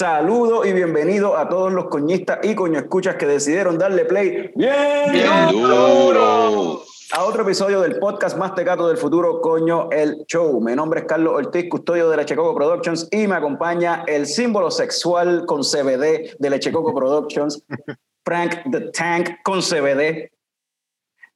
[0.00, 5.12] Saludo y bienvenido a todos los coñistas y coño escuchas que decidieron darle play bien,
[5.12, 6.82] Bien duro.
[7.12, 10.58] a otro episodio del podcast más tecato del futuro, coño, el show.
[10.62, 15.44] Mi nombre es Carlos Ortiz, custodio de Lechecoco Productions y me acompaña el símbolo sexual
[15.44, 17.62] con CBD de Lechecoco Productions,
[18.24, 20.30] Frank the Tank con CBD.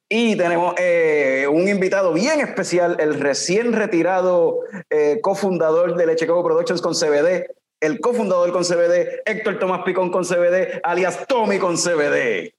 [0.09, 6.81] Y tenemos eh, un invitado bien especial, el recién retirado eh, cofundador de Lechecoco Productions
[6.81, 7.45] con CBD,
[7.85, 12.53] el cofundador con CBD, Héctor Tomás Picón con CBD, alias Tommy con CBD.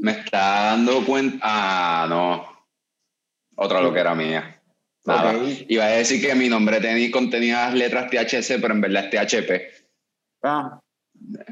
[0.00, 1.38] Me está dando cuenta.
[1.42, 2.44] Ah, no.
[3.56, 4.60] Otra lo que era mía.
[5.04, 5.36] Nada.
[5.36, 5.42] Ok.
[5.68, 9.10] Iba a decir que mi nombre tenía, contenía las letras THC, pero en verdad es
[9.10, 9.50] THP.
[10.42, 10.80] Ah,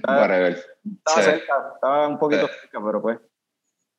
[0.06, 0.52] Whatever.
[0.84, 1.30] estaba Sí.
[1.30, 2.52] cerca, estaba un poquito Sí.
[2.62, 3.18] cerca, pero pues.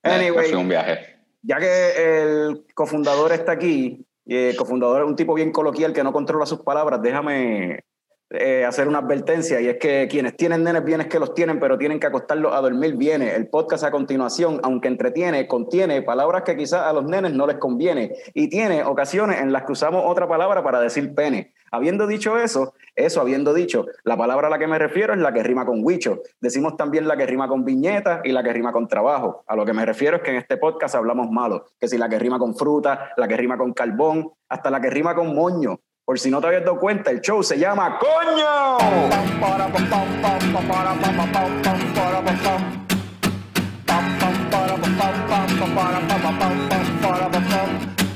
[0.03, 1.17] Eh, Anyway, un viaje.
[1.41, 6.03] ya que el cofundador está aquí, y el cofundador es un tipo bien coloquial que
[6.03, 7.83] no controla sus palabras, déjame
[8.31, 11.59] eh, hacer una advertencia, y es que quienes tienen nenes bien es que los tienen,
[11.59, 13.21] pero tienen que acostarlos a dormir bien.
[13.21, 17.57] El podcast a continuación, aunque entretiene, contiene palabras que quizás a los nenes no les
[17.57, 21.53] conviene, y tiene ocasiones en las que usamos otra palabra para decir pene.
[21.71, 25.33] Habiendo dicho eso, eso habiendo dicho, la palabra a la que me refiero es la
[25.33, 26.21] que rima con huicho.
[26.39, 29.43] Decimos también la que rima con viñeta y la que rima con trabajo.
[29.47, 32.09] A lo que me refiero es que en este podcast hablamos malo, que si la
[32.09, 35.79] que rima con fruta, la que rima con carbón, hasta la que rima con moño.
[36.09, 38.79] Por si no te habías dado cuenta, el show se llama ¡Coño!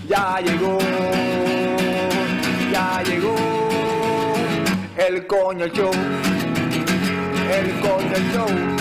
[0.08, 0.80] Ya llegó,
[2.72, 3.36] ya llegó
[4.98, 5.92] el coño show,
[7.52, 8.74] el coño show.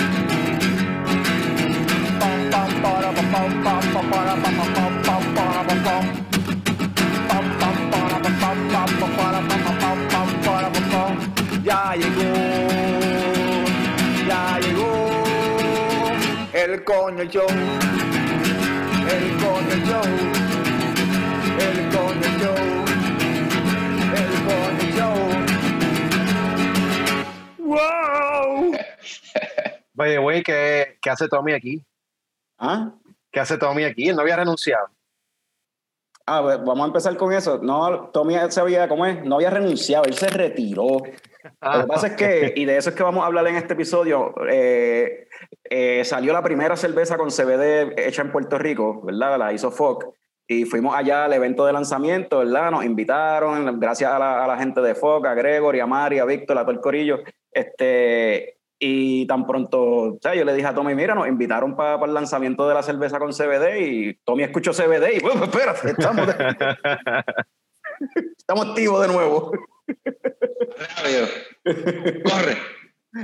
[11.65, 12.33] Ya llegó,
[14.27, 15.23] ya llegó
[16.53, 17.47] el coño show,
[19.09, 20.43] el coño show.
[21.59, 22.57] El Coño Show.
[24.17, 25.19] El Coño Show.
[27.59, 28.73] ¡Wow!
[29.99, 31.85] Oye, güey, ¿qué, ¿qué hace Tommy aquí?
[32.59, 32.93] ¿Ah?
[33.31, 34.09] ¿Qué hace Tommy aquí?
[34.09, 34.89] Él no había renunciado.
[36.27, 37.59] Ah, pues vamos a empezar con eso.
[37.63, 39.25] No, Tommy se había, ¿cómo es?
[39.25, 41.03] No había renunciado, él se retiró.
[41.61, 43.75] Lo que pasa es que, y de eso es que vamos a hablar en este
[43.75, 45.27] episodio, eh,
[45.65, 49.39] eh, salió la primera cerveza con CBD hecha en Puerto Rico, ¿verdad?
[49.39, 50.15] La hizo Foc.
[50.47, 52.71] Y fuimos allá al evento de lanzamiento, ¿verdad?
[52.71, 56.25] Nos invitaron, gracias a la, a la gente de Foc, a Gregory, a Mari, a
[56.25, 57.21] Víctor, a todo el corillo.
[57.51, 62.05] Este, y tan pronto, o sea, yo le dije a Tommy, mira, nos invitaron para
[62.05, 66.27] el lanzamiento de la cerveza con CBD y Tommy escuchó CBD y, bueno, espérate, estamos,
[68.37, 69.53] estamos activos de nuevo.
[70.97, 71.27] Rápido.
[72.25, 72.59] Corre.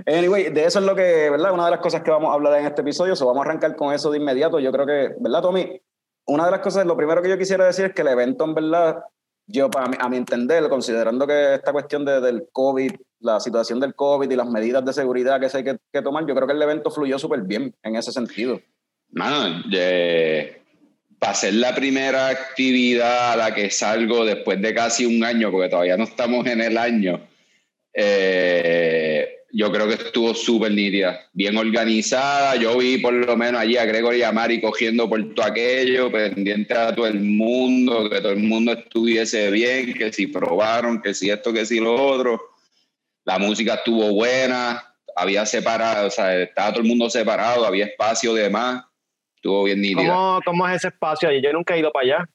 [0.06, 1.52] Anyway, de eso es lo que, ¿verdad?
[1.52, 3.74] Una de las cosas que vamos a hablar en este episodio, so vamos a arrancar
[3.74, 4.60] con eso de inmediato.
[4.60, 5.82] Yo creo que, ¿verdad, Tommy?
[6.28, 8.54] Una de las cosas, lo primero que yo quisiera decir es que el evento, en
[8.54, 9.02] verdad,
[9.48, 13.94] yo, para a mi entender, considerando que esta cuestión de- del COVID, la situación del
[13.94, 16.52] COVID y las medidas de seguridad que se hay que, que tomar, yo creo que
[16.52, 18.60] el evento fluyó súper bien en ese sentido.
[19.10, 20.60] Mano, eh,
[21.18, 25.70] para ser la primera actividad a la que salgo después de casi un año, porque
[25.70, 27.18] todavía no estamos en el año,
[27.94, 32.56] eh, yo creo que estuvo súper nítida, bien organizada.
[32.56, 36.12] Yo vi por lo menos allí a Gregory y a Mari cogiendo por todo aquello,
[36.12, 41.14] pendiente a todo el mundo, que todo el mundo estuviese bien, que si probaron, que
[41.14, 42.40] si esto, que si lo otro.
[43.24, 48.34] La música estuvo buena, había separado, o sea, estaba todo el mundo separado, había espacio
[48.34, 48.84] de más,
[49.34, 50.08] estuvo bien nítida.
[50.08, 51.42] ¿Cómo, ¿Cómo es ese espacio allí?
[51.42, 52.28] Yo nunca he ido para allá.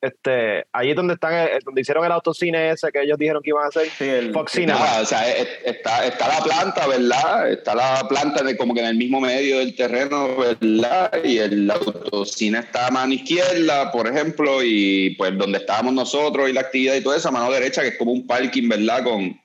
[0.00, 3.64] Este, es donde están, eh, donde hicieron el autocine ese que ellos dijeron que iban
[3.64, 3.88] a hacer.
[3.98, 4.78] Sí, el- Cinema.
[4.78, 7.50] Nada, o sea, es- está, está la planta, ¿verdad?
[7.50, 11.10] Está la planta de, como que en el mismo medio del terreno, ¿verdad?
[11.24, 16.52] Y el autocine está a mano izquierda, por ejemplo, y pues donde estábamos nosotros y
[16.52, 19.02] la actividad y todo eso, a mano derecha, que es como un parking, ¿verdad?
[19.02, 19.40] Con,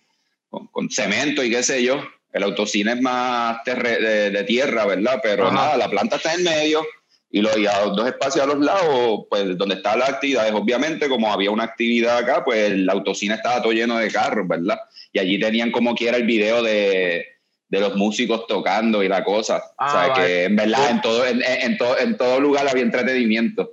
[0.51, 2.03] con, con cemento y qué sé yo.
[2.31, 5.19] El autocine es más de, de tierra, ¿verdad?
[5.23, 5.53] Pero Ajá.
[5.56, 6.85] nada, la planta está en medio
[7.33, 10.53] y, los, y a los dos espacios a los lados, pues donde estaban las actividades,
[10.53, 14.80] obviamente, como había una actividad acá, pues el autocine estaba todo lleno de carros, ¿verdad?
[15.12, 17.25] Y allí tenían como quiera el video de,
[17.68, 19.63] de los músicos tocando y la cosa.
[19.80, 20.13] Ah, o sea, vale.
[20.27, 23.71] que en verdad en todo, en, todo, en todo lugar había entretenimiento.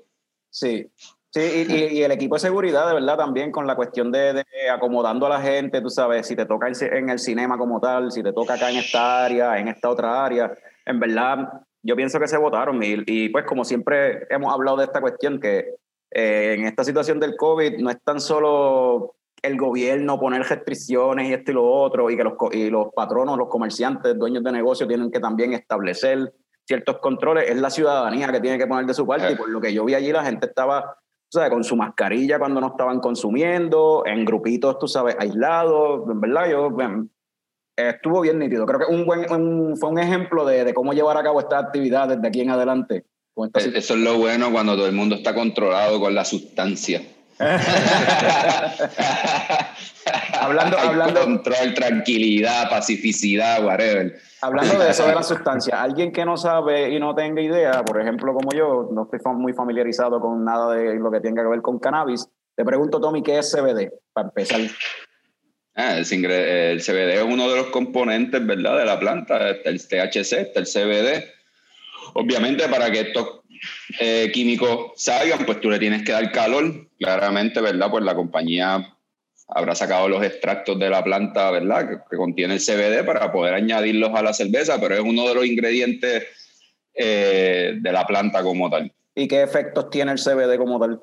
[0.48, 0.86] Sí.
[1.32, 4.32] Sí, y, y- y el equipo de seguridad, de verdad, también con la cuestión de,
[4.32, 8.10] de acomodando a la gente, tú sabes, si te toca en el cinema como tal,
[8.10, 10.50] si te toca acá en esta área, en esta otra área,
[10.86, 11.46] en verdad,
[11.82, 15.40] yo pienso que se votaron y, y, pues como siempre hemos hablado de esta cuestión,
[15.40, 15.76] que
[16.10, 21.32] eh, en esta situación del COVID no es tan solo el gobierno poner restricciones y
[21.32, 24.88] esto y lo otro, y que los, y los patronos, los comerciantes, dueños de negocios
[24.88, 26.32] tienen que también establecer
[26.66, 29.60] ciertos controles, es la ciudadanía que tiene que poner de su parte, y por lo
[29.60, 33.00] que yo vi allí la gente estaba, tú sabes, con su mascarilla cuando no estaban
[33.00, 36.70] consumiendo, en grupitos, tú sabes, aislados, en verdad, yo,
[37.76, 41.16] estuvo bien nítido, creo que un buen, un- fue un ejemplo de, de cómo llevar
[41.16, 43.04] a cabo esta actividad desde aquí en adelante.
[43.36, 47.00] Eh, Eso es lo bueno cuando todo el mundo está controlado con la sustancia.
[50.40, 54.18] Hablando- Hay hablando- Control, tranquilidad, pacificidad, whatever.
[54.42, 58.00] Hablando de eso de la sustancia, alguien que no sabe y no tenga idea, por
[58.00, 61.62] ejemplo, como yo, no estoy muy familiarizado con nada de lo que tenga que ver
[61.62, 62.26] con cannabis,
[62.56, 63.90] te pregunto, Tommy, ¿qué es CBD?
[64.12, 64.60] Para empezar.
[65.74, 68.78] Ah, el, el CBD es uno de los componentes, ¿verdad?
[68.78, 69.50] De la planta.
[69.50, 71.24] Está el THC, está el CBD.
[72.14, 73.40] Obviamente, para que estos
[73.98, 76.88] eh, químicos salgan, pues tú le tienes que dar calor.
[76.98, 77.90] Claramente, ¿verdad?
[77.90, 78.94] Pues la compañía
[79.48, 81.88] habrá sacado los extractos de la planta, ¿verdad?
[81.88, 85.34] Que, que contiene el CBD para poder añadirlos a la cerveza, pero es uno de
[85.34, 86.24] los ingredientes
[86.94, 88.92] eh, de la planta como tal.
[89.14, 91.00] ¿Y qué efectos tiene el CBD como tal?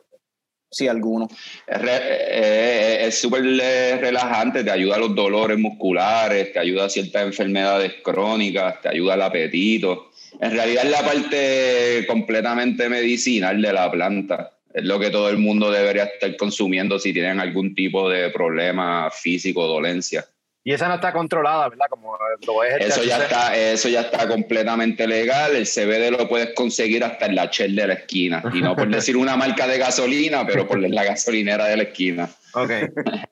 [0.69, 1.29] Si alguno.
[1.65, 7.23] Es eh, súper eh, relajante, te ayuda a los dolores musculares, te ayuda a ciertas
[7.23, 10.11] enfermedades crónicas, te ayuda al apetito.
[10.41, 14.51] En realidad es la parte completamente medicinal de la planta.
[14.73, 19.09] Es lo que todo el mundo debería estar consumiendo si tienen algún tipo de problema
[19.09, 20.25] físico, dolencia.
[20.67, 21.85] Y esa no está controlada, ¿verdad?
[21.89, 25.55] Como lo es el Eso ya está, eso ya está completamente legal.
[25.55, 28.43] El CBD lo puedes conseguir hasta en la Shell de la esquina.
[28.53, 32.29] Y no por decir una marca de gasolina, pero por la gasolinera de la esquina.
[32.53, 32.71] Ok.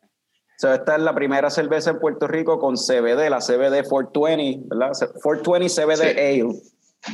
[0.58, 4.94] So, esta es la primera cerveza en Puerto Rico con CBD, la CBD 420, ¿verdad?
[5.22, 6.18] 420 CBD Sí.
[6.18, 6.46] Ale.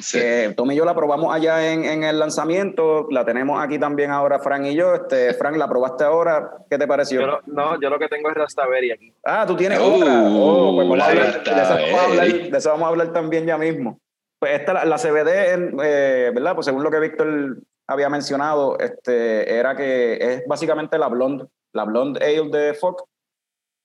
[0.01, 0.19] Sí.
[0.19, 4.10] que Tommy y yo la probamos allá en, en el lanzamiento, la tenemos aquí también
[4.12, 4.95] ahora Frank y yo.
[4.95, 6.50] Este, Frank, ¿la probaste ahora?
[6.69, 7.19] ¿Qué te pareció?
[7.22, 9.13] Yo lo- no, yo lo que tengo es Rastaberry aquí.
[9.25, 10.24] Ah, tú tienes Uh, otra.
[10.30, 13.13] Oh, pues vamos a hablar- de, eso vamos a hablar, de eso vamos a hablar
[13.13, 14.00] también ya mismo.
[14.39, 16.56] Pues esta, la, la CBD, en, eh, ¿verdad?
[16.56, 17.57] Pues según lo que Víctor
[17.88, 23.04] había mencionado, este, era que es básicamente la blonde, la blonde ale de Fox.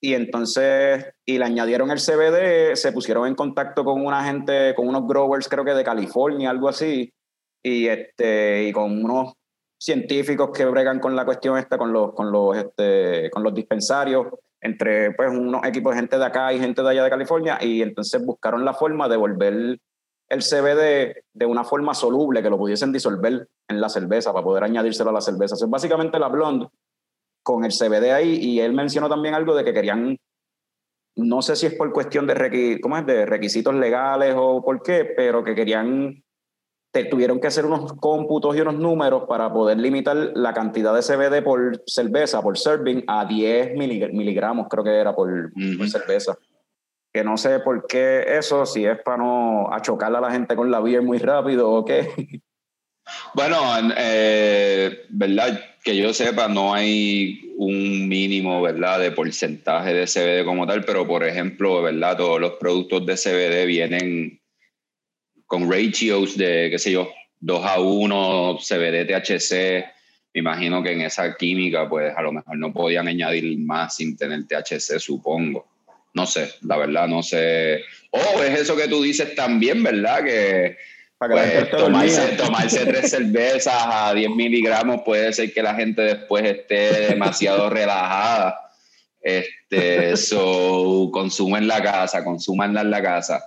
[0.01, 4.89] Y entonces, y le añadieron el CBD, se pusieron en contacto con una gente, con
[4.89, 7.13] unos growers, creo que de California, algo así,
[7.63, 9.33] y, este, y con unos
[9.79, 14.27] científicos que bregan con la cuestión esta, con los, con los, este, con los dispensarios,
[14.61, 17.83] entre pues unos equipos de gente de acá y gente de allá de California, y
[17.83, 19.79] entonces buscaron la forma de volver
[20.29, 24.65] el CBD de una forma soluble, que lo pudiesen disolver en la cerveza para poder
[24.65, 25.55] añadírselo a la cerveza.
[25.55, 26.69] Eso es básicamente la blonde
[27.47, 30.19] con el CBD ahí, y él mencionó también algo de que querían,
[31.17, 33.07] no sé si es por cuestión de, requi- ¿cómo es?
[33.07, 36.25] de requisitos legales o por qué, pero que querían
[36.93, 41.03] te- tuvieron que hacer unos cómputos y unos números para poder limitar la cantidad de
[41.03, 46.37] CBD por cerveza, por serving, a 10 milig- miligramos, creo que era por, por cerveza.
[47.15, 50.69] Que no sé por qué eso, si es para no achocarle a la gente con
[50.69, 52.09] la beer muy rápido o qué.
[53.35, 53.61] Bueno,
[53.97, 60.67] eh, verdad, que yo sepa, no hay un mínimo, ¿verdad?, de porcentaje de CBD como
[60.67, 64.41] tal, pero por ejemplo, ¿verdad?, todos los productos de CBD vienen
[65.47, 67.09] con ratios de, qué sé yo,
[67.41, 69.85] 2 a 1, CBD, THC.
[70.35, 74.17] Me imagino que en esa química, pues a lo mejor no podían añadir más sin
[74.17, 75.67] tener THC, supongo.
[76.15, 77.83] No sé, la verdad, no sé.
[78.11, 80.25] Oh, es eso que tú dices también, ¿verdad?
[80.25, 80.77] Que
[81.19, 87.09] pues, tomarse, tomarse tres cervezas a 10 miligramos puede ser que la gente después esté
[87.09, 88.61] demasiado relajada.
[89.21, 93.45] Este, so, consuma en la casa, consúmanla en la casa.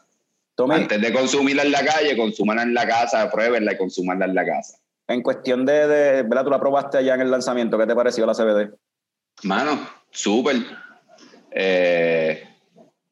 [0.57, 4.45] Antes de consumirla en la calle, consúmanla en la casa, pruébenla y consúmanla en la
[4.45, 4.77] casa.
[5.07, 6.43] en cuestión de, de, ¿verdad?
[6.43, 8.73] Tú la probaste allá en el lanzamiento, ¿qué te pareció la CBD?
[9.43, 10.57] Mano, súper.
[11.51, 12.43] Eh,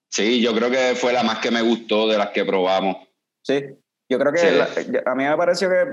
[0.10, 2.98] sí, yo creo que fue la más que me gustó de las que probamos.
[3.42, 3.64] Sí,
[4.10, 4.48] yo creo que Sí.
[4.92, 5.86] la- a mí me pareció que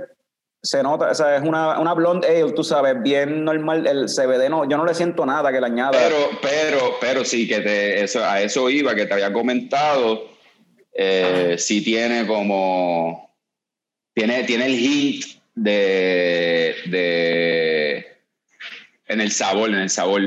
[0.63, 4.49] se nota, o sea, es una, una blonde ale, tú sabes, bien normal, el CBD
[4.49, 5.91] no, yo no le siento nada que le añada.
[5.93, 10.25] Pero, pero, pero sí, que te, eso, a eso iba, que te había comentado.
[10.95, 13.35] Eh, sí tiene como.
[14.15, 18.07] Tiene, tiene el hint de, de.
[19.09, 20.23] En el sabor, en el sabor.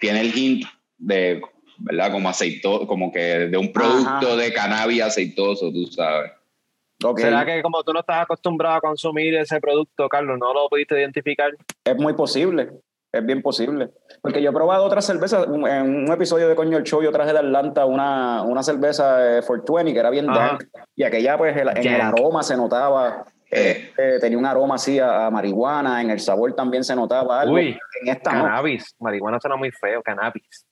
[0.00, 0.64] Tiene el hint
[0.98, 1.40] de.
[1.78, 2.10] ¿Verdad?
[2.10, 4.36] Como aceitoso, como que de un producto Ajá.
[4.36, 6.32] de cannabis aceitoso, tú sabes.
[7.04, 10.68] Ok, ¿Será que como tú no estás acostumbrado a consumir ese producto, Carlos, no lo
[10.68, 11.50] pudiste identificar?
[11.84, 12.70] Es muy posible,
[13.12, 13.90] es bien posible.
[14.22, 17.32] Porque yo he probado otras cervezas, en un episodio de Coño el Show yo traje
[17.32, 20.38] de Atlanta una, una cerveza eh, 420 que era bien Ajá.
[20.52, 24.74] dank, y aquella pues el- en el aroma se notaba, eh, eh, tenía un aroma
[24.76, 27.54] así a, a marihuana, en el sabor también se notaba algo.
[27.54, 28.42] Uy, en esta no.
[28.44, 28.94] Cannabis.
[28.98, 30.65] Marihuana suena muy feo, cannabis.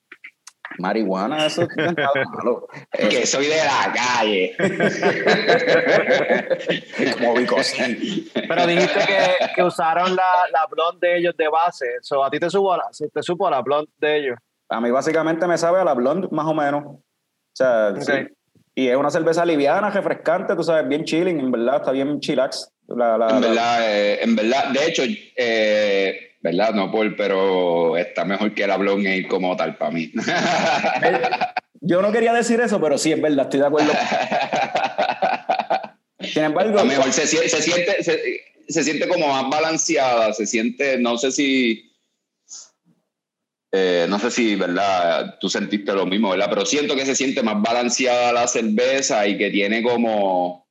[0.79, 2.69] Marihuana, eso no es nada malo.
[2.93, 4.57] Que soy de la calle.
[7.19, 8.31] como Vicosí.
[8.49, 11.87] Pero dijiste que, que usaron la, la blonde de ellos de base.
[12.03, 14.37] So, a ti te supo, la, te supo la blonde de ellos.
[14.69, 16.85] A mí básicamente me sabe a la blonde, más o menos.
[16.87, 17.03] O
[17.53, 18.13] sea, sí.
[18.13, 18.31] Ok.
[18.77, 22.73] Y es una cerveza liviana, refrescante, tú sabes, bien chilling, en verdad, está bien chillax.
[22.89, 25.03] La, la- En la- verdad, eh, en verdad, de hecho,
[25.37, 26.75] eh, ¿verdad?
[26.75, 30.13] No, Paul, pero está mejor que la Blonde Ale como tal para mí.
[31.81, 33.93] Yo no quería decir eso, pero sí, es verdad, estoy de acuerdo.
[36.21, 38.21] Sin embargo, Está mejor, se, sie- se siente, se,
[38.69, 41.91] se siente como más balanceada, se siente, no sé si,
[43.73, 45.37] eh, no sé si, ¿verdad?
[45.41, 46.49] Tú sentiste lo mismo, ¿verdad?
[46.51, 50.64] Pero siento que se siente más balanceada la cerveza y que tiene como,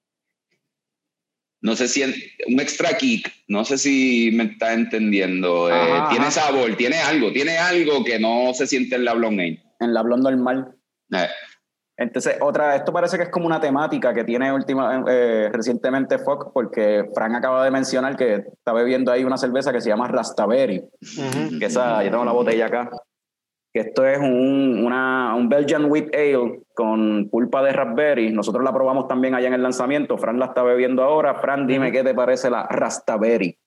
[1.64, 2.14] no sé si, en-
[2.48, 5.70] un extra kick, no sé si me está entendiendo.
[5.70, 5.74] Eh,
[6.10, 6.32] tiene ajá.
[6.32, 9.64] sabor, tiene algo, tiene algo que no se siente en la Blonde Ale.
[9.80, 10.76] en la blonde normal.
[11.12, 11.28] Eh,
[11.98, 16.48] Entonces, otra, esto parece que es como una temática que tiene última, eh, recientemente Fox,
[16.54, 20.84] porque Frank acaba de mencionar que está bebiendo ahí una cerveza que se llama Rastaberry,
[21.60, 22.90] que esa, yo tengo la botella acá,
[23.74, 28.32] que esto es un, una, un Belgian Wheat Ale con pulpa de raspberry.
[28.32, 30.18] Nosotros la probamos también allá en el lanzamiento.
[30.18, 31.34] Fran la está bebiendo ahora.
[31.36, 33.58] Fran, dime qué te parece la Rastaberry.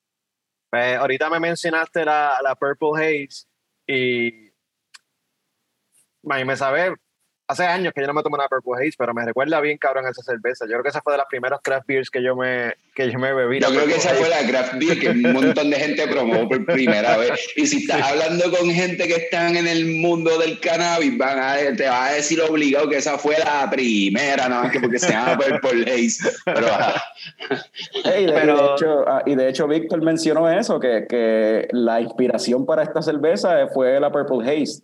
[0.71, 3.49] Pues, ahorita me mencionaste la, la Purple Haze
[3.89, 4.47] y
[6.29, 6.95] a mí me sabe,
[7.49, 10.07] hace años que yo no me tomo una Purple Haze, pero me recuerda bien cabrón
[10.09, 10.65] esa cerveza.
[10.67, 13.19] Yo creo que esa fue de las primeras craft beers que yo me, que yo
[13.19, 13.61] me bebí.
[13.61, 14.43] Yo creo que esa fue Haze.
[14.43, 17.33] la craft beer que un montón de gente probó por primera vez.
[17.57, 21.77] Y si estás hablando con gente que están en el mundo del cannabis, van a,
[21.77, 25.11] te va a decir obligado que esa fue la primera, nada más que porque se
[25.13, 26.31] llama Purple Haze.
[26.45, 27.03] Pero ah,
[28.05, 31.69] Ey, de, Pero- y de hecho, ah, y de hecho, Víctor mencionó eso, que, que
[31.73, 34.83] la inspiración para esta cerveza fue la Purple Haze.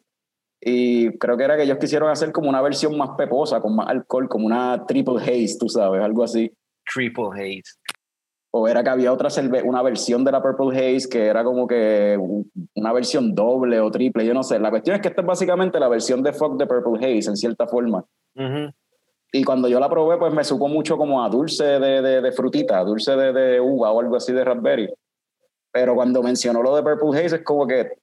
[0.65, 3.89] Y creo que era que ellos quisieron hacer como una versión más peposa, con más
[3.89, 6.53] alcohol, como una Triple Haze, tú sabes, algo así.
[6.95, 7.73] Triple Haze.
[8.53, 9.29] O era que había otra
[9.65, 12.17] una versión de la Purple Haze que era como que
[12.75, 14.61] una versión doble o triple, yo no sé.
[14.61, 17.37] La cuestión es que esta es básicamente la versión de Fuck de Purple Haze, en
[17.37, 18.05] cierta forma.
[19.33, 22.33] Y cuando yo la probé, pues me supo mucho como a dulce de, de, de
[22.33, 24.93] frutita, dulce de, de uva o algo así de raspberry.
[25.73, 28.02] Pero cuando mencionó lo de Purple Haze, es como que,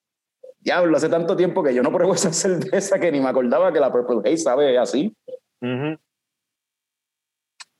[0.59, 3.79] diablo, hace tanto tiempo que yo no pruebo esa cerveza que ni me acordaba que
[3.79, 5.15] la Purple Haze sabe así.
[5.61, 5.97] Ujú.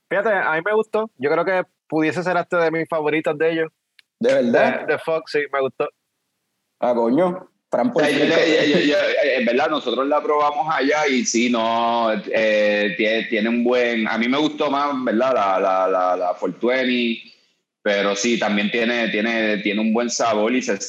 [0.09, 1.09] Fíjate, a mí me gustó.
[1.17, 3.71] Yo creo que pudiese ser hasta de mis favoritas de ellos.
[4.19, 4.88] De De, verdad.
[4.88, 5.88] de Fox, sí, me gustó.
[6.79, 7.48] Ah, coño.
[7.71, 8.95] Sea, yo yo- yo- yo-
[9.38, 14.07] en verdad, nosotros la probamos allá y sí, no, eh, tiene, tiene un buen.
[14.07, 15.33] A mí me gustó más, ¿verdad?
[15.36, 17.31] La, la, la, la 420,
[17.83, 20.79] pero sí, también tiene, tiene, tiene un buen sabor y se,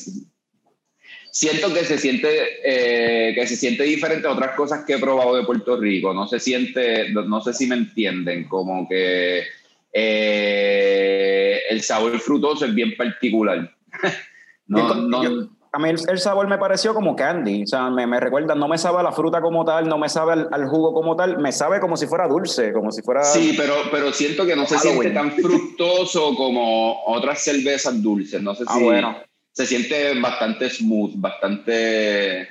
[1.33, 2.29] siento que se siente
[2.65, 6.13] eh, que se siente diferente a otras cosas que he probado de Puerto Rico.
[6.15, 9.45] No se siente, no, no sé si me entienden, como que
[9.93, 13.71] eh, el sabor frutoso es bien particular.
[14.67, 18.05] no, no, yo- a mí el, el sabor me pareció como candy, o sea, me,
[18.05, 20.67] me recuerda, no me sabe a la fruta como tal, no me sabe al, al
[20.69, 23.23] jugo como tal, me sabe como si fuera dulce, como si fuera...
[23.23, 25.13] Sí, pero, pero siento que no se Halloween.
[25.13, 28.43] siente tan fructoso como otras cervezas dulces.
[28.43, 29.17] No sé Ah, si bueno.
[29.61, 32.49] Se siente bastante smooth, bastante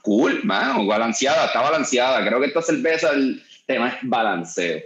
[0.00, 2.26] cool, mano, balanceada, está balanceada.
[2.26, 4.80] Creo que esta cerveza, el tema es balanceo.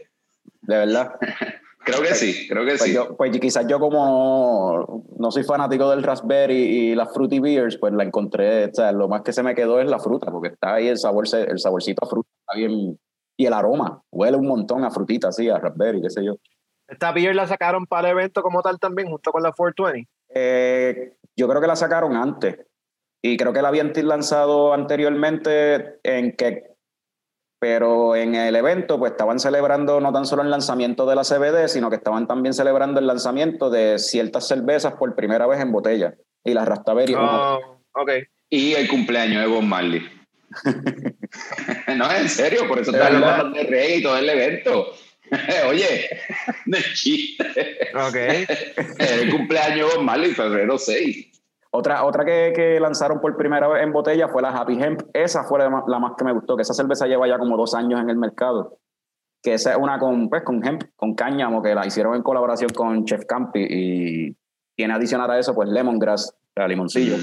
[0.62, 1.12] De verdad.
[1.82, 2.92] Creo que sí, creo que Pues, sí.
[2.92, 7.94] yo, pues quizás yo como no, soy fanático del raspberry y las fruity beers, pues
[7.94, 10.74] la encontré, o sea, lo más que se me quedó es la fruta, porque está
[10.74, 12.98] ahí el sabor, el saborcito a fruta, está bien,
[13.34, 16.36] y el aroma, huele un montón a frutita, así, a raspberry, qué sé yo.
[16.86, 20.06] Esta beer la sacaron para el evento como tal también, junto con la 420.
[20.34, 22.58] Eh, yo creo que la sacaron antes,
[23.22, 26.70] y creo que la habían lanzado anteriormente en que
[27.58, 31.68] pero en el evento pues estaban celebrando no tan solo el lanzamiento de la CBD,
[31.68, 36.14] sino que estaban también celebrando el lanzamiento de ciertas cervezas por primera vez en botella.
[36.42, 38.10] Y la Rastaberry Oh, ok.
[38.48, 40.02] Y el cumpleaños de Bob Marley.
[41.96, 43.30] no, en serio, por eso De está verdad.
[43.30, 44.86] hablando de reggae y todo el evento.
[45.68, 46.08] Oye,
[46.64, 47.90] no es chiste.
[47.94, 48.16] Ok.
[48.98, 51.29] El cumpleaños de Bob Marley, febrero 6.
[51.72, 55.02] Otra, otra que, que lanzaron por primera vez en botella fue la Happy Hemp.
[55.12, 57.74] Esa fue la, la más que me gustó, que esa cerveza lleva ya como dos
[57.74, 58.78] años en el mercado.
[59.42, 62.70] Que esa es una con, pues, con hemp, con cáñamo, que la hicieron en colaboración
[62.70, 64.36] con Chef Campi y
[64.76, 67.16] tiene adicional a eso pues lemongrass, o sea, limoncillo,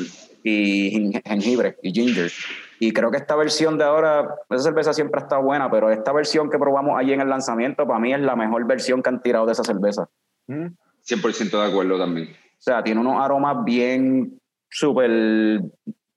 [0.44, 2.32] y gen- jengibre y ginger.
[2.80, 6.50] Y creo que esta versión de ahora, esa cerveza siempre está buena, pero esta versión
[6.50, 9.46] que probamos allí en el lanzamiento, para mí es la mejor versión que han tirado
[9.46, 10.08] de esa cerveza.
[10.48, 10.68] Mm.
[11.04, 12.30] 100% de acuerdo también.
[12.60, 15.62] O sea, tiene unos aromas bien súper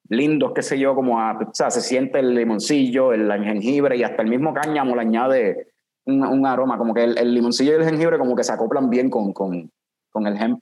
[0.09, 4.03] lindos, qué sé yo, como a, o sea, se siente el limoncillo, el, jengibre y
[4.03, 5.69] hasta el mismo cáñamo le añade
[6.05, 8.91] un, un aroma, como que el, el, limoncillo y el jengibre como que se acoplan
[8.91, 9.71] bien con, con,
[10.11, 10.61] con el hemp.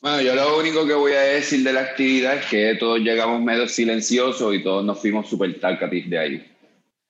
[0.00, 3.42] Bueno, yo lo único que voy a decir de la actividad es que todos llegamos
[3.42, 6.56] medio silenciosos y todos nos fuimos súper talcatis de ahí.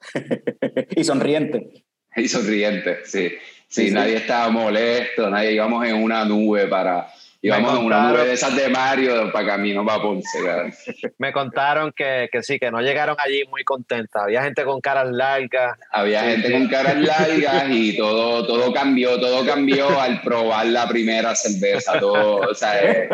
[0.97, 1.85] y sonriente.
[2.17, 3.31] Y sonriente, sí.
[3.69, 7.09] Sí, sí nadie estaba molesto, nadie íbamos en una nube para,
[7.41, 10.43] Íbamos en una nube de esas de Mario para camino para Ponce.
[10.45, 10.71] Cara.
[11.19, 14.25] Me contaron que, que, sí, que no llegaron allí muy contentas.
[14.25, 15.79] Había gente con caras largas.
[15.93, 20.89] Había sí, gente con caras largas y todo, todo cambió, todo cambió al probar la
[20.89, 22.01] primera cerveza.
[22.01, 23.09] Todo, o sea, eh,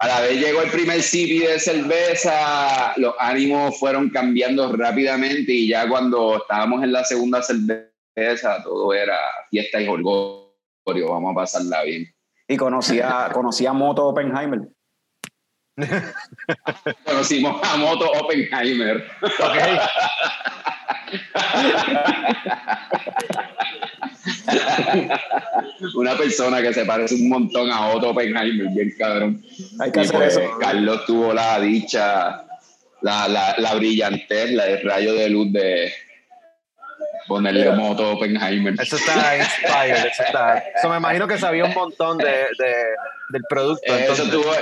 [0.00, 5.68] a la vez llegó el primer sipi de cerveza, los ánimos fueron cambiando rápidamente y
[5.68, 7.95] ya cuando estábamos en la segunda cerveza,
[8.64, 9.18] todo era
[9.50, 12.16] fiesta y jolgorio, vamos a pasarla bien
[12.48, 14.68] y conocía, conocía a Moto Oppenheimer.
[17.04, 19.06] Conocimos a Moto Oppenheimer.
[19.20, 19.78] Okay.
[25.94, 29.44] Una persona que se parece un montón a Otto Oppenheimer, bien cabrón.
[29.78, 30.58] Hay que y hacer pues, eso.
[30.58, 32.46] Carlos tuvo la dicha,
[33.02, 35.92] la, la, la brillantez, la, el rayo de luz de,
[37.26, 38.74] ponerle moto Oppenheimer.
[38.80, 40.58] Eso está inspired, eso está.
[40.58, 42.26] Eso me imagino que sabía un montón de,
[42.58, 42.74] de
[43.30, 43.94] del producto.
[43.94, 44.52] Eso tuvo.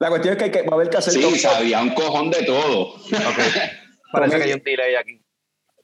[0.00, 2.30] La cuestión es que, hay que va a haber que hacer Sí, sabía un cojón
[2.30, 2.94] de todo.
[2.94, 3.52] Okay.
[4.12, 5.20] Parece Tommy, que hay un delay aquí.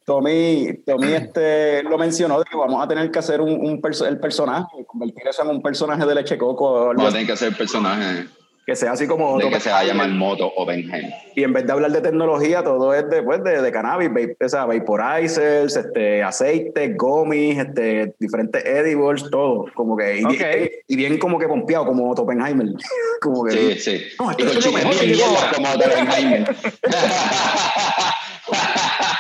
[0.07, 4.07] Tommy, Tommy este, lo mencionó de que vamos a tener que hacer un, un perso
[4.07, 6.87] el personaje, convertir eso en un personaje de leche coco.
[6.89, 8.27] Vamos a tener que hacer el personaje
[8.67, 11.67] que sea así como de que se va a llamar moto Oppenheimer y en vez
[11.67, 15.77] de hablar de tecnología todo es de, pues, de, de cannabis vape, o sea, vaporizers
[15.77, 19.67] este aceites gomis este diferentes edibles todo.
[19.75, 20.71] Como que y, okay.
[20.87, 22.69] y, y bien como que pompeado como Otto Oppenheimer.
[23.21, 24.03] Como que sí sí.
[24.19, 25.25] No, esto es lo mejor que yo.
[25.55, 26.45] como Otto Oppenheimer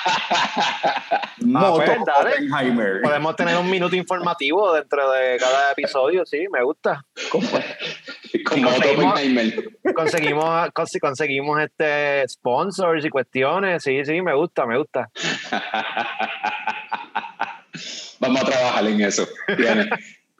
[1.56, 3.02] Ah, pues, Oppenheimer.
[3.02, 7.04] Podemos tener un minuto informativo dentro de cada episodio, sí, me gusta.
[7.30, 7.46] Como
[8.70, 9.20] conseguimos,
[9.94, 15.10] conseguimos, conseguimos este sponsors y cuestiones, sí, sí, me gusta, me gusta.
[18.20, 19.28] Vamos a trabajar en eso.
[19.58, 19.90] Bien.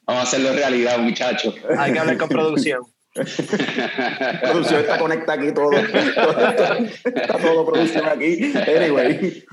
[0.07, 1.55] Vamos a hacerlo realidad, muchachos.
[1.79, 2.83] Hay que hablar con producción.
[3.15, 5.71] Producción está conectada aquí todo.
[7.05, 8.53] está todo producción aquí.
[8.57, 9.45] Anyway.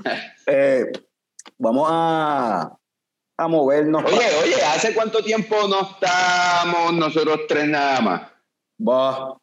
[0.46, 0.86] Eh,
[1.58, 2.76] vamos a,
[3.36, 4.04] a movernos.
[4.04, 8.22] Oye, oye, ¿hace cuánto tiempo no estamos nosotros tres nada más?
[8.80, 9.36] Va.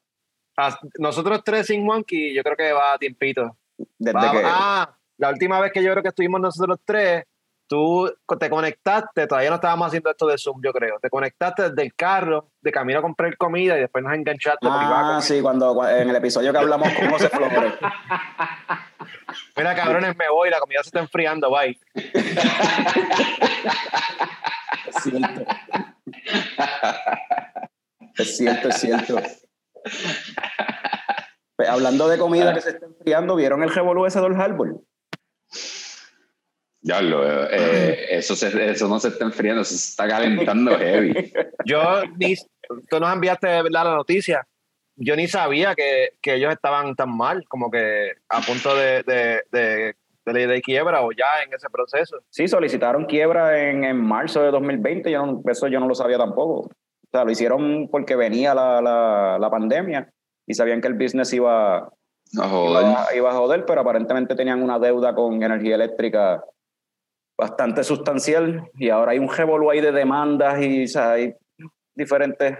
[0.97, 3.57] Nosotros tres sin Monkey, yo creo que va a tiempito.
[3.97, 4.41] Desde va, que...
[4.43, 7.23] Ah, la última vez que yo creo que estuvimos nosotros tres,
[7.69, 10.99] tú te conectaste, todavía no estábamos haciendo esto de Zoom, yo creo.
[10.99, 14.67] Te conectaste desde el carro, de camino a comprar comida y después nos enganchaste.
[14.69, 17.73] Ah, sí, cuando en el episodio que hablamos con José Flores.
[19.55, 21.79] Mira, cabrones, me voy, la comida se está enfriando, bye.
[24.87, 25.45] es cierto.
[28.17, 29.15] Es cierto, es cierto.
[31.55, 34.81] Pues, hablando de comida que se está enfriando, ¿vieron el revolú ese del Harbor?
[36.81, 41.13] Ya lo, eh, eso, se, eso no se está enfriando, se está calentando heavy.
[41.65, 42.35] Yo, ni,
[42.89, 43.83] tú nos enviaste ¿verdad?
[43.83, 44.47] la noticia.
[44.95, 49.41] Yo ni sabía que, que, ellos estaban tan mal, como que a punto de, de,
[49.51, 52.17] de, de, de quiebra o ya en ese proceso.
[52.29, 56.17] Sí, solicitaron quiebra en, en marzo de 2020, yo no, eso yo no lo sabía
[56.17, 56.59] tampoco.
[56.61, 60.09] O sea, lo hicieron porque venía la, la, la pandemia
[60.45, 62.85] y sabían que el business iba a joder.
[62.85, 66.43] Iba, iba a joder, pero aparentemente tenían una deuda con energía eléctrica
[67.39, 71.33] bastante sustancial y ahora hay un revolú ahí de demandas y o sea, hay
[71.95, 72.57] diferentes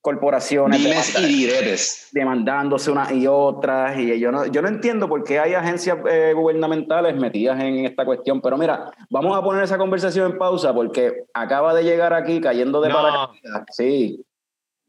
[0.00, 0.82] corporaciones
[1.20, 2.08] diretes.
[2.10, 6.32] demandándose unas y otras y yo no, yo no entiendo por qué hay agencias eh,
[6.34, 11.24] gubernamentales metidas en esta cuestión, pero mira, vamos a poner esa conversación en pausa porque
[11.34, 12.94] acaba de llegar aquí cayendo de no.
[12.94, 13.64] paracaídas.
[13.72, 14.24] Sí,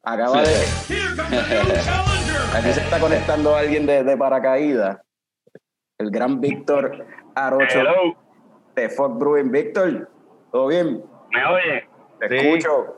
[0.01, 0.49] acaba de...
[2.55, 4.97] aquí se está conectando alguien de, de paracaídas.
[5.99, 7.81] El gran Víctor Arocho.
[7.81, 8.22] Hello
[8.75, 9.51] de Fox Brewing.
[9.51, 10.09] Víctor,
[10.51, 11.03] ¿todo bien?
[11.31, 11.87] ¿Me oye?
[12.19, 12.35] Te sí.
[12.35, 12.95] escucho.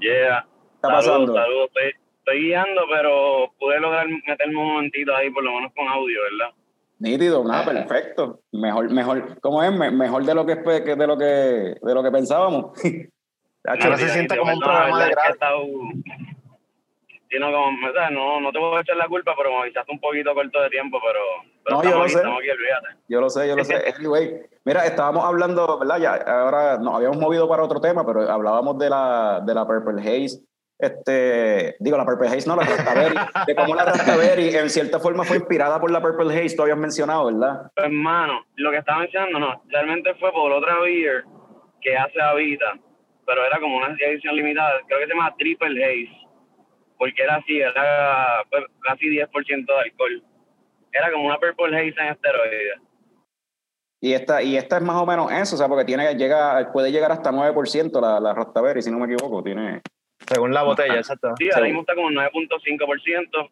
[0.00, 0.44] Yeah.
[0.44, 1.34] ¿Qué está pasando?
[1.34, 1.66] Saludos.
[1.68, 6.20] Estoy, estoy, guiando, pero pude lograr meterme un momentito ahí, por lo menos con audio,
[6.22, 6.54] ¿verdad?
[6.98, 8.40] Nítido, nada, perfecto.
[8.52, 9.72] Mejor, mejor, ¿cómo es?
[9.72, 12.80] Mejor de lo que de lo que de lo que pensábamos.
[13.64, 15.66] Ahora se siente como un programa de grado
[17.32, 20.00] sino como, o sea, no, no te puedo echar la culpa, pero me avisaste un
[20.00, 21.20] poquito corto de tiempo, pero,
[21.64, 22.18] pero no, yo lo aquí, sé.
[22.18, 22.48] Aquí,
[23.08, 23.82] yo lo sé, yo lo sé.
[23.98, 25.98] Anyway, mira, estábamos hablando, ¿verdad?
[25.98, 30.02] Ya, ahora nos habíamos movido para otro tema, pero hablábamos de la, de la Purple
[30.02, 30.42] Haze.
[30.78, 33.16] este, digo, la Purple Haze, no, la Rastaberry,
[33.46, 36.76] de cómo la Rastaberry en cierta forma fue inspirada por la Purple Haze, tú habías
[36.76, 37.70] mencionado, ¿verdad?
[37.74, 41.24] Pues, hermano, lo que estaba mencionando, no, realmente fue por otra beer
[41.80, 42.74] que hace Avita,
[43.26, 46.21] pero era como una edición limitada, creo que se llama Triple Haze,
[47.02, 50.22] porque era así, era pues, casi 10% de alcohol.
[50.92, 52.80] Era como una Purple Haze en esteroides.
[54.00, 56.92] Y esta, y esta es más o menos eso, o sea, porque tiene, llega, puede
[56.92, 59.80] llegar hasta 9% la, la Rastaberry, si no me equivoco, tiene...
[60.28, 61.34] Según la botella, exacto.
[61.38, 63.50] Sí, ahora mismo está como 9.5%.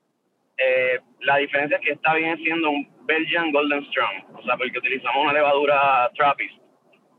[0.56, 4.78] Eh, la diferencia es que está bien siendo un Belgian Golden Strong, o sea, porque
[4.78, 6.54] utilizamos una levadura Trappist,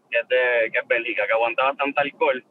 [0.10, 2.42] que es, de, que es bélgica, que aguanta bastante alcohol,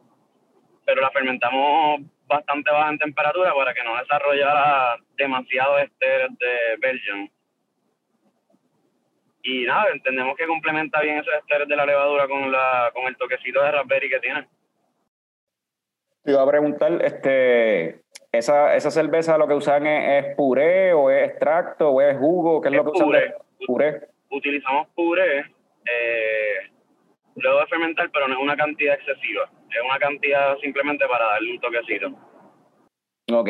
[0.85, 7.29] pero la fermentamos bastante baja en temperatura para que no desarrollara demasiado esteres de Belgian.
[9.43, 13.17] Y nada, entendemos que complementa bien esos esteres de la levadura con, la, con el
[13.17, 14.47] toquecito de raspberry que tiene.
[16.23, 21.09] Te iba a preguntar, este, esa, esa cerveza lo que usan es, es puré o
[21.09, 23.07] es extracto o es jugo, ¿qué es, Es lo que usan?
[23.07, 23.19] puré.
[23.21, 23.35] de-
[23.67, 24.01] Puré.
[24.29, 25.39] Utilizamos puré
[25.85, 26.55] eh,
[27.35, 29.49] luego de fermentar, pero no es una cantidad excesiva.
[29.71, 32.07] Es una cantidad simplemente para darle un toquecito.
[33.31, 33.47] Ok.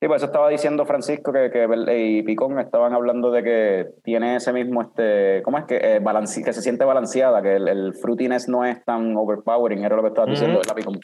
[0.00, 1.66] Sí, pues eso estaba diciendo Francisco que, que
[1.98, 5.76] y Picón estaban hablando de que tiene ese mismo, este, ¿cómo es que?
[5.76, 9.96] Eh, balanci- que se siente balanceada, que el, el fruitiness no es tan overpowering, era
[9.96, 10.68] lo que estabas diciendo, Ujú.
[10.68, 11.00] ¿verdad, Picón?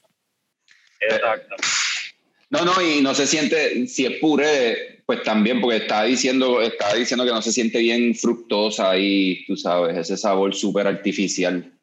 [1.01, 1.57] Exacto.
[2.51, 6.95] No, no, y no se siente, si es puré, pues también, porque estaba diciendo, estaba
[6.95, 11.74] diciendo que no se siente bien fructosa y tú sabes, ese sabor súper artificial.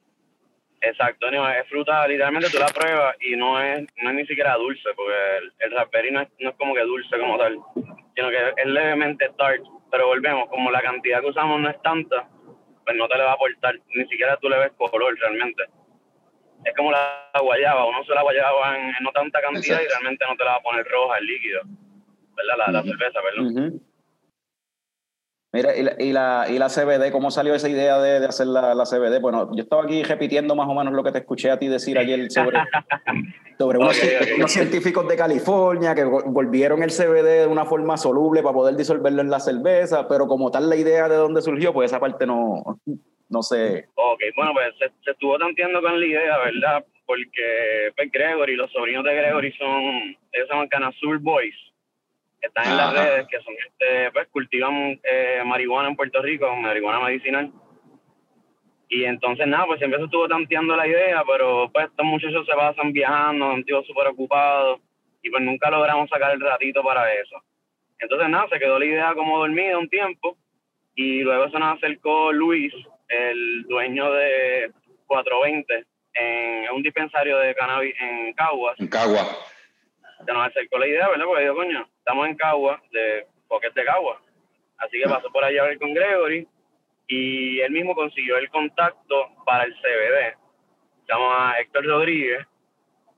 [0.81, 4.55] Exacto, no, es fruta, literalmente tú la pruebas y no es, no es ni siquiera
[4.55, 7.59] dulce, porque el, el raspberry no es, no es como que dulce como tal,
[8.15, 12.27] sino que es levemente tart, pero volvemos, como la cantidad que usamos no es tanta,
[12.83, 15.63] pues no te le va a aportar, ni siquiera tú le ves color realmente.
[16.65, 20.25] Es como la guayaba, uno se la guayaba en, en no tanta cantidad y realmente
[20.27, 21.61] no te la va a poner roja el líquido,
[22.35, 22.57] ¿verdad?
[22.57, 23.19] La, la cerveza.
[23.37, 23.81] Ujú.
[25.53, 28.47] Mira, y la, y, la, y la CBD, ¿cómo salió esa idea de, de hacer
[28.47, 29.19] la, la CBD?
[29.19, 31.97] Bueno, yo estaba aquí repitiendo más o menos lo que te escuché a ti decir
[31.97, 32.57] ayer sobre,
[33.59, 33.97] sobre unos,
[34.47, 39.21] científicos de California que vol- volvieron el CBD de una forma soluble para poder disolverlo
[39.21, 42.79] en la cerveza, pero como tal la idea de dónde surgió, pues esa parte no,
[43.27, 43.89] no sé.
[43.95, 46.85] Ok, bueno, pues se, se estuvo tanteando con la idea, ¿verdad?
[47.05, 49.67] Porque pues, Gregory, los sobrinos de Gregory son,
[50.31, 51.55] ellos se llaman Canazur Boys.
[52.41, 56.99] Están en las redes, que son, este, pues, cultivan eh, marihuana en Puerto Rico, marihuana
[56.99, 57.51] medicinal.
[58.89, 62.53] Y entonces, nada, pues siempre se estuvo tanteando la idea, pero pues estos muchachos se
[62.53, 64.81] pasan viajando, han sido súper ocupados,
[65.21, 67.41] y pues nunca logramos sacar el ratito para eso.
[67.99, 70.35] Entonces, nada, se quedó la idea como dormida un tiempo,
[70.95, 72.73] y luego se nos acercó Luis,
[73.07, 74.71] el dueño de
[75.07, 78.79] 420, en un dispensario de cannabis en Caguas.
[78.79, 79.25] En Cagua.
[80.25, 81.25] Se nos acercó la idea, ¿verdad?
[81.25, 84.19] Porque digo, coño, estamos en Caguas, de Pocket de Caguas.
[84.77, 86.47] Así que pasó por allá a ver con Gregory
[87.07, 90.35] y él mismo consiguió el contacto para el CBD.
[91.05, 92.45] Se llama Héctor Rodríguez,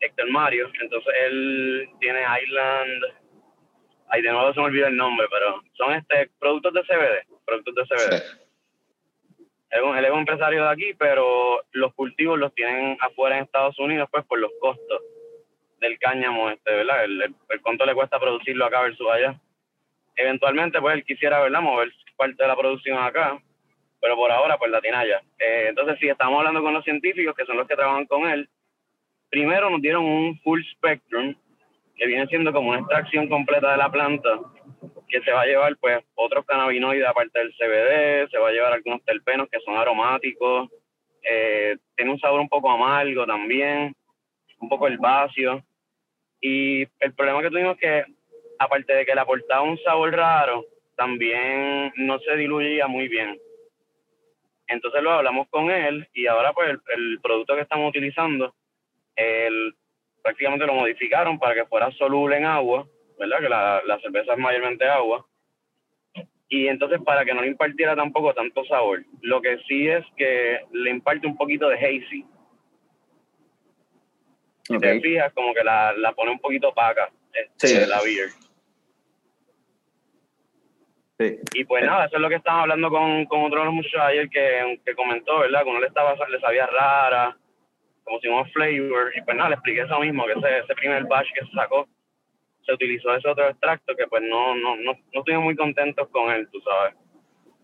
[0.02, 0.70] Héctor Mario.
[0.82, 3.04] Entonces él tiene Island.
[4.10, 7.26] Ay, de nuevo se me olvidó el nombre, pero son este productos de CBD.
[7.46, 8.18] Productos de CBD.
[8.18, 9.46] Sí.
[9.70, 14.10] Él es un empresario de aquí, pero los cultivos los tienen afuera en Estados Unidos,
[14.12, 15.02] pues por los costos
[15.84, 17.04] del cáñamo, este, ¿verdad?
[17.04, 19.40] El, el, el cuánto le cuesta producirlo acá versus allá.
[20.16, 21.62] Eventualmente, pues él quisiera, ¿verdad?
[21.62, 23.40] Mover parte de la producción acá,
[24.00, 25.22] pero por ahora, pues la tiene allá.
[25.40, 28.50] Eh, entonces, si estamos hablando con los científicos, que son los que trabajan con él,
[29.30, 31.36] primero nos dieron un full spectrum,
[31.96, 34.40] que viene siendo como una extracción completa de la planta,
[35.08, 38.74] que se va a llevar pues otros cannabinoides aparte del CBD, se va a llevar
[38.74, 40.70] algunos terpenos que son aromáticos,
[41.22, 43.96] eh, tiene un sabor un poco amargo también,
[44.60, 45.64] un poco herbáceo.
[46.46, 48.14] Y el problema que tuvimos es que,
[48.60, 50.66] aparte de que le aportaba un sabor raro,
[50.98, 53.40] también no se diluía muy bien.
[54.68, 58.54] Entonces lo hablamos con él y ahora pues el, el producto que estamos utilizando,
[59.16, 59.74] el,
[60.22, 62.86] prácticamente lo modificaron para que fuera soluble en agua,
[63.18, 63.40] ¿verdad?
[63.40, 65.26] Que la, la cerveza es mayormente agua.
[66.50, 69.02] Y entonces para que no le impartiera tampoco tanto sabor.
[69.22, 72.26] Lo que sí es que le imparte un poquito de hazy.
[74.64, 77.86] Si te fijas, como que la, la pone un poquito opaca, este, Sí.
[77.88, 78.30] la beer.
[81.20, 81.38] Sí.
[81.54, 84.02] Y pues nada, eso es lo que estaba hablando con, con otro de los muchachos
[84.02, 85.64] ayer que, que comentó, ¿verdad?
[85.64, 87.38] Que uno le, estaba, le sabía rara,
[88.04, 89.12] como si no flavor.
[89.16, 91.88] Y pues nada, le expliqué eso mismo, que ese, ese primer batch que se sacó,
[92.66, 96.32] se utilizó ese otro extracto que pues no, no, no, no estuvimos muy contentos con
[96.32, 96.96] él, tú sabes.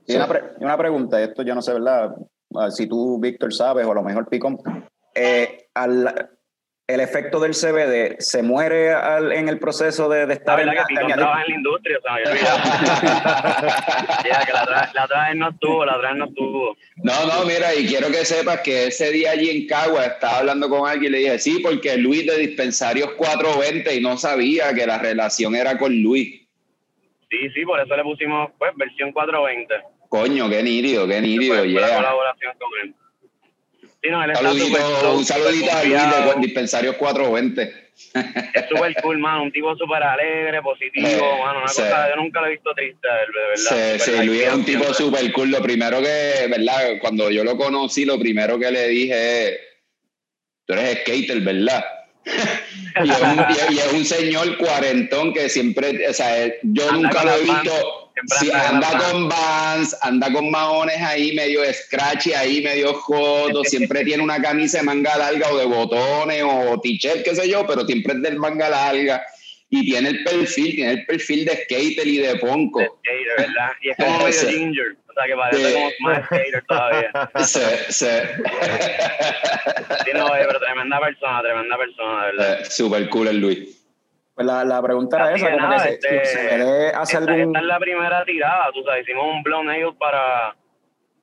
[0.05, 2.11] Y una, pre- una pregunta, esto yo no sé, ¿verdad?
[2.69, 4.57] Si tú, Víctor, sabes, o a lo mejor Picón.
[5.15, 6.29] Eh, al-
[6.89, 10.69] el efecto del CBD se muere al- en el proceso de, de La estar en
[10.69, 11.99] verdad la, que trabaja en la industria.
[14.25, 16.77] Ya, que la otra, la otra vez no estuvo, la otra vez no estuvo.
[16.95, 20.67] No, no, mira, y quiero que sepas que ese día allí en Cagua estaba hablando
[20.67, 24.87] con alguien y le dije, sí, porque Luis de Dispensarios 420 y no sabía que
[24.87, 26.41] la relación era con Luis.
[27.29, 29.75] Sí, sí, por eso le pusimos, pues, versión 420.
[30.09, 31.95] Coño, qué nítido, qué fue la yeah.
[31.97, 32.95] colaboración con él.
[34.01, 36.01] Sí, no, él saludito, súper un saludito a Luis
[36.35, 37.89] de Dispensarios 420.
[38.53, 39.43] Es súper cool, mano.
[39.43, 41.59] Un tipo súper alegre, positivo, Eh, mano.
[41.59, 41.81] Una sí.
[41.81, 43.99] cosa, yo nunca lo he visto triste, de verdad.
[43.99, 45.51] Sí, sí, Luis es un tipo súper cool.
[45.51, 46.93] Lo primero que, ¿verdad?
[47.01, 49.59] Cuando yo lo conocí, lo primero que le dije es,
[50.65, 51.83] tú eres skater, ¿verdad?
[52.25, 56.89] y, es un, y- y es un señor cuarentón que siempre, o sea, él- yo
[56.89, 58.08] Anda nunca lo he visto.
[58.25, 64.23] Sí, anda con Vans, anda con maones ahí medio scratchy, ahí medio jodo, siempre tiene
[64.23, 68.13] una camisa de manga larga o de botones o t-shirt, qué sé yo, pero siempre
[68.13, 69.23] es del manga larga.
[69.71, 72.79] Y tiene el perfil, tiene el perfil de skater y de ponco.
[72.79, 72.87] De
[73.37, 73.69] verdad.
[73.81, 74.97] Y es como medio ginger.
[75.07, 77.11] O sea, que parece como más skater todavía.
[77.45, 78.05] Sí, sí.
[80.05, 82.61] Sí, no, pero tremenda persona, tremenda persona, de verdad.
[82.61, 83.78] Eh, Super cool el Luis.
[84.39, 87.47] Pues la, la pregunta era esa, como nada, que se- este, CBD hace esta, algún...
[87.49, 90.55] esta es la primera tirada, tú sabes, hicimos un blow nail para,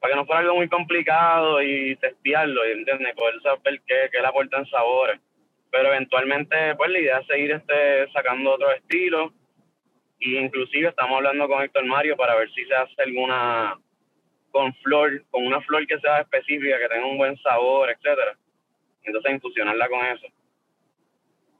[0.00, 3.14] para que no fuera algo muy complicado y testearlo, ¿entiendes?
[3.14, 5.18] Poder saber qué, qué le aporta en sabores.
[5.70, 9.32] Pero eventualmente, pues la idea es seguir este, sacando otros estilos.
[10.18, 13.78] Y inclusive estamos hablando con Héctor Mario para ver si se hace alguna
[14.50, 18.36] con flor, con una flor que sea específica, que tenga un buen sabor, etcétera.
[19.04, 20.26] Entonces infusionarla con eso.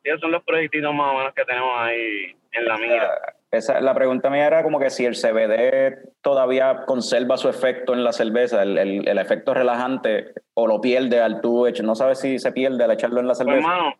[0.08, 3.10] Esos son los proyectitos más o menos que tenemos ahí en la mira.
[3.50, 8.04] Esa, la pregunta mía era como que si el CBD todavía conserva su efecto en
[8.04, 11.82] la cerveza, el, el, el efecto relajante, o lo pierde al tú hecho.
[11.82, 13.58] No sabes si se pierde al echarlo en la Pues, cerveza.
[13.58, 13.94] hermano,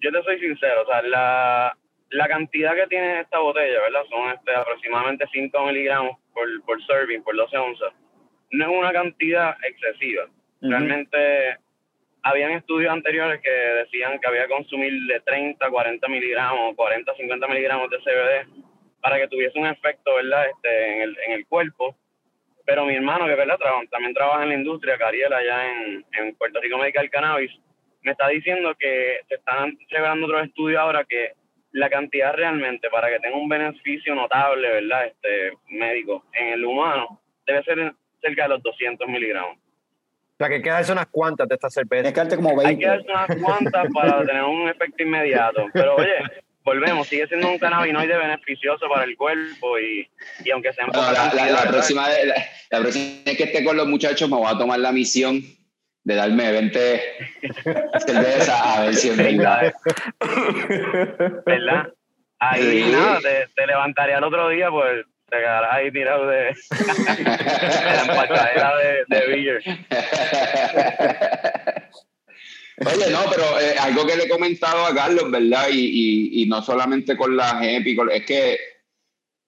[0.00, 1.76] yo te soy sincero, o sea, la,
[2.10, 4.02] la cantidad que tiene esta botella, ¿verdad?
[4.10, 7.92] Son este, aproximadamente 5 miligramos por, por serving, por 12 onzas.
[8.50, 10.24] No es una cantidad excesiva.
[10.60, 11.58] Realmente,
[12.22, 17.48] habían estudios anteriores que decían que había que consumir de 30, 40 miligramos, 40, 50
[17.48, 18.46] miligramos de CBD
[19.00, 20.46] para que tuviese un efecto, ¿verdad?
[20.48, 21.96] Este, en, el, en el cuerpo.
[22.64, 23.58] Pero mi hermano, que ¿verdad?
[23.58, 27.50] Traba- también trabaja en la industria, Cariel, allá en, en Puerto Rico Medical Cannabis,
[28.02, 31.32] me está diciendo que se están revelando otros estudios ahora que
[31.72, 35.06] la cantidad realmente para que tenga un beneficio notable, ¿verdad?
[35.06, 39.58] Este médico en el humano debe ser cerca de los 200 miligramos.
[40.42, 42.12] Sea, que hay que darse unas cuantas de esta Tienes cerveza.
[42.12, 42.86] que darte como Hay que 20.
[42.86, 45.66] darse unas cuantas para tener un efecto inmediato.
[45.72, 46.14] Pero oye,
[46.64, 50.08] volvemos, sigue siendo un cannabinoide beneficioso para el cuerpo y,
[50.44, 52.34] y aunque sea en Bueno, la, la- próxima, la,
[52.70, 55.40] la próxima vez que esté con los muchachos me voy a tomar la misión
[56.04, 57.00] de darme 20
[58.04, 59.72] cervezas a ver si es verdad.
[61.46, 61.88] ¿verdad?
[62.38, 62.90] Ahí Sí.
[62.92, 66.54] nada, te, te levantaría el otro día, pues te quedarás ahí tirado de, de
[67.84, 69.62] la empacadera de, de beer.
[72.84, 75.68] Oye, no, pero eh, algo que le he comentado a Carlos, ¿verdad?
[75.70, 78.58] Y, y, y no solamente con las EPI, es que,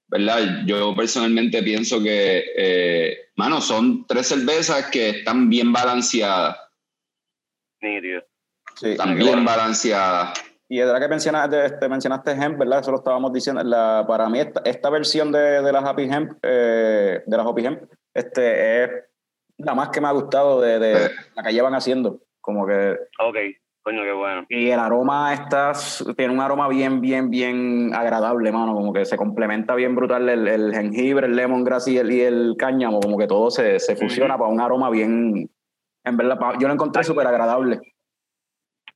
[0.08, 0.62] ¿verdad?
[0.64, 6.56] Yo personalmente pienso que, eh, mano, son tres cervezas que están bien balanceadas.
[7.82, 8.24] Nítido.
[8.76, 8.92] Sí.
[8.92, 10.42] Están bien balanceadas.
[10.68, 12.80] Y es verdad que mencionaste, este, mencionaste hemp, ¿verdad?
[12.80, 13.62] Eso lo estábamos diciendo.
[13.62, 17.66] La, para mí, esta, esta versión de, de las Happy Hemp, eh, de las Happy
[17.66, 17.82] Hemp,
[18.14, 18.90] este, es
[19.58, 21.10] la más que me ha gustado de, de Eh.
[21.36, 22.20] la que llevan haciendo.
[22.40, 22.92] Como que.
[23.20, 23.36] Ok,
[23.82, 24.46] coño, qué bueno.
[24.48, 25.72] Y el aroma está,
[26.16, 28.74] tiene un aroma bien, bien, bien agradable, mano.
[28.74, 32.54] Como que se complementa bien brutal el, el jengibre, el lemongrass y el, y el
[32.58, 33.00] cáñamo.
[33.00, 35.50] Como que todo se, se fusiona para un aroma bien.
[36.04, 37.80] En verdad, yo lo encontré súper agradable.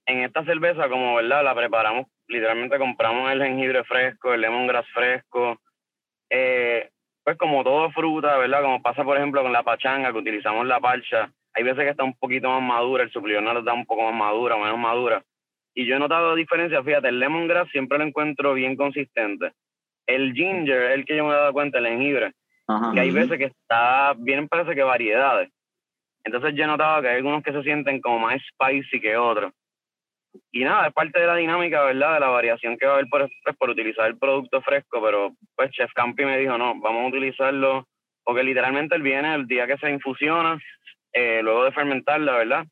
[0.08, 5.60] En esta cerveza, como verdad, la preparamos, literalmente compramos el jengibre fresco, el lemongrass fresco,
[6.30, 6.88] eh,
[7.22, 8.62] pues como todo fruta, ¿verdad?
[8.62, 12.04] Como pasa, por ejemplo, con la pachanga, que utilizamos la parcha, hay veces que está
[12.04, 15.22] un poquito más madura, el suplidor está un poco más madura menos madura.
[15.74, 19.52] Y yo he notado diferencia, fíjate, el lemongrass siempre lo encuentro bien consistente.
[20.06, 22.32] El ginger, el que yo me he dado cuenta, el jengibre,
[22.66, 22.92] Ajá.
[22.94, 25.50] que hay veces que está, vienen parece que variedades.
[26.24, 29.52] Entonces yo he notado que hay algunos que se sienten como más spicy que otros.
[30.52, 32.14] Y nada, es parte de la dinámica, ¿verdad?
[32.14, 35.32] De la variación que va a haber por, pues, por utilizar el producto fresco, pero
[35.56, 37.86] pues Chef Campi me dijo, no, vamos a utilizarlo,
[38.24, 40.58] porque literalmente él viene el día que se infusiona,
[41.12, 42.64] eh, luego de fermentarla, ¿verdad?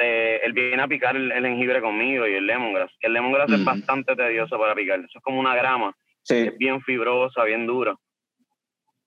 [0.00, 3.50] Eh, él viene a picar el, el jengibre conmigo y el lemongrass, que el lemongrass
[3.52, 3.64] es Mm.
[3.64, 6.46] bastante tedioso para picar, eso es como una grama, Sí.
[6.48, 7.94] es bien fibrosa, bien dura.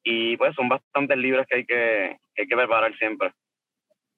[0.03, 3.31] Y pues son bastantes libras que hay que, que hay que preparar siempre.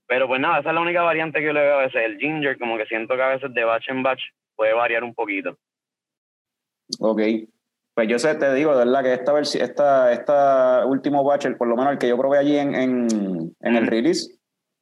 [0.09, 2.01] Pero pues nada, esa es la única variante que yo le veo a veces.
[2.03, 4.23] El ginger, como que siento que a veces de batch en batch
[4.55, 5.55] puede variar un poquito.
[6.99, 7.21] Ok.
[7.93, 11.75] Pues yo sé, te digo, de verdad que esta, esta, esta último batch, por lo
[11.75, 14.31] menos el que yo probé allí en, en, en el release,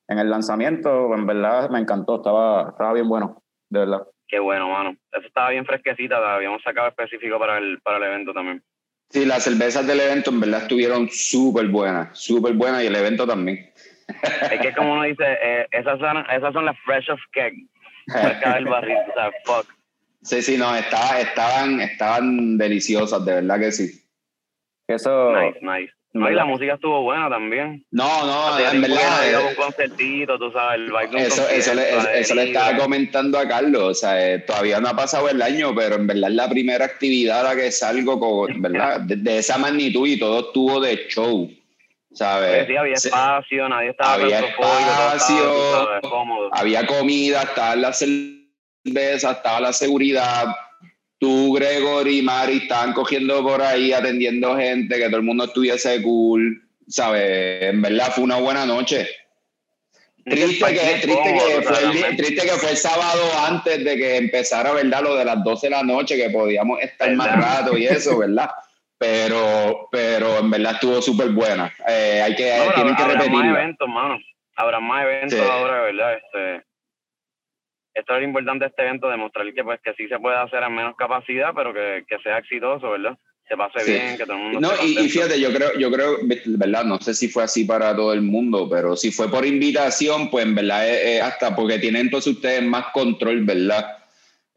[0.08, 4.08] en el lanzamiento, en verdad me encantó, estaba, estaba bien bueno, de verdad.
[4.30, 4.96] Qué bueno, mano.
[5.12, 8.64] Eso estaba bien fresquecita, la habíamos sacado específico para el, para el evento también.
[9.10, 13.28] Sí, las cervezas del evento en verdad estuvieron súper buenas, súper buenas y el evento
[13.28, 13.72] también.
[14.08, 17.54] Es que como uno dice, eh, esas, son, esas son las fresh of keg,
[18.08, 19.68] cerca del barril, o sea, fuck.
[20.22, 24.04] Sí, sí, no, estaba, estaban, estaban deliciosas, de verdad que sí.
[24.88, 25.94] Eso, Nice, nice.
[26.14, 27.86] No, y la música estuvo buena también.
[27.92, 29.20] No, no, en verdad.
[29.20, 32.76] había eh, un concertito, tú sabes, el un Eso, eso, le, eso, eso le estaba
[32.78, 36.30] comentando a Carlos, o sea, eh, todavía no ha pasado el año, pero en verdad
[36.30, 39.02] es la primera actividad a la que salgo con, ¿verdad?
[39.02, 41.52] De, de esa magnitud y todo estuvo de show,
[42.18, 42.68] ¿sabes?
[42.68, 45.72] Sí, había Se- espacio, nadie estaba Había todo estaba, espacio.
[45.72, 46.50] sabes, cómodo.
[46.54, 50.46] había comida, estaba la cerveza, estaba la seguridad.
[51.20, 56.02] Tú, Gregory y Mari estaban cogiendo por ahí, atendiendo gente, que todo el mundo estuviese
[56.04, 57.64] cool, ¿sabes?
[57.64, 59.08] En verdad fue una buena noche.
[60.26, 61.08] Triste que, triste,
[61.56, 65.02] que fue el, día- triste que fue el sábado antes de que empezara, ¿verdad?
[65.02, 68.50] Lo de las 12 de la noche, que podíamos estar más rato y eso, ¿verdad?
[69.00, 71.72] Pero, pero en verdad estuvo súper buena.
[71.88, 74.18] Eh, hay que, No, tienen que habrá más eventos, mano.
[74.56, 75.46] Habrá más eventos Sí.
[75.48, 76.14] ahora, ¿verdad?
[76.16, 76.66] Este,
[77.94, 80.64] esto es lo importante de este evento, demostrar que pues que sí se puede hacer
[80.64, 83.18] a menos capacidad, pero que, que sea exitoso, ¿verdad?
[83.48, 83.92] Se pase Sí.
[83.92, 86.18] bien, que todo el mundo No, y, fíjate, yo creo, yo creo,
[86.58, 86.84] ¿verdad?
[86.84, 90.46] No sé si fue así para todo el mundo, pero si fue por invitación, pues
[90.46, 93.97] en verdad es, es hasta porque tienen entonces ustedes más control, ¿verdad?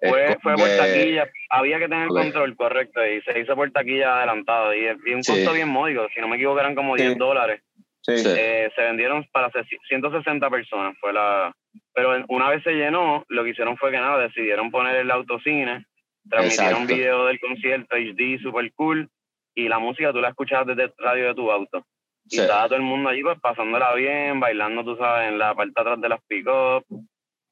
[0.00, 4.72] Fue, fue por taquilla, había que tener control, correcto, y se hizo por taquilla adelantado,
[4.74, 5.32] y, y un Sí.
[5.32, 7.02] costo bien módico, si no me equivoco eran como Sí.
[7.04, 7.62] 10 dólares.
[8.02, 8.16] sí.
[8.18, 8.28] Sí.
[8.34, 11.52] Eh, se vendieron para se- 160 personas, fue la...
[11.94, 15.84] Pero una vez se llenó, lo que hicieron fue que nada, decidieron poner el autocine,
[16.28, 16.94] transmitieron Exacto.
[16.94, 19.08] video del concierto HD, super cool,
[19.54, 21.84] y la música tú la escuchabas desde el radio de tu auto.
[22.24, 22.40] Y Sí.
[22.40, 25.80] estaba todo el mundo allí pues pasándola bien, bailando, tú sabes, en la parte de
[25.82, 26.84] atrás de las pick-up.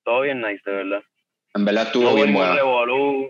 [0.04, 1.02] Todo bien nice, de verdad.
[1.54, 3.28] En verdad estuvo No bien revolú,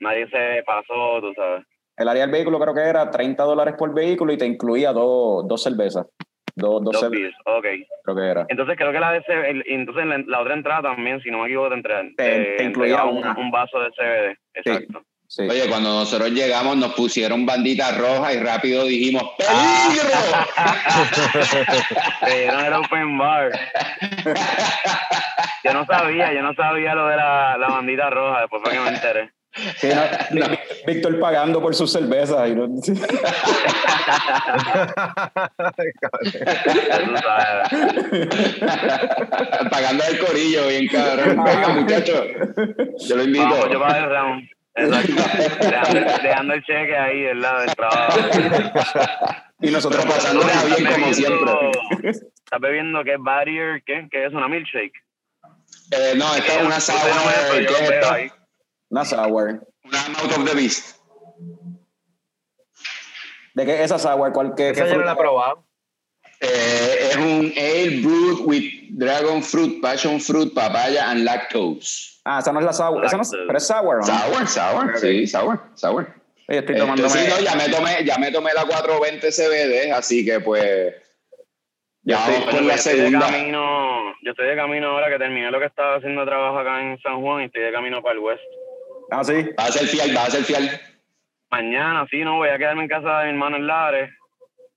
[0.00, 1.64] nadie se pasó, tú sabes.
[1.96, 5.46] El área del vehículo creo que era 30 dólares por vehículo y te incluía dos,
[5.48, 6.06] dos cervezas.
[6.54, 7.88] Dos, dos Dos cervezas, beers, ok.
[8.04, 8.46] creo que era.
[8.48, 11.38] Entonces creo que la de CBD, el- entonces la, la otra entrada también, si no
[11.38, 14.38] me equivoco, te, entre, Te- te incluía un, vaso de CBD.
[14.54, 15.00] Exacto.
[15.00, 15.06] Sí.
[15.38, 19.22] Oye, cuando nosotros llegamos nos pusieron bandita roja y rápido dijimos.
[19.36, 20.08] ¡Peligro!
[22.24, 23.50] Te dieron el open bar.
[25.64, 28.80] Yo no sabía, yo no sabía lo de la, la bandita roja, después fue que
[28.80, 29.30] me enteré.
[29.78, 30.02] Sí, no,
[30.48, 32.48] Ví- Víctor pagando por sus cervezas.
[32.50, 32.68] Y no-
[37.22, 37.68] sabes.
[39.70, 41.42] Pagando el corillo, bien cabrón.
[41.44, 42.26] Venga, muchachos.
[43.08, 43.44] Yo lo invito.
[43.48, 44.48] Vamos, yo para el round.
[44.76, 45.12] Exacto.
[45.60, 47.60] Dejando, dejando el cheque ahí, ¿verdad?
[47.60, 48.18] Del trabajo.
[49.60, 52.10] y nosotros pasándola bien como bebiendo- siempre.
[52.10, 54.06] Estás bebiendo qué barrier, ¿qué?
[54.10, 54.92] ¿Qué es una milkshake?
[55.90, 57.66] Eh, no, esta es una no ve, sour.
[57.66, 58.16] ¿Qué es esta?
[58.90, 59.66] Una sour.
[59.84, 60.96] Una Mouth of the Beast.
[63.54, 64.32] ¿De qué es esa sour?
[64.32, 65.66] ¿Cuál, qué, qué Esa yo no la he probado.
[66.40, 72.15] Eh, es un ale brewed with dragon fruit, passion fruit, papaya and lactose.
[72.28, 73.04] Ah, esa no es la sour.
[73.04, 74.02] Esa no es, pero es sour, ¿no?
[74.04, 76.06] Sour, sour, sí, sour, sour.
[76.48, 77.08] Oye, estoy Este, tomándome...
[77.08, 80.94] sí, no, ya me tomé, ya me tomé la 420 CBD, así que pues
[82.02, 83.26] ya estoy- vamos Bueno, con la estoy segunda.
[83.30, 86.80] camino, yo estoy de camino ahora que terminé lo que estaba haciendo de trabajo acá
[86.82, 88.42] en San Juan y estoy de camino para el West.
[89.10, 89.32] Ah, sí.
[89.58, 90.68] Va a ser fiel, va a ser fiel.
[91.50, 94.10] Mañana, sí, no, voy a quedarme en casa de mi hermano en Lares,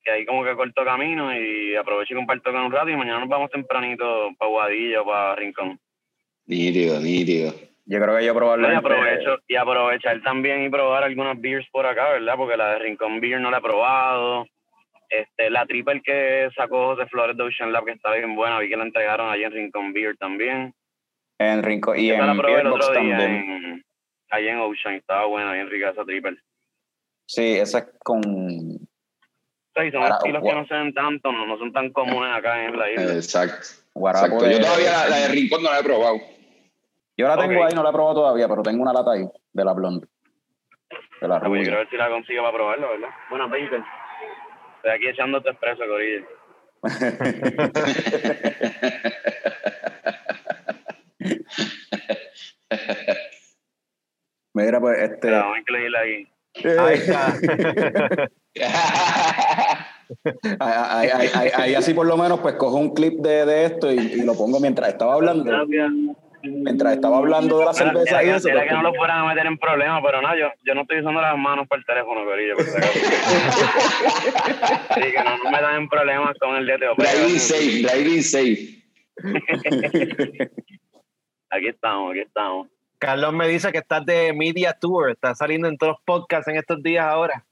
[0.04, 3.20] que ahí como que corto camino y aprovecho y comparto con un rato y mañana
[3.22, 5.80] nos vamos tempranito para Guadillo, para Rincón.
[6.50, 7.54] Nítido, nítido.
[7.86, 8.78] Yo creo que yo Y probablemente...
[8.80, 12.34] aprovecho y aprovechar también y probar algunas beers por acá, ¿verdad?
[12.38, 14.48] Porque la de Rincón Beer no la he probado.
[15.10, 18.68] Este, la triple que sacó José Flores de Ocean Lab, que está bien buena, vi
[18.70, 20.74] que la entregaron allí en Rincón Beer también.
[21.38, 23.66] En Rincón y la en probé el Beerbox otro día también.
[23.66, 23.86] en,
[24.32, 26.38] allí en Ocean, estaba buena, bien rica esa triple.
[27.28, 28.22] Sí, esa es con...
[28.24, 32.66] Sí, son estilos gua- que no se ven tanto, no, no son tan comunes acá
[32.66, 33.14] en la isla.
[33.14, 33.68] Exacto.
[33.94, 34.52] guarapo Exacto.
[34.52, 36.18] Yo todavía la, la de Rincón no la he probado.
[37.20, 39.66] Yo la tengo ahí, no la he probado todavía, pero tengo una lata ahí, de
[39.66, 40.08] la blonde.
[41.20, 43.10] De la Ah, pues yo quiero ver si la consigo para probarlo, ¿verdad?
[43.30, 43.84] Bueno, Peter.
[44.78, 46.26] Estoy aquí echándote expreso, Corillo.
[54.54, 55.18] Mira, pues, este...
[55.22, 56.28] Pero vamos a incluirla ahí.
[56.80, 57.34] Ahí está.
[60.60, 63.92] Ahí, ahí- ahí- ahí así por lo menos pues cojo un clip de, de esto
[63.92, 65.44] y, y lo pongo mientras estaba hablando.
[65.44, 65.92] Gracias.
[66.44, 68.48] Mientras estaba hablando de la cerveza y era- eso.
[68.50, 70.82] era pues, que no lo fueran a meter en problemas, pero no, yo, yo no
[70.82, 72.56] estoy usando las manos para el teléfono, Corillo.
[74.90, 76.96] Así que no nos metan en problemas con el DTO.
[76.98, 78.80] Driving safe, driving safe.
[81.52, 82.68] Aquí estamos, aquí estamos.
[83.00, 86.58] Carlos me dice que estás de Media Tour, estás saliendo en todos los podcasts en
[86.58, 87.44] estos días ahora.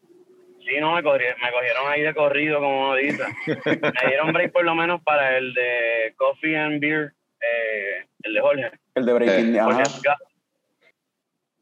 [0.00, 3.24] Sí, no, me, corri- me cogieron ahí de corrido, como uno dice.
[3.56, 8.40] Me dieron break por lo menos para el de Coffee and Beer, eh, el de
[8.40, 8.70] Jorge.
[8.94, 9.60] el de Breaking Eh.
[9.60, 10.18] Jorge Scott.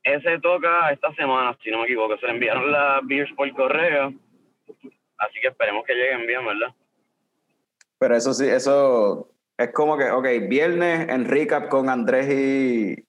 [0.02, 2.16] Ese toca esta semana, si no me equivoco.
[2.18, 4.12] Se le enviaron las beers por correo.
[5.18, 6.74] Así que esperemos que lleguen bien, ¿verdad?
[7.98, 13.04] Pero eso sí, eso es como que, ok, viernes en recap con Andrés y,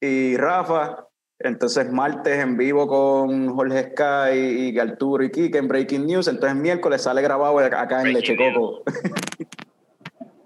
[0.00, 1.06] y Rafa.
[1.38, 6.28] Entonces martes en vivo con Jorge Sky y Arturo y Kike en Breaking News.
[6.28, 8.84] Entonces miércoles sale grabado acá en Breaking Leche Coco.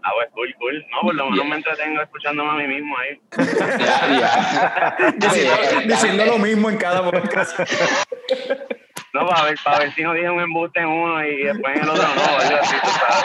[0.07, 0.87] Ah, pues cool, cool.
[0.93, 3.21] No, por lo menos me entretengo escuchándome a mí mismo ahí.
[5.17, 7.59] Diciendo, diciendo lo mismo en cada podcast.
[9.21, 11.83] No, para ver, para ver si no dije un embuste en uno y después en
[11.83, 12.57] el otro no.
[12.61, 12.75] así.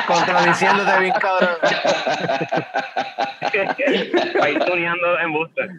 [0.07, 1.49] Contradiciéndote bien, cabrón.
[4.37, 5.69] para ir tuneando embustes.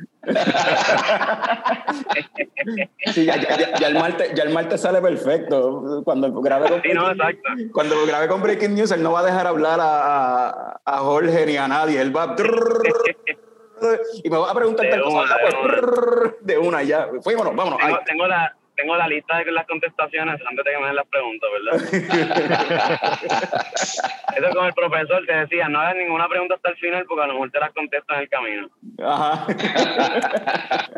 [3.12, 6.02] Sí, ya, ya- ya- ya el martes, ya el martes sale perfecto.
[6.04, 7.06] Cuando grabe con, Sí, no,
[7.72, 11.46] cuando grabe con Breaking News, él no va a dejar hablar a, a, a Jorge
[11.46, 12.00] ni a nadie.
[12.00, 12.36] Él va
[14.22, 15.16] y me va a preguntar De tal cosa.
[15.16, 17.08] una, Ah, de pues, de una ya.
[17.22, 17.80] Fuímonos, vámonos.
[18.06, 21.50] Tengo la, tengo la lista de las contestaciones antes de que me den las preguntas,
[21.52, 21.82] ¿verdad?
[24.36, 27.24] Eso es como el profesor te decía, no hagas ninguna pregunta hasta el final porque
[27.24, 28.70] a lo mejor te las contestan en el camino.
[29.02, 29.46] Ajá.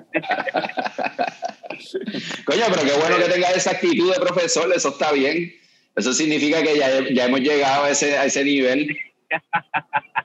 [2.45, 5.53] Coño, pero qué bueno que tengas esa actitud de profesor, eso está bien.
[5.97, 8.89] Eso significa que ya, ya hemos llegado a ese, a ese nivel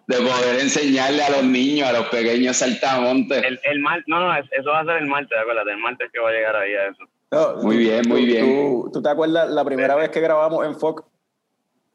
[0.07, 3.43] de poder enseñarle a los niños, a los pequeños saltamontes.
[3.43, 6.09] El, el mar, no, no, es- eso va a ser el martes, acuérdate, el martes
[6.11, 7.03] que va a llegar ahí a eso.
[7.31, 8.45] No, Muy bien, muy tú- bien.
[8.45, 11.03] Tú, tú te acuerdas la primera vez que grabamos en Fox?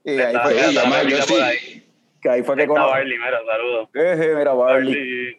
[0.04, 1.32] Y ahí fue, Sí, Está- yo sí.
[1.32, 1.84] por ahí.
[2.22, 3.88] que ahí fue que Está cono- Barley, mira, saludos.
[3.94, 4.94] Mira, Barley.
[4.94, 5.36] Barley,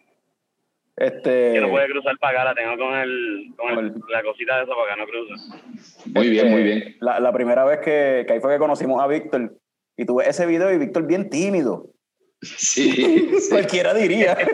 [0.98, 4.56] Este, que no puede cruzar para acá, la tengo con, el, con el- la cosita
[4.58, 5.34] de eso para que no cruce.
[6.14, 6.96] Muy bien, este, muy bien.
[7.00, 9.54] La, la primera vez que, que ahí fue que conocimos a Víctor.
[9.96, 11.86] Y tuve ese video y Víctor bien tímido.
[12.42, 13.30] Sí, sí.
[13.50, 14.36] Cualquiera diría.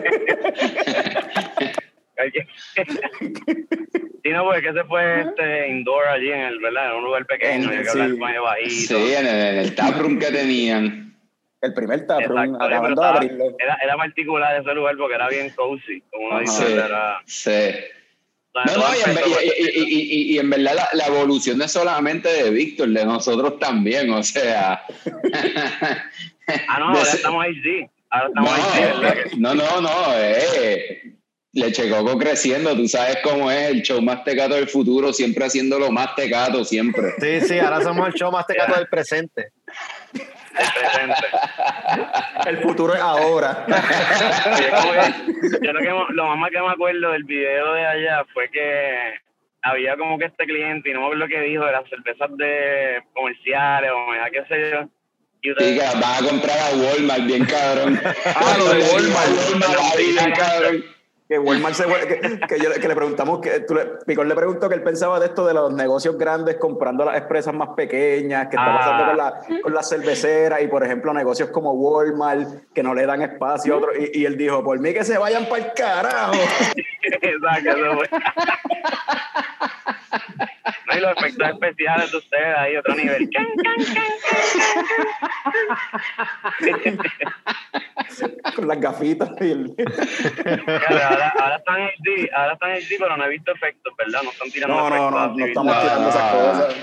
[2.15, 2.47] Que-
[4.23, 6.91] sí, no, porque ese fue este indoor allí en el, ¿verdad?
[6.91, 8.17] En un lugar pequeño, En- hay que hablar sí.
[8.39, 8.95] bajito.
[8.97, 11.17] Sí, en el, en el taproom que tenían.
[11.61, 13.55] El primer taproom, Exacto, acabando de abrirlo.
[13.57, 16.65] era, era particular ese lugar porque era bien cozy, como uno dice.
[16.67, 17.69] Sí, Era, sí.
[18.53, 21.63] No, no, y en, y- y- y- y- y en verdad la, la evolución no
[21.65, 24.83] es solamente de Víctor, de nosotros también, o sea.
[26.67, 27.89] Ah, no, ahora estamos HD.
[28.09, 29.13] Ahora estamos HD, ¿verdad?
[29.23, 31.01] Que- No, no, no, eh.
[31.53, 35.77] Leche Coco creciendo, tú sabes cómo es el show más tecato del futuro, siempre haciendo
[35.77, 37.13] lo más tecato, siempre.
[37.19, 39.51] Sí, sí, ahora somos el show más tecato del presente.
[40.13, 41.27] el presente.
[42.47, 43.65] El futuro es ahora.
[43.67, 49.13] Que- yo lo, que, lo más que me acuerdo del video de allá fue que
[49.61, 53.03] había como que este cliente, y no me acuerdo qué dijo, de las cervezas de
[53.13, 54.89] comerciales o me da qué sé yo.
[55.43, 58.01] Y que vas a comprar a Walmart, bien cabrón.
[58.25, 59.29] Ah, lo de Walmart.
[59.51, 60.85] Walmart, bien cabrón.
[61.27, 64.35] Que Walmart se vuelve- que, que, yo- que le preguntamos, que tú le, Picón le
[64.35, 68.47] preguntó que él pensaba de esto de los negocios grandes comprando las empresas más pequeñas,
[68.49, 68.77] que está Ah.
[68.77, 73.05] pasando con, la, con las cerveceras y, por ejemplo, negocios como Walmart, que no le
[73.05, 73.95] dan espacio a otros.
[73.97, 76.33] Y, y él dijo, por mí que se vayan para el carajo.
[77.03, 77.71] Exacto,
[80.97, 83.29] y los efectos especiales de ustedes ahí, otro nivel.
[83.29, 83.77] Can, can,
[86.59, 86.97] can, can.
[88.55, 89.75] con las gafitas y el...
[89.75, 93.93] Claro, ahora, ahora están en HD, ahora están en HD, pero no he visto efectos,
[93.97, 94.21] ¿verdad?
[94.23, 96.75] No están tirando No, no, efectos no, así, no estamos tirando esas cosas.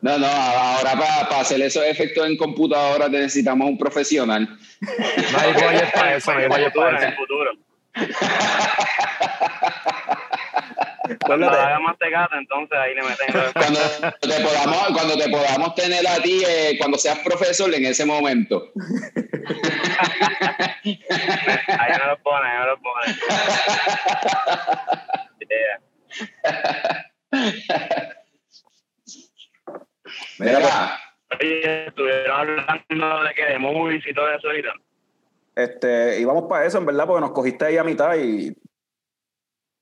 [0.00, 4.48] No, no, ahora para, hacer esos efectos en computadora necesitamos un profesional.
[5.32, 5.52] No hay
[5.92, 7.16] para eso, no hay para en el eso.
[7.16, 7.52] futuro.
[11.24, 13.80] Cuando Acuérdate, haga más tecato, entonces ahí le meten Cuando
[14.20, 18.70] te podamos, cuando te podamos tener a ti, eh, cuando seas profesor, en ese momento.
[20.84, 20.98] Ahí
[21.90, 23.14] me lo pone, ahí me lo pone.
[25.48, 25.80] Yeah.
[30.38, 30.98] Mira, Mira,
[31.40, 34.74] Oye, estuvieron hablando de que de movies y todo eso ahorita.
[35.56, 38.54] este, íbamos para eso, en verdad, porque nos cogiste ahí a mitad y...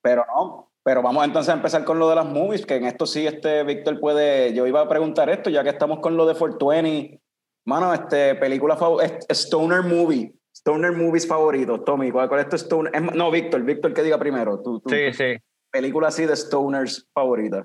[0.03, 3.07] Pero no, pero vamos entonces a empezar con lo de las movies, que en esto
[3.07, 4.55] sí, este Víctor puede...
[4.55, 7.21] Yo iba a preguntar esto, ya que estamos con lo de 420
[7.67, 10.33] Mano, este, película favorita, Stoner Movie.
[10.57, 12.11] Stoner Movies favoritos, Tommy.
[12.11, 12.91] ¿Cuál, cuál es tu Stoner?
[12.95, 14.61] es no, Víctor, Víctor, que diga primero.
[14.63, 15.37] Tu Sí, sí.
[15.71, 17.65] película así de Stoners favorita.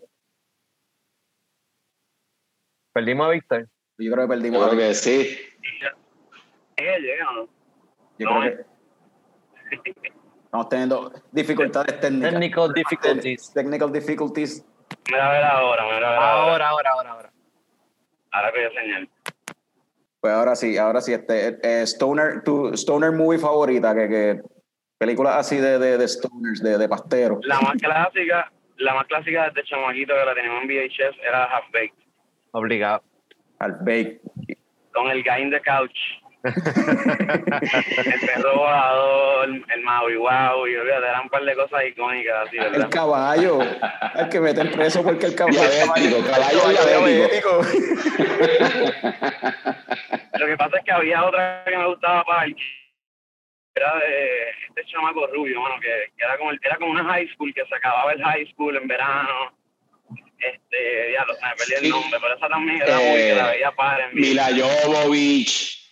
[2.94, 3.70] Perdimos a Víctor.
[3.98, 4.60] Yo creo que perdimos.
[4.60, 5.38] Yo a- creo que sí.
[6.76, 7.48] Que llega, ¿no?
[8.20, 10.12] Yo creo que
[10.56, 12.32] estamos teniendo dificultades técnicas.
[12.32, 13.54] Technical difficulties.
[13.54, 14.66] Technical difficulties.
[15.12, 16.30] Mira a ver ahora, mira a ver ahora.
[16.32, 17.34] Ahora, ahora, ahora, ahora.
[18.32, 19.10] Ahora que yo señal.
[20.22, 21.14] Pues ahora sí, ahora sí.
[21.14, 24.42] Este, eh, Stoner, tu Stoner movie favorita, que, que
[24.98, 27.40] películas así de, de, de Stoners, de, de pasteros.
[27.44, 31.72] La más clásica, la más clásica desde chamaquito que la teníamos en VHS era Half
[31.72, 32.06] Baked.
[32.52, 33.04] Obligado.
[33.60, 34.22] Al bake.
[34.94, 35.98] Con el guy in the couch.
[36.46, 42.48] El perro volador, el, el Maui Wow, y olvídate, eran un par de cosas icónicas
[42.48, 42.90] así, El ¿verdad?
[42.90, 43.60] caballo.
[44.16, 45.60] El que meten preso porque el caballo.
[45.62, 47.62] Diabético, caballo diabético.
[50.40, 52.56] Lo que pasa es que había otra que me gustaba para el
[53.78, 57.28] era de este chamaco rubio, mano, que, que era como el- era como una high
[57.34, 59.54] school que se acababa el high school en verano.
[60.40, 63.48] Este, ya lo me perdí el nombre, pero esa también era muy Eh, que la
[63.48, 64.28] veía para en vivo.
[64.28, 65.85] Mila Jovovich.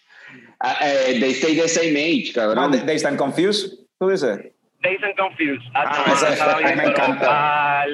[0.82, 2.72] Eh, they stay the same age, No, cabrón.
[2.72, 3.74] they, they stand confused.
[4.00, 4.40] ¿Tú dices?
[4.82, 5.64] Dazed and Confused.
[5.74, 7.86] Ah, Ah, no, esa- me encanta.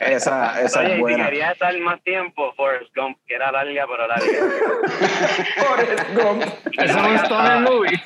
[0.00, 1.24] Esa, esa Oye, es si buena.
[1.24, 4.26] quería estar más tiempo, Forrest Gump, que era larga, pero larga.
[5.56, 6.42] Forrest Gump.
[6.78, 8.00] Eso es un Stoner movie.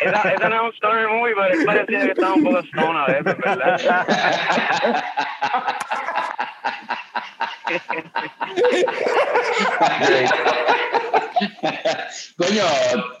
[0.00, 2.98] Esa, esa no es un stoner movie, pero es parecía que estaba un poco stone
[2.98, 3.80] a veces, ¿verdad?
[12.36, 12.64] Coño,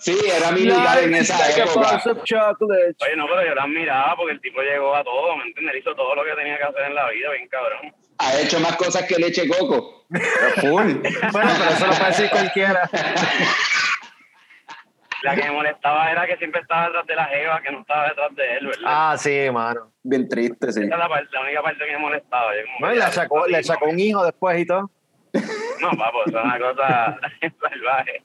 [0.00, 2.02] sí, era militar en esa época.
[2.04, 5.76] Oye, no, pero yo la admiraba porque el tipo llegó a todo, ¿me entiendes?
[5.80, 7.94] Hizo todo lo que tenía que hacer en la vida, bien cabrón.
[8.18, 10.06] Ha hecho más cosas que leche coco.
[10.60, 10.92] Full.
[11.32, 12.90] Bueno, pero eso lo puede decir cualquiera.
[15.22, 18.08] La que me molestaba era que siempre estaba detrás de la jeva, que no estaba
[18.08, 18.82] detrás de él, ¿verdad?
[18.86, 19.92] Ah, sí, mano.
[20.02, 20.80] Bien triste, sí.
[20.84, 22.54] Esa es la, parte- la única parte que me molestaba.
[22.54, 24.90] Yo como No, y ya, sacó, así, le sacó un hijo después y todo.
[25.80, 27.18] No, papo, es una cosa
[27.60, 28.22] salvaje.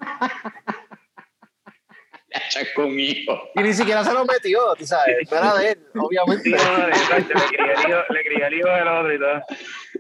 [2.34, 3.52] Leche con hijo.
[3.56, 5.30] Y ni siquiera se lo metió, tú sabes.
[5.32, 6.44] No era de él, obviamente.
[6.44, 9.20] Sí, no, no, exacto, le crié el hijo, le crié el hijo del otro y
[9.20, 9.44] todo.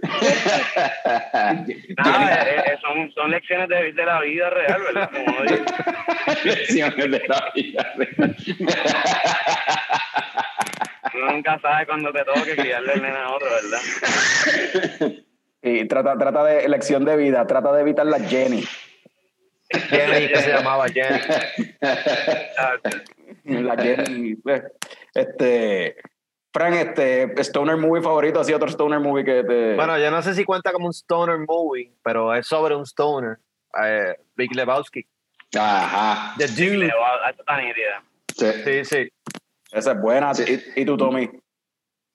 [1.97, 5.11] Nada, eh, eh, son, son lecciones de, de la vida real, ¿verdad?
[5.11, 5.43] Como.
[6.43, 7.93] Lecciones de la vida.
[11.13, 15.13] Uno nunca sabe cuándo te toque criarle el nene a otro, ¿verdad?
[15.65, 18.65] Y trata, trata de elección de vida, trata de evitar la Jenny.
[19.89, 21.19] Jenny, que se llamaba Jenny.
[23.63, 24.35] La Jenny.
[24.47, 24.63] eh,
[25.13, 25.95] Este.
[26.53, 29.75] Frank, este, Stoner movie favorito, así otro Stoner movie que te.
[29.75, 33.39] Bueno, yo no sé si cuenta como un stoner movie, pero es sobre un stoner.
[33.83, 35.03] Eh, Big Lebowski.
[35.57, 36.35] Ajá.
[36.37, 36.91] The Dude.
[38.35, 38.45] Sí.
[38.63, 39.11] Sí, sí.
[39.71, 40.31] esa es buena.
[40.47, 41.29] ¿Y, y tú, Tommy?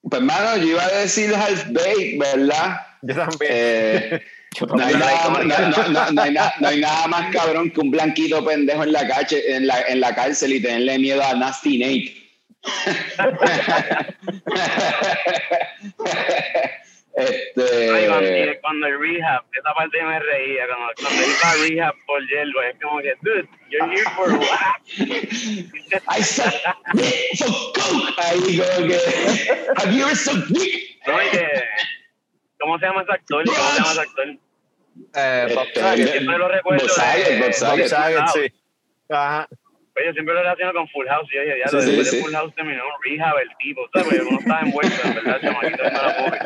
[0.03, 2.77] Pues, mano, yo iba a decir half baked, ¿verdad?
[3.03, 3.51] Yo también.
[3.53, 4.23] Eh,
[4.61, 7.70] no, hay nada, más- no, no, no, no hay nada, no hay nada más cabrón
[7.70, 11.22] que un blanquito pendejo en la, cache, en, la, en la cárcel y tenerle miedo
[11.22, 12.14] a Nasty Nate.
[17.18, 21.94] Ay, cuando, este, cuando el rehab, esa parte me reía, cuando, cuando iba a rehab
[22.07, 24.76] por hierba, es como que, dude, you're here for what?
[26.09, 26.53] I said,
[27.38, 28.14] for coke.
[28.18, 28.99] Ahí como que,
[29.78, 30.96] have you ever sucked dick?
[31.09, 31.44] No, que,
[32.69, 33.45] ¿cómo se llama ese actor?
[33.47, 34.27] ¿Cómo se llama ese actor?
[35.14, 36.09] Eh, Bob Este, Saget.
[36.11, 38.27] Siempre lo recuerdo Bob Saget, Bob Bob Saget.
[38.35, 38.53] Sí.
[39.09, 39.49] Ajá.
[39.95, 41.29] Pues yo siempre lo relaciono con Full House.
[41.33, 42.16] Y yo dije, ya, Sí, lo después sí.
[42.16, 44.07] de Full House terminó en rehab el tipo, ¿sabes?
[44.09, 46.39] Porque uno estaba envuelto, en verdad, chamaquito, no era pobre.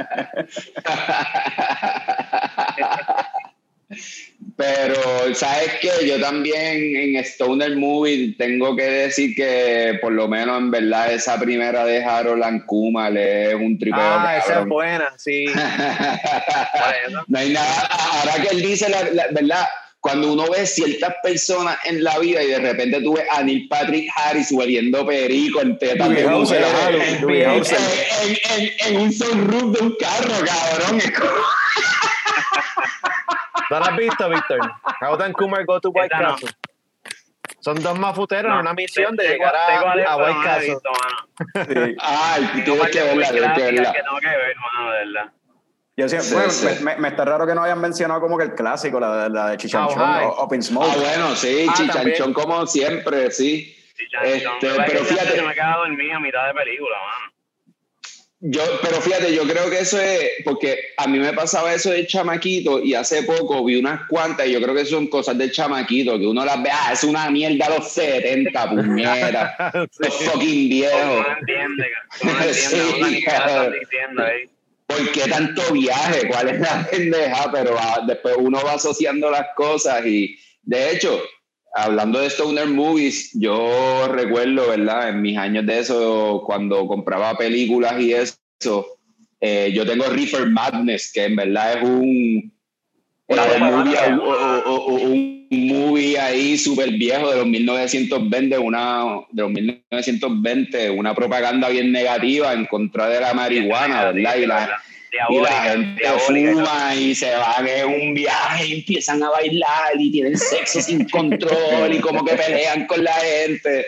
[4.57, 5.90] Pero, ¿sabes qué?
[6.07, 11.38] Yo también en Stoner Movie tengo que decir que, por lo menos en verdad, esa
[11.40, 14.00] primera de Harold and Kumar es un tripeo.
[14.00, 15.46] Ah, esa es buena, sí.
[17.28, 17.88] no hay nada.
[17.90, 19.66] Ahora que él dice, la, la- ¿verdad?
[20.00, 23.68] Cuando uno ve ciertas personas en la vida y de repente tú ves a Neil
[23.68, 25.78] Patrick Harris hueliendo perico en
[28.59, 31.00] en- en un sunroof de un carro, cabrón.
[33.73, 34.59] ¿No la has visto, Víctor?
[35.01, 36.29] How Kumar go to White Esa no.
[36.33, 36.51] Castle.
[37.61, 40.68] Son dos mafuteros en No, una misión de llegar a, a pero White Castle.
[40.75, 41.64] visto, mano.
[41.89, 41.97] Sí.
[42.01, 43.93] Ay, tienes parte que verla, tienes que verla.
[43.93, 45.33] que tengo que ver, mano, de verdad.
[45.97, 46.66] Yo siempre, Sí, bueno, sí.
[46.85, 49.49] Me, me- me está raro que no hayan mencionado como que el clásico, la, la
[49.51, 50.25] de Chichanchón How High.
[50.27, 50.89] o Open Smoke.
[50.91, 52.33] Ah, bueno, sí, Ah, chichanchón también.
[52.35, 53.77] como siempre, sí.
[54.11, 57.32] Chan- Este, pero fíjate- Se me ha quedado dormido a mitad de película, mano.
[58.45, 62.09] Yo, pero fíjate, yo creo que eso es porque a mí me pasaba eso de
[62.09, 66.18] chamaquito y hace poco vi unas cuantas y yo creo que son cosas del chamaquito
[66.18, 69.57] que uno las ve, ah, es una mierda los 70, puñera,
[69.97, 71.24] los fucking viejos.
[71.24, 71.86] No entiende,
[72.24, 74.51] no entiende, Sí, diciendo ahí.
[74.88, 76.26] ¿Por qué tanto viaje?
[76.26, 77.53] ¿Cuál es la pendeja?
[77.53, 81.22] Pero ah, después uno va asociando las cosas y de hecho,
[81.75, 85.09] hablando de Stoner Movies, yo recuerdo, ¿verdad?
[85.11, 88.37] En mis años de eso, cuando compraba películas y eso,
[89.41, 92.53] eh, yo tengo Reefer Madness, que en verdad es un,
[93.29, 99.43] eh, movie, o- o- o- un movie ahí súper viejo de los 1920, una, de
[99.43, 104.37] los 1920, una propaganda bien negativa en contra de la marihuana, ¿verdad?
[104.37, 104.81] Y la,
[105.31, 106.53] y la gente diabólica.
[106.53, 111.09] fuma y se van en un viaje y empiezan a bailar y tienen sexo sin
[111.09, 113.87] control y como que pelean con la gente.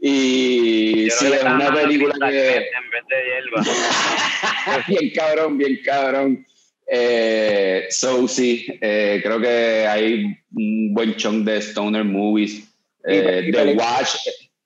[0.00, 2.56] Y Yo sí, es una película que...
[2.56, 4.84] En vez de hierba.
[4.88, 6.46] bien cabrón, bien cabrón.
[6.92, 10.24] Eh, so sí, eh, creo que hay
[10.56, 12.66] un buen chunk de stoner movies.
[13.06, 14.16] Eh, Y- y The Watch,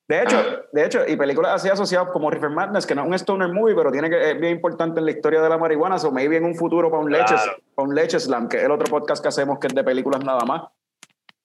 [0.07, 0.37] De hecho,
[0.73, 3.75] de hecho, y películas así asociadas como River Madness, que no es un stoner movie,
[3.75, 6.45] pero tiene que, es bien importante en la historia de la marihuana, o maybe en
[6.45, 7.23] un futuro para un, Claro.
[7.25, 7.41] Leches,
[7.75, 10.23] para un Leche Slam, que es el otro podcast que hacemos que es de películas
[10.23, 10.63] nada más.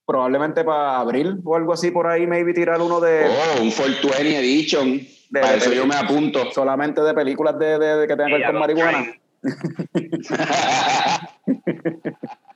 [0.06, 4.40] Probablemente para abril o algo así por ahí, maybe tirar uno de oh, un 420
[4.40, 4.98] edition.
[5.30, 6.52] De- Para de eso yo me apunto.
[6.52, 9.06] solamente de películas de, de- que tengan que ver con marihuana.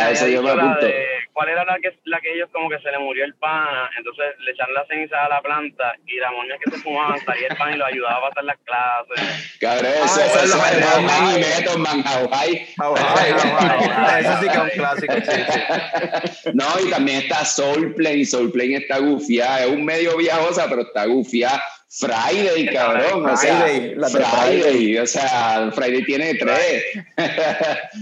[0.00, 2.78] había eso yo me la de- ¿Cuál era la que, la que ellos como que
[2.80, 3.88] se le murió el pana?
[3.96, 7.48] Entonces le echaron la ceniza a la planta y la moña que se fumaban salía
[7.48, 9.56] el pan y lo ayudaba a pasar las clases.
[9.58, 11.36] Cabrón, Ah, eso, es eso la es de Mad Man Hawaii.
[11.36, 12.66] y Method Man, Hawaii.
[12.78, 14.20] Hawaii, Hawaii.
[14.20, 16.50] Eso sí que es un clásico, sí, sí.
[16.54, 18.24] No, y también está Soulplane.
[18.26, 19.64] Soulplane está gufiada.
[19.64, 21.62] Es un medio viajosa, pero está gufiada.
[21.88, 23.26] Friday, cabrón.
[23.26, 24.98] O sea, Friday, la de Friday.
[24.98, 26.84] O sea, Friday tiene tres.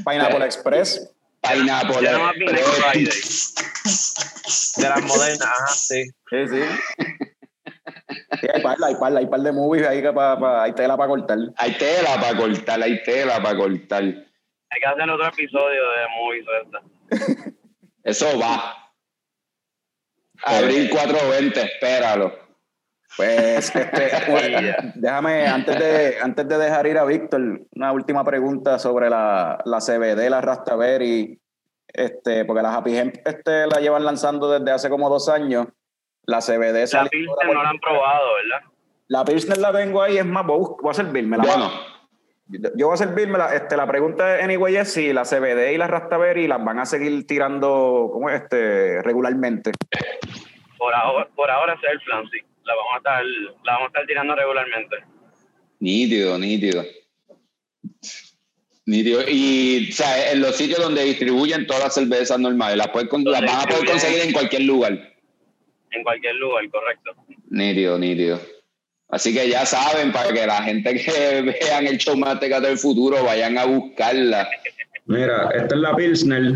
[0.04, 1.09] Pineapple Express.
[1.52, 2.08] Pineapple.
[2.62, 3.04] Friday.
[4.76, 6.04] De las modernas, ajá, sí.
[6.30, 6.62] Sí, sí.
[8.40, 10.96] Sí, hay par, hay par, hay par de movies ahí que pa, pa- hay tela
[10.96, 11.38] para cortar.
[11.56, 14.02] Hay tela para cortar, hay tela para cortar.
[14.02, 17.48] Hay que hacer otro episodio de movies esta.
[18.04, 18.76] Eso va.
[20.42, 22.49] Abril 420, espéralo.
[23.16, 24.58] Pues, este, bueno,
[24.94, 27.40] déjame, antes de, antes de dejar ir a Víctor,
[27.74, 31.38] una última pregunta sobre la, la CBD, la Rastaberry,
[31.88, 35.66] este, porque la Happy Hemp este, la llevan lanzando desde hace como dos años.
[36.26, 38.70] La CBD La por- no la han probado, ¿verdad?
[39.08, 41.36] La Pilsner la tengo ahí, es más, voy a, bus- voy a servirme.
[41.38, 41.70] La, Bueno,
[42.76, 43.38] Yo voy a servirme.
[43.38, 46.86] La, este, la pregunta, anyway, es si la CBD y la Rastaberry las van a
[46.86, 48.42] seguir tirando ¿cómo es?
[48.42, 49.72] este, regularmente.
[50.78, 52.38] Por ahora, por ahora es el plan, sí.
[52.70, 53.24] La vamos a estar,
[53.64, 54.96] la vamos a estar tirando regularmente.
[55.80, 56.84] nítido, nítido.
[58.86, 59.22] Nítido.
[59.28, 63.24] Y, o sea, en los sitios donde distribuyen todas las cervezas normales, las, pueden con-
[63.24, 64.92] las van a poder conseguir en cualquier lugar.
[65.92, 67.10] En cualquier lugar, correcto.
[67.48, 68.40] Nítido, nítido.
[69.08, 73.24] Así que ya saben, para que la gente que vean el show más del futuro
[73.24, 74.48] vayan a buscarla.
[75.06, 76.52] Mira, esta es la Pilsner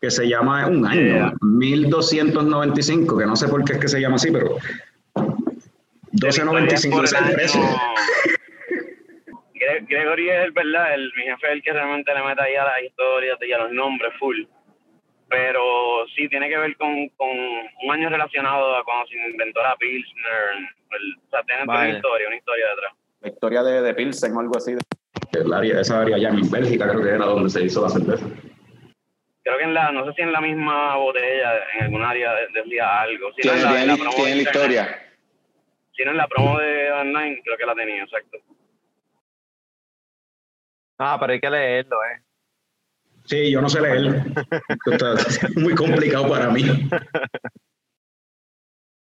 [0.00, 4.16] que se llama un año, 1295, que no sé por qué es que se llama
[4.16, 4.56] así, pero
[6.12, 7.60] 1295 Por es el precio.
[9.88, 12.64] Gregory es el verdad, el, mi jefe es el que realmente le mete ahí a
[12.64, 14.44] las historias y a los nombres full.
[15.28, 19.76] Pero sí tiene que ver con, con un año relacionado a cuando se inventó la
[19.76, 20.68] Pilsner.
[20.90, 21.88] el- o sea, tiene toda Vale.
[21.90, 22.92] una historia, una historia detrás.
[23.22, 24.76] La historia de, de Pilsen o algo así.
[25.32, 28.26] El área, esa área allá en Bélgica creo que era donde se hizo la cerveza.
[29.44, 32.48] Creo que en la, no sé si en la misma botella, en algún área de-
[32.52, 33.32] decía algo.
[33.34, 35.11] Si no Tiene, en la, la tiene la historia.
[35.96, 38.38] Si no en la promo de online, creo que la tenía, exacto.
[40.98, 42.22] Ah, pero hay que leerlo, ¿eh?
[43.26, 44.22] Sí, yo no sé leer.
[44.68, 45.14] Esto está
[45.60, 46.62] muy complicado para mí.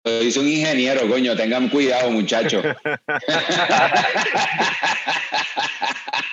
[0.05, 2.64] Soy un ingeniero, coño, tengan cuidado, muchachos.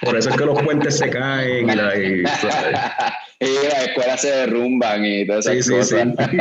[0.01, 2.23] Por eso es que los puentes se caen y, la- y-
[3.39, 6.07] y las escuelas se derrumban y todas esas Sí, sí, cosas.
[6.29, 6.37] sí.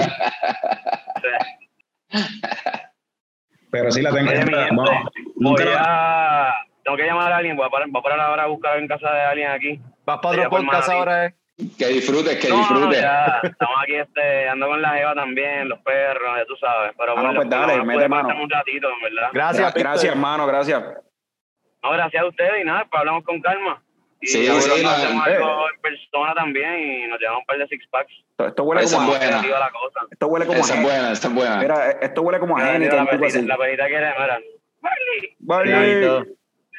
[3.72, 4.30] Pero sí la tengo.
[4.30, 4.90] Oye, mi gente, Vamos,
[5.36, 6.54] nunca voy la- a...
[6.84, 8.86] Tengo que llamar a alguien, voy a parar, voy a parar ahora a buscar en
[8.88, 9.80] casa de alguien aquí.
[10.04, 11.34] ¿Vas para otro por podcast ahora, eh?
[11.78, 13.00] Que disfrutes, que No, no, disfrutes.
[13.00, 16.92] ya, estamos aquí, este, ando con la Eva también, los perros, ya tú sabes.
[16.98, 18.28] Pero Ah, no, pues dale, mete mano.
[18.28, 19.28] pasar un ratito, en verdad.
[19.32, 20.82] Gracias, Gra- Gracias, hermano, gracias.
[21.84, 23.82] No, gracias a ustedes y nada, pues hablamos con calma.
[24.22, 25.34] Y Sí, sí, si no, hacemos eh.
[25.34, 28.12] algo en persona también y nos llevamos un par de six packs.
[28.30, 29.58] Esto, esto huele Esa como es a, buena.
[29.58, 30.00] La cosa.
[30.10, 31.56] esto huele como Esa a es buena, esa es buena.
[31.58, 34.40] Mira, esto huele como a la la perrita quiere, mira.
[34.80, 35.36] Marley.
[35.40, 35.64] Vale.
[35.64, 36.26] Cuidadito.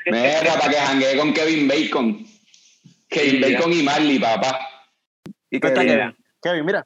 [0.05, 2.25] Mira, para que janguee con Kevin Bacon.
[3.09, 4.59] Kevin Sí, Bacon y Marley, papá.
[5.49, 5.81] ¿Y ¿Qué qué está?
[5.81, 6.15] Kevin?
[6.41, 6.85] Kevin, mira.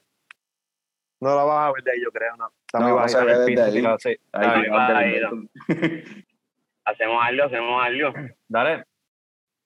[1.20, 2.36] No la vas a ver de ahí, yo creo.
[2.36, 4.18] No, está No, muy no bajita se ve en el desde piso, ahí.
[4.34, 5.50] Ahí ahí, Kevin Bacon.
[6.86, 8.14] Hacemos algo, hacemos algo.
[8.48, 8.84] Dale.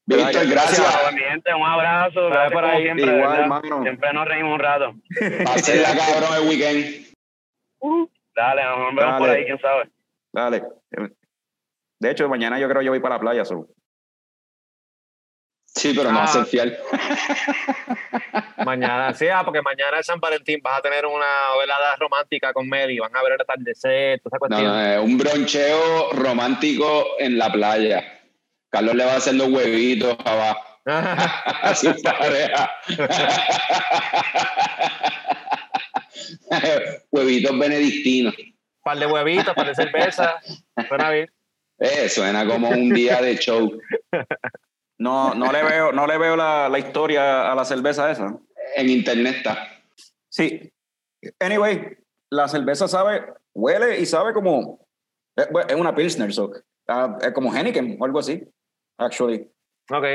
[0.06, 1.10] Víctor, gracias.
[1.30, 2.28] Gente, un abrazo.
[2.28, 2.84] Gracias por ahí.
[2.84, 3.40] siempre, Igual, ¿verdad?
[3.42, 3.82] hermano.
[3.84, 4.94] Siempre nos reímos un rato.
[5.46, 7.12] Pásenla cabrón el weekend.
[8.36, 9.90] Dale, nos vemos por ahí, quién sabe.
[10.34, 10.64] Dale.
[12.00, 13.46] De hecho, mañana yo creo que yo voy para la playa.
[13.46, 13.68] so.
[15.74, 16.28] Sí, pero no va a Ah.
[16.28, 16.78] ser fiel.
[18.66, 20.60] Mañana, sí, ah, porque mañana es San Valentín.
[20.62, 21.26] Vas a tener una
[21.60, 23.00] velada romántica con Mary.
[23.00, 24.66] Van a ver el atardecer, toda esa No, cuestión.
[24.66, 28.21] no, es un broncheo romántico en la playa.
[28.72, 32.72] Carlos le va a hacer los huevitos abajo a su pareja.
[37.12, 38.34] huevitos benedictinos.
[38.84, 40.42] par de huevitos, par de cerveza.
[40.88, 41.32] Suena bien.
[41.80, 43.80] Eh, suena como un día de show.
[44.98, 48.38] No, no le veo, no le veo la, la historia a la cerveza esa.
[48.76, 49.68] En internet está.
[50.30, 50.72] Sí.
[51.40, 51.98] Anyway,
[52.30, 54.86] la cerveza sabe, huele y sabe como.
[55.36, 56.52] Es, bueno, es una Pilsner, so,
[56.88, 58.48] ah, es como Heineken o algo así.
[59.02, 59.48] Actually.
[59.90, 60.06] Ok.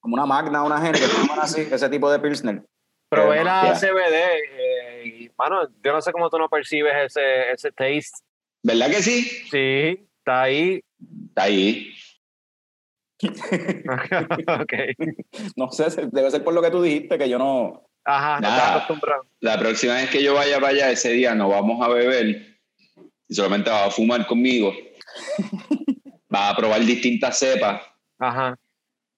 [0.00, 2.62] Como una Magna, una llaman así, ese tipo de Pilsner.
[3.08, 3.78] Probé Eh, la ya.
[3.78, 8.18] CBD eh, y, mano, yo no sé cómo tú no percibes ese, ese taste.
[8.62, 9.22] ¿Verdad que sí?
[9.50, 10.82] Sí, está ahí.
[11.28, 11.92] Está ahí.
[13.22, 14.72] ok.
[15.56, 17.86] No sé, debe ser por lo que tú dijiste, que yo no.
[18.04, 19.26] Ajá, no estás acostumbrado.
[19.40, 22.56] La próxima vez que yo vaya para allá, ese día no vamos a beber
[23.28, 24.72] y solamente vas a fumar conmigo.
[26.32, 27.82] Vas a probar distintas cepas
[28.18, 28.56] Ajá.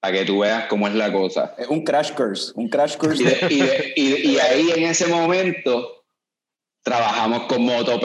[0.01, 1.55] para que tú veas cómo es la cosa.
[1.57, 3.23] Es un crash curse, un crash Y, curse.
[3.23, 6.03] de- y de- y de- y ahí en ese momento
[6.83, 7.97] trabajamos con Moto.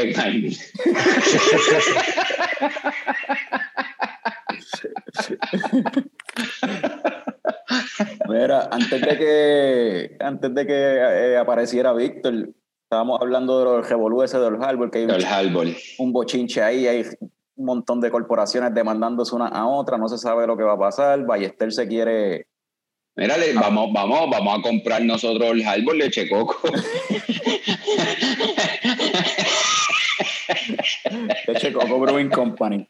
[8.28, 12.50] Mira, antes de que, antes de que eh, apareciera Víctor,
[12.84, 16.86] estábamos hablando de los revolú ese de los árboles, que hay un, un bochinche ahí,
[16.86, 17.04] hay
[17.60, 20.78] un montón de corporaciones demandándose una a otra, no se sabe lo que va a
[20.78, 22.46] pasar, Ballester se quiere...
[23.16, 26.56] Mírale, vamos, vamos, vamos a comprar nosotros el árbol leche coco.
[31.46, 32.88] Leche Coco Brewing Company.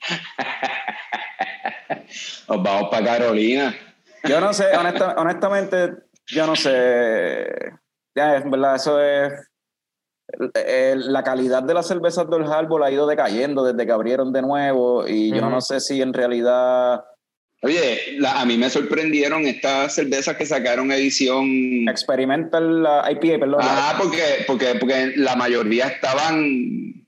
[2.49, 3.75] Nos vamos para Carolina.
[4.25, 5.91] Yo no sé, honesta- honestamente,
[6.27, 7.47] yo no sé.
[8.15, 9.33] Ya, es verdad, eso es.
[10.55, 14.43] Eh, La calidad de las cervezas del Harbor ha ido decayendo desde que abrieron de
[14.43, 17.05] nuevo y yo no sé si en realidad
[17.63, 21.47] Oye, la- a mí me sorprendieron estas cervezas que sacaron edición.
[21.91, 23.61] experimental la IPA, perdón.
[23.63, 27.05] Ah, porque, porque, porque la mayoría estaban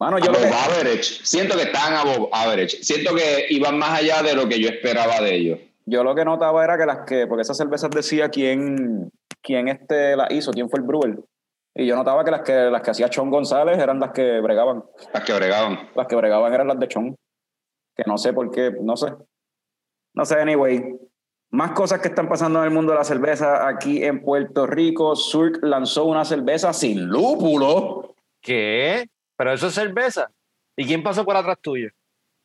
[0.00, 1.20] Mano, yo lo above que, average.
[1.22, 2.78] Siento que estaban above average.
[2.82, 5.58] Siento que iban más allá de lo que yo esperaba de ellos.
[5.86, 9.10] yo lo que notaba era que las que, porque esas cervezas decía quién,
[9.42, 11.20] quién este las hizo, quién fue el brewer.
[11.74, 14.84] Y yo notaba que las que las que hacía Chon González eran las que bregaban.
[15.12, 15.90] Las que bregaban.
[15.94, 17.16] Las que bregaban eran las de Chon.
[17.96, 19.12] Que no sé por qué, no sé.
[20.14, 20.94] No sé, anyway.
[21.50, 25.16] Más cosas que están pasando en el mundo de la cerveza aquí en Puerto Rico.
[25.16, 28.14] Surk lanzó una cerveza sin lúpulo.
[28.40, 29.08] ¿Qué?
[29.36, 30.30] Pero eso es cerveza.
[30.76, 31.90] ¿Y quién pasó por atrás tuyo?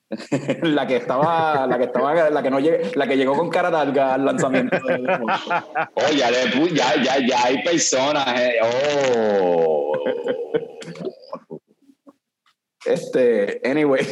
[0.62, 3.70] la que estaba, la que estaba, la que no llegó, la que llegó con cara
[3.70, 4.78] larga al lanzamiento.
[5.96, 8.28] Oh, ya, le ya, ya, ya hay personas.
[8.40, 8.60] eh.
[8.64, 9.94] Oh.
[12.86, 14.06] Este, anyway.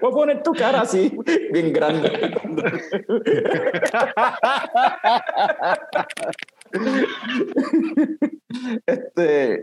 [0.00, 1.10] Voy a poner tu cara así,
[1.52, 2.10] bien grande.
[8.86, 9.62] Este,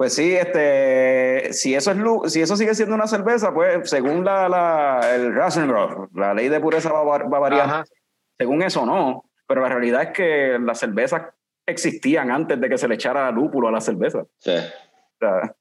[0.00, 4.48] pues sí, este, si eso es si eso sigue siendo una cerveza, pues según la,
[4.48, 7.84] la el Rasenroth, la ley de pureza bavar- bavariana,
[8.38, 11.24] según eso no, pero la realidad es que las cervezas
[11.66, 14.24] existían antes de que se le echara lúpulo a la cerveza.
[14.38, 14.52] Sí.
[14.56, 15.54] O sea,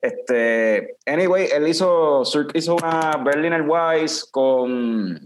[0.00, 2.22] este, anyway, él hizo,
[2.54, 5.20] hizo una Berliner Weiss con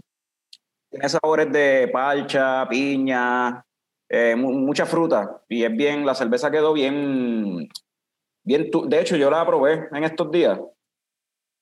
[0.91, 3.63] tiene sabores de palcha, piña,
[4.09, 7.69] eh, mu- mucha fruta y es bien, la cerveza quedó bien,
[8.47, 10.59] bien, tu- de hecho yo la probé en estos días.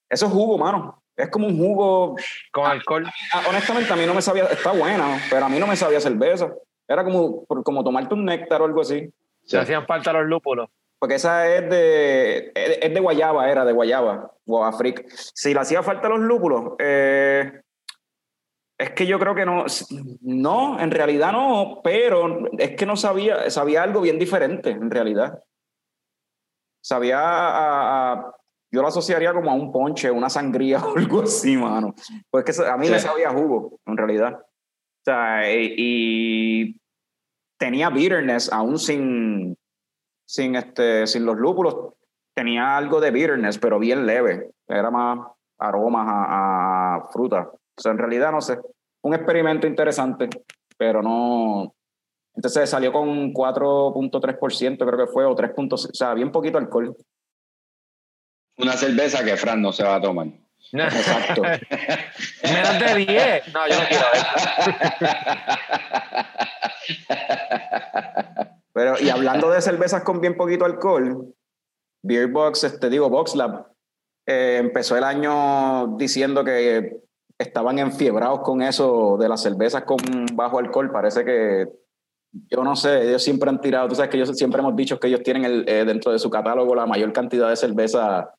[0.10, 1.02] Eso es jugo, mano.
[1.18, 2.16] Es como un jugo,
[2.52, 3.06] Con alcohol.
[3.34, 6.00] ah, honestamente a mí no me sabía, está buena, pero a mí no me sabía
[6.00, 6.54] cerveza.
[6.88, 9.10] Era como, como tomarte un néctar o algo así.
[9.44, 10.70] Se hacían falta los lúpulos.
[11.00, 15.08] Porque esa es de, es de guayaba, era de guayaba, guava freak.
[15.10, 17.62] Si le hacía falta los lúpulos, eh,
[18.78, 19.66] es que yo creo que no,
[20.22, 25.42] no, en realidad no, pero es que no sabía, sabía algo bien diferente, en realidad.
[26.86, 28.32] Sabía a, a
[28.72, 31.96] yo lo asociaría como a un ponche, una sangría o algo así, mano.
[32.30, 32.92] Pues que a mí Sí.
[32.92, 34.34] me sabía jugo, en realidad.
[34.40, 36.82] O sea, y, y
[37.58, 39.58] tenía bitterness aún sin,
[40.28, 41.94] sin, este, sin los lúpulos.
[42.36, 44.52] Tenía algo de bitterness, pero bien leve.
[44.68, 45.26] Era más
[45.58, 47.50] aromas a, a fruta.
[47.52, 48.60] O sea, en realidad, no sé.
[49.02, 50.30] Un experimento interesante,
[50.78, 51.74] pero no.
[52.36, 56.96] Entonces salió con 4.3%, creo que fue, o 3.6, o sea, bien poquito alcohol.
[58.58, 60.28] Una cerveza que Fran no se va a tomar.
[60.72, 61.42] Exacto.
[62.44, 63.54] Menos de 10.
[63.54, 64.28] No, yo no quiero eso.
[68.74, 71.34] Pero, y hablando de cervezas con bien poquito alcohol,
[72.04, 73.68] Beer Box, este, digo, Box Lab,
[74.28, 76.98] eh, empezó el año diciendo que
[77.38, 79.98] estaban enfiebrados con eso de las cervezas con
[80.34, 80.92] bajo alcohol.
[80.92, 81.68] Parece que,
[82.50, 85.08] yo no sé, ellos siempre han tirado, tú sabes que ellos siempre hemos dicho que
[85.08, 88.30] ellos tienen el, eh, dentro de su catálogo la mayor cantidad de cerveza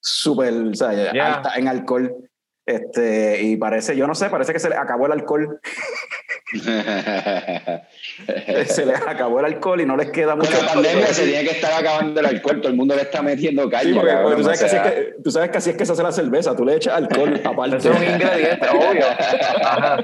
[0.00, 1.34] súper, o sea, Yeah.
[1.34, 2.14] alta en alcohol.
[2.66, 5.60] Este, y parece, yo no sé, parece que se les acabó el alcohol.
[8.66, 10.62] se les acabó el alcohol y no les queda Con mucho.
[10.62, 13.68] la pandemia se tiene que estar acabando el alcohol, todo el mundo le está metiendo
[13.68, 13.82] caña.
[13.82, 15.76] Sí, porque, cabrón, porque tú, sabes que así es que, tú sabes que así es
[15.76, 17.78] que se hace la cerveza, tú le echas alcohol aparte.
[17.78, 19.06] Eso es un ingrediente, obvio.
[19.64, 19.96] Ajá.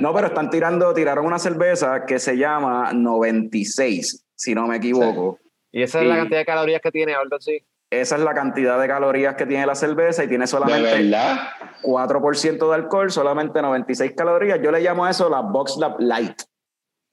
[0.00, 5.38] No, pero están tirando, tiraron una cerveza que se llama 96, si no me equivoco.
[5.70, 7.62] Y esa es la cantidad de calorías que tiene, algo así.
[8.00, 11.48] Esa es la cantidad de calorías que tiene la cerveza y tiene ¿De solamente verdad?
[11.82, 14.60] 4% de alcohol, solamente 96 calorías.
[14.62, 16.40] Yo le llamo a eso la Box Lab Light.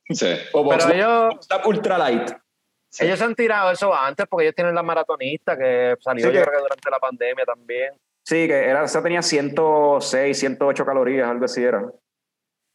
[0.10, 0.34] Sí.
[0.54, 2.32] O Box Pero Lab, ellos, Box Lab Ultra Light.
[2.90, 3.06] Sí.
[3.06, 6.46] ellos han tirado eso antes porque ellos tienen la maratonista que salió Sí, yo que-
[6.46, 7.94] creo que durante la pandemia también.
[8.24, 11.84] Sí, que era, esa tenía 106, 108 calorías, algo así era.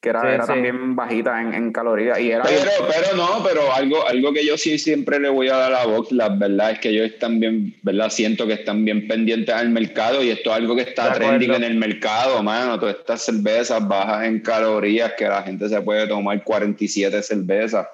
[0.01, 0.53] Que era, Sí, era sí.
[0.53, 2.19] también bajita en, en calorías.
[2.21, 5.49] Y era Pero, bien- pero no, pero algo, algo que yo sí siempre le voy
[5.49, 8.11] a dar a Vox, la verdad es que ellos están bien, ¿verdad?
[8.11, 11.29] Siento que están bien pendientes al mercado y esto es algo que está De acuerdo.
[11.39, 12.79] trending en el mercado, mano.
[12.79, 17.87] Todas estas cervezas bajas en calorías que la gente se puede tomar 47 cervezas,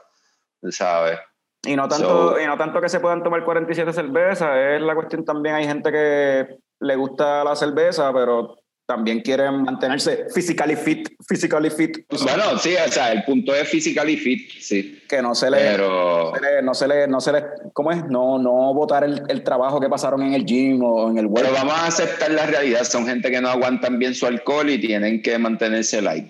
[0.70, 1.18] ¿sabes?
[1.64, 4.94] Y no tanto, So- y no tanto que se puedan tomar 47 cervezas, es la
[4.96, 6.46] cuestión también, hay gente que
[6.80, 8.56] le gusta la cerveza, pero
[8.94, 14.16] también quieren mantenerse physically fit, physically fit, Bueno, sí, o sea, el punto es physically
[14.16, 15.00] fit, sí.
[15.08, 17.90] que no se le, Pero, no se le, no se le, no se le- ¿cómo
[17.92, 18.04] es?
[18.06, 21.48] No, no botar el, el trabajo que pasaron en el gym o en el pero
[21.48, 21.58] work.
[21.58, 22.84] vamos a aceptar la realidad.
[22.84, 26.28] Son gente que no aguantan bien su alcohol y tienen que mantenerse light.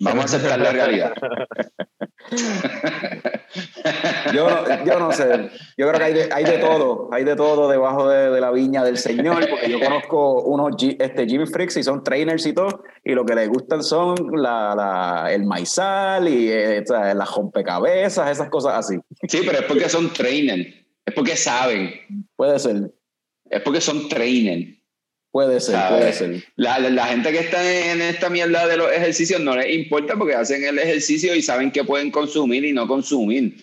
[0.00, 1.12] Vamos a aceptar la realidad.
[4.34, 7.36] Yo, no- yo no sé, yo creo que hay de, hay de todo, hay de
[7.36, 11.76] todo debajo de, de la viña del Señor, porque yo conozco unos este, gym freaks
[11.78, 16.28] y son trainers y todo, y lo que les gustan son la, la- el maizal
[16.28, 18.96] y eh, las rompecabezas, esas cosas así.
[19.28, 20.66] Sí, pero es porque son trainers.
[21.06, 21.92] Es porque saben.
[22.36, 22.92] Puede ser,
[23.48, 24.76] Es porque son trainers.
[25.32, 25.98] puede ser, ¿sabes?
[25.98, 26.44] puede ser.
[26.56, 27.62] La, la- la gente que está
[27.92, 31.70] en esta mierda de los ejercicios no les importa porque hacen el ejercicio y saben
[31.70, 33.56] que pueden consumir y no consumir.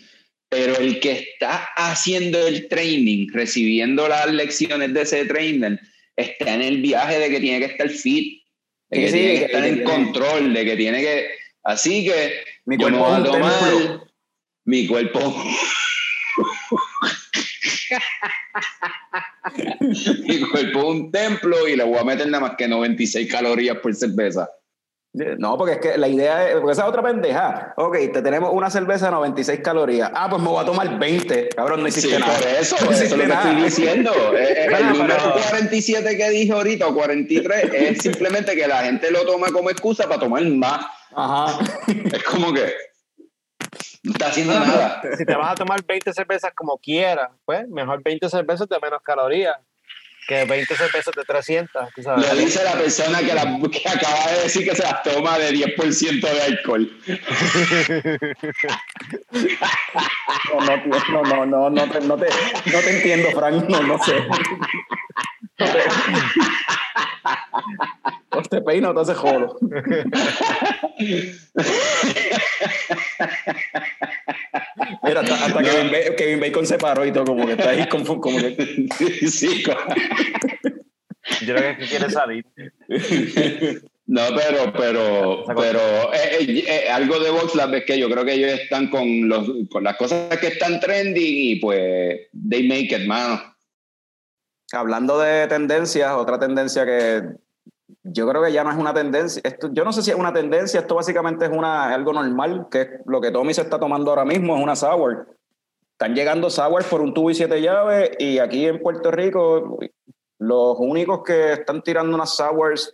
[0.49, 5.79] Pero el que está haciendo el training, recibiendo las lecciones de ese trainer,
[6.15, 8.43] está en el viaje de que tiene que estar fit,
[8.89, 11.27] de que Sí, tiene que que- estar que en tiene- control, de que tiene que...
[11.63, 12.33] Así que
[12.65, 14.01] Mi cuerpo es a tomar
[14.65, 15.19] mi cuerpo...
[20.27, 23.77] mi cuerpo es un templo y le voy a meter nada más que 96 calorías
[23.77, 24.49] por cerveza.
[25.37, 27.73] No, porque es que la idea es, porque esa es otra pendeja.
[27.77, 30.11] Ok, te tenemos una cerveza de 96 calorías.
[30.13, 31.49] Ah, pues me voy a tomar 20.
[31.49, 32.33] Cabrón, no hiciste Sí, nada.
[32.37, 34.11] por eso, No eso es lo que estoy diciendo.
[34.37, 38.67] Eh, eh, Bueno, el número pero- 47 que dije ahorita, o 43, es simplemente que
[38.67, 40.85] la gente lo toma como excusa para tomar más.
[41.15, 41.57] Ajá.
[41.87, 42.71] Es como que
[44.03, 45.01] no está haciendo nada.
[45.17, 49.01] Si te vas a tomar 20 cervezas como quieras, pues mejor 20 cervezas de menos
[49.03, 49.55] calorías
[50.27, 51.93] que 20 cervezas de 300.
[51.93, 52.27] tú sabes.
[52.27, 55.51] Lo dice la persona que, la, que acaba de decir que se las toma de
[55.51, 56.91] 10% de alcohol.
[60.53, 62.27] No, no, no, no, no, no, te, no, te,
[62.71, 63.67] no te entiendo, Frank.
[63.69, 64.15] No, no sé.
[68.31, 69.57] O te peino o te hace jolo.
[75.03, 75.67] Mira, hasta, hasta No.
[75.67, 78.87] Kevin, Ba- Kevin Bacon se paró y todo, como que está ahí confu- como que...
[79.29, 79.75] Sí, co-
[81.45, 82.45] Yo creo que es que quiere salir.
[84.05, 85.79] No, pero, pero, pero
[86.13, 89.49] eh, eh, eh, algo de VoxLab es que yo creo que ellos están con, los,
[89.69, 93.41] con las cosas que están trending y pues they make it, mano.
[94.73, 97.23] Hablando de tendencias, otra tendencia que
[98.03, 99.41] yo creo que ya no es una tendencia.
[99.43, 102.81] Esto, yo no sé si es una tendencia, esto básicamente es una, algo normal, que
[102.81, 105.27] es lo que Tommy se está tomando ahora mismo, es una sour.
[105.91, 109.79] Están llegando sour por un tubo y siete llaves y aquí en Puerto Rico
[110.37, 112.93] Los únicos que están tirando unas sours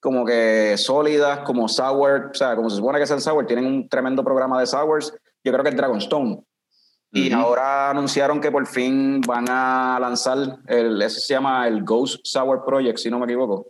[0.00, 3.88] como que sólidas, como sour, o sea, como se supone que sean sour, tienen un
[3.88, 5.14] tremendo programa de sours.
[5.42, 6.44] Yo creo que es Dragonstone.
[7.16, 12.20] Y ahora anunciaron que por fin van a lanzar, el, eso se llama el Ghost
[12.24, 13.68] Sour Project, si no me equivoco.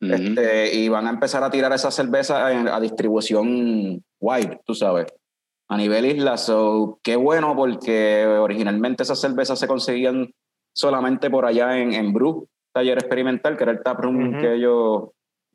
[0.00, 5.06] Este, y van a empezar a tirar esa cerveza en- a distribución wide, tú sabes,
[5.68, 6.36] a nivel isla.
[6.36, 10.32] So, qué bueno, porque originalmente esas cervezas se conseguían
[10.74, 15.04] solamente por allá en, en Brew, taller experimental, que era el taproom que ellos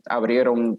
[0.10, 0.78] abrieron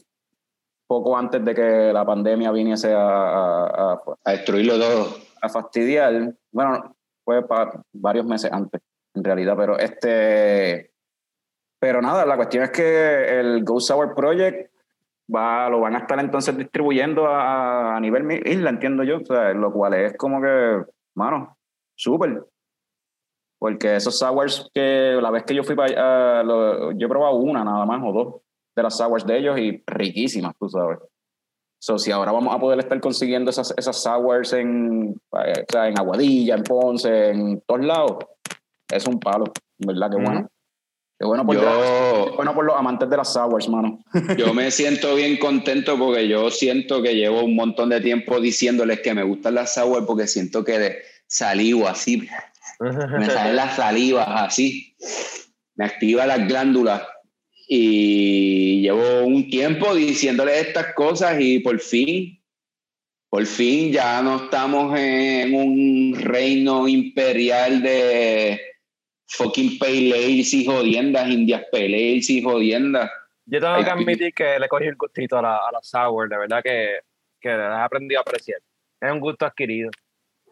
[0.86, 5.27] poco antes de que la pandemia viniese a, a- a- A destruirlo todo.
[5.40, 6.34] A fastidiar.
[6.52, 8.80] Bueno, fue para varios meses antes,
[9.14, 10.92] en realidad, pero este.
[11.80, 14.72] Pero nada, la cuestión es que el Go Sour Project
[15.32, 19.52] va, lo van a estar entonces distribuyendo a, a nivel isla, entiendo yo, o sea,
[19.52, 20.84] lo cual es como que,
[21.14, 21.56] mano,
[21.94, 22.44] súper.
[23.60, 25.88] Porque esos sours que la vez que yo fui para
[26.38, 28.34] allá, lo- yo he probado una nada más o dos
[28.76, 30.98] de las sours de ellos y riquísimas, tú sabes.
[31.80, 35.88] So, si ahora vamos a poder estar consiguiendo esas, esas sours en, eh, o sea,
[35.88, 38.16] en Aguadilla, en Ponce, en todos lados,
[38.90, 39.44] es un palo,
[39.78, 40.10] ¿verdad?
[40.10, 40.50] Qué bueno.
[41.20, 43.98] Qué bueno por, Yo, bueno por los amantes de las sours, mano.
[44.36, 49.00] yo me siento bien contento porque yo siento que llevo un montón de tiempo diciéndoles
[49.00, 52.28] que me gustan las sour porque siento que de salivo así,
[52.80, 54.96] me salen las salivas así,
[55.74, 57.02] me activa las glándulas
[57.70, 62.42] y llevo un tiempo diciéndoles estas cosas y por fin,
[63.28, 68.58] por fin ya no estamos en un reino imperial de
[69.26, 73.10] fucking pale ales y jodiendas, indias pale ales y jodiendas.
[73.44, 76.38] Yo tengo que admitir que le cogí el gustito a la, a la sour, de
[76.38, 77.00] verdad que,
[77.38, 78.60] que las he aprendido a apreciar.
[78.98, 79.90] Es un gusto adquirido,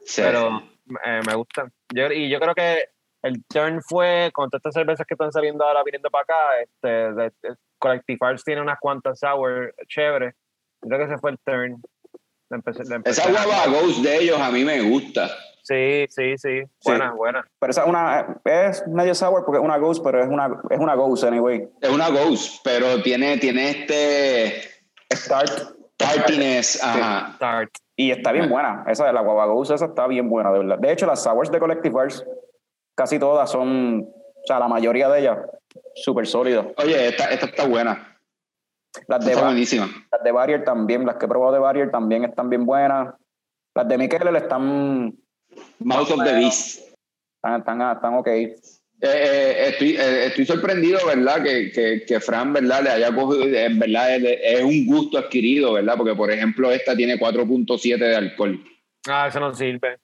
[0.05, 0.21] Sí.
[0.23, 0.63] pero
[1.05, 1.73] eh, me gustan.
[1.95, 2.91] Yo, y yo creo que
[3.27, 6.89] el turn fue, con todas estas cervezas que están saliendo ahora viniendo para acá, este,
[6.89, 10.35] de- de- Collective Arts tiene unas cuantas sour chéveres.
[10.81, 11.83] Creo que ese fue el turn.
[12.51, 15.29] Le empecé- le empecé Esa a- guava Ghost de ellos a mí me gusta.
[15.63, 16.63] Sí, sí, sí.
[16.85, 17.45] Buena, buena.
[17.59, 20.79] Pero esa es una, es medio sour porque es una ghost, pero es una, es
[20.79, 21.69] una ghost anyway.
[21.81, 24.63] Es una Ghost, pero tiene, tiene este
[25.13, 25.75] Start.
[25.97, 26.81] tartiness.
[26.83, 27.37] Ajá.
[27.41, 27.71] Tart.
[27.97, 28.85] Y está bien buena.
[28.87, 30.79] Esa de la guava ghost, esa está bien buena, de verdad.
[30.79, 32.25] De hecho, las sours de Collective Arts,
[32.97, 35.39] casi todas son, o sea, la mayoría de ellas,
[35.95, 36.67] súper sólidas.
[36.79, 38.19] Oye, esta, esta está buena.
[39.07, 39.89] Las de, está buenísima.
[40.11, 43.15] las de Barrier también, las que he probado de Barrier también están bien buenas.
[43.75, 45.15] Las de Mikel están,
[45.81, 46.81] Mouth of the Beast.
[47.37, 48.29] están, están, están ok.
[48.29, 48.57] Eh,
[49.03, 51.43] eh, estoy, eh, estoy sorprendido, ¿verdad?
[51.43, 52.83] Que, que, que Fran, ¿verdad?
[52.83, 55.99] Le haya cogido, en verdad, es, es un gusto adquirido, ¿verdad?
[55.99, 58.65] Porque, por ejemplo, esta tiene 4.7 de alcohol.
[59.07, 59.99] Ah, eso no sirve.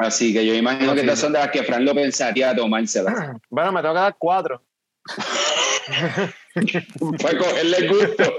[0.00, 3.38] Así que yo imagino que estas son de las que Fran lo pensaría tomársela.
[3.50, 4.62] Bueno, me tengo que dar cuatro.
[7.20, 8.24] Fue cogerle el gusto.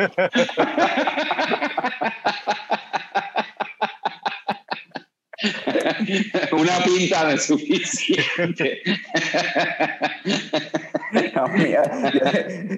[6.51, 8.81] Una pinta no es suficiente.
[11.35, 11.83] No, mía,
[12.13, 12.21] yo,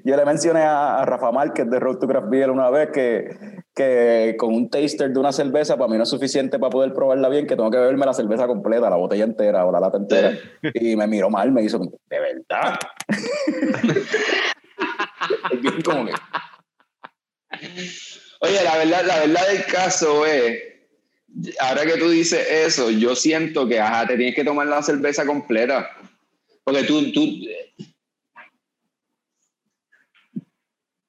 [0.03, 3.62] yo le mencioné a, a Rafa Márquez de Road to Craft Beer una vez que,
[3.75, 7.29] que con un taster de una cerveza para mí no es suficiente para poder probarla
[7.29, 10.37] bien, que tengo que beberme la cerveza completa, la botella entera o la lata entera.
[10.73, 12.77] Y me miró mal, me hizo, ¿de verdad?
[15.61, 16.13] Bien como que,
[18.41, 20.61] Oye, la verdad, la verdad del caso es,
[21.59, 25.25] ahora que tú dices eso, yo siento que ajá, te tienes que tomar la cerveza
[25.25, 25.89] completa.
[26.63, 27.27] Porque tú, tú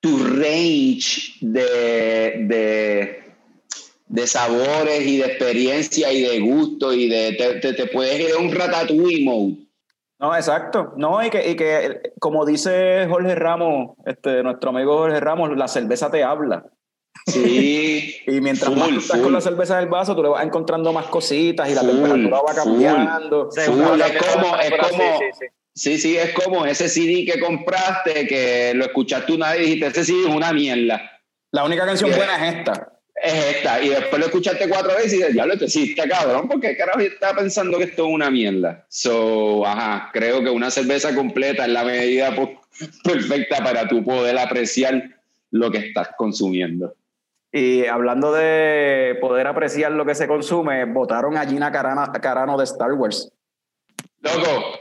[0.04, 3.24] tu range de, de,
[4.06, 8.34] de sabores y de experiencia y de gusto y de te, te, te puedes ir
[8.36, 9.56] a un ratatouille mode.
[10.20, 10.92] No, exacto.
[10.98, 15.68] No, y que, y que como dice Jorge Ramos, este, nuestro amigo Jorge Ramos, la
[15.68, 16.66] cerveza te habla.
[17.26, 18.14] Sí.
[18.26, 19.24] Y mientras Full, más tú estás full.
[19.24, 22.40] con la cerveza del vaso, tú le vas encontrando más cositas y la Full, temperatura
[22.42, 22.56] va full.
[22.82, 23.48] cambiando.
[23.56, 25.46] Es como- es una- como- sí, sí, sí.
[25.74, 29.86] Sí, sí, es como ese CD que compraste, que lo escuchaste una vez y dijiste,
[29.88, 31.20] ese CD es una mierda.
[31.50, 32.16] La única canción Yeah.
[32.16, 32.92] buena es esta.
[33.20, 33.82] Es esta.
[33.82, 37.00] Y después lo escuchaste cuatro veces y dices, diablo, este sí está cabrón, porque carajo
[37.00, 38.86] yo estaba pensando que esto es una mierda.
[38.88, 42.34] So, ajá, creo que una cerveza completa es la medida
[43.04, 45.10] perfecta para tú poder apreciar
[45.50, 46.94] lo que estás consumiendo.
[47.52, 52.64] Y hablando de poder apreciar lo que se consume, votaron a Gina Carano, Carano de
[52.64, 53.32] Star Wars.
[54.20, 54.80] Loco,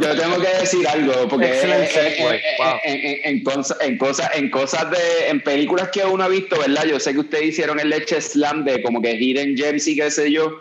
[0.00, 1.60] yo tengo que decir algo, porque eh,
[1.92, 2.74] segue, eh, wow.
[2.84, 6.58] en, en- en cosa- en cosas, en cosas de, en películas que uno ha visto,
[6.58, 6.84] ¿verdad?
[6.84, 10.10] Yo sé que ustedes hicieron el leche slam de como que Hidden Gems y qué
[10.10, 10.60] sé yo,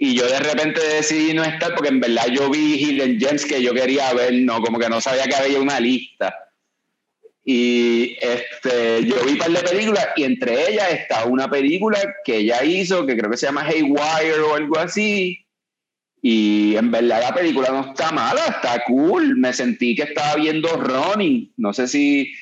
[0.00, 3.60] Y yo de repente decidí no estar porque en verdad yo vi Hidden Gems que
[3.60, 6.32] yo quería ver, no, como que no sabía que había una lista.
[7.44, 12.36] Y este, yo vi un par de películas y entre ellas está una película que
[12.38, 15.44] ella hizo que creo que se llama Haywire o algo así.
[16.20, 19.36] Y en verdad la película no está mala, está cool.
[19.36, 21.52] Me sentí que estaba viendo Ronnie.
[21.56, 22.32] No sé si.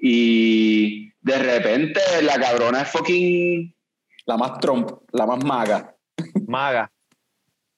[0.00, 3.74] Y de repente la cabrona es fucking.
[4.26, 5.94] La más Trump, la más maga.
[6.46, 6.90] Maga.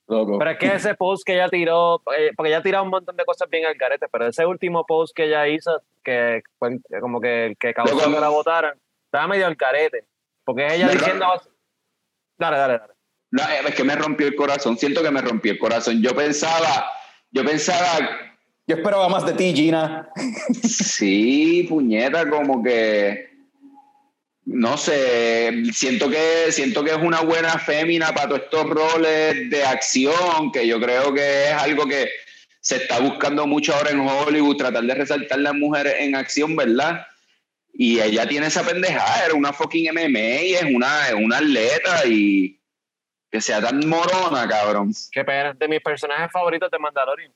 [0.06, 0.38] Loco.
[0.38, 3.14] Pero es que ese post que ella tiró, eh, porque ella ha tirado un montón
[3.14, 7.20] de cosas bien al carete, pero ese último post que ella hizo, que fue como
[7.20, 8.14] que, que causó Loco.
[8.14, 10.06] que la votaran, estaba medio al carete.
[10.44, 11.26] Porque es ella diciendo.
[12.38, 12.94] Dale, dale, dale.
[13.30, 14.78] No, es que me rompió el corazón.
[14.78, 16.02] Siento que me rompió el corazón.
[16.02, 16.90] Yo pensaba,
[17.30, 18.08] yo pensaba
[18.66, 20.08] Yo esperaba más de ti, Gina.
[20.62, 23.28] Sí, puñeta, como que
[24.50, 29.62] no sé, siento que siento que es una buena fémina para todos estos roles de
[29.62, 32.08] acción, que yo creo que es algo que
[32.62, 37.06] se está buscando mucho ahora en Hollywood, tratar de resaltar las mujeres en acción, ¿verdad?
[37.74, 42.06] Y ella tiene esa pendejada, era una fucking MMA y es una, es una atleta
[42.06, 42.57] y
[43.30, 44.90] que sea tan morona, cabrón.
[45.12, 45.52] Qué pena.
[45.54, 47.32] De mis personajes favoritos de Mandalorian.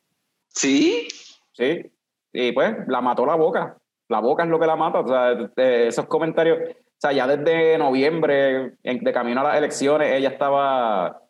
[0.49, 1.09] Sí,
[1.55, 1.91] Sí.
[2.33, 3.77] Y pues la mató la boca.
[4.09, 5.01] La boca es lo que la mata.
[5.01, 5.51] O sea,
[5.87, 6.59] esos comentarios.
[6.71, 11.21] O sea, ya desde noviembre, en- de camino a las elecciones, ella estaba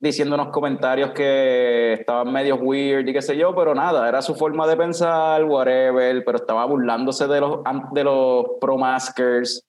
[0.00, 4.34] diciendo unos comentarios que estaban medio weird y qué sé yo, pero nada, era su
[4.34, 7.60] forma de pensar, whatever, pero estaba burlándose de los,
[7.92, 9.64] de los pro-maskers.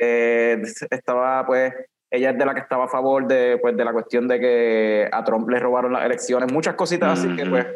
[0.00, 1.72] Eh, estaba, pues,
[2.12, 5.08] ella es de la que estaba a favor de, pues, de la cuestión de que
[5.10, 7.66] a Trump le robaron las elecciones, muchas cositas así que, pues,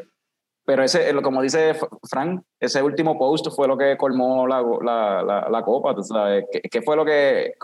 [0.66, 1.74] pero ese, eh, como dice
[2.10, 6.44] Frank, ese último post fue lo que colmó la, la, la, la copa, tú sabes.
[6.52, 7.54] ¿Qué, qué fue lo que,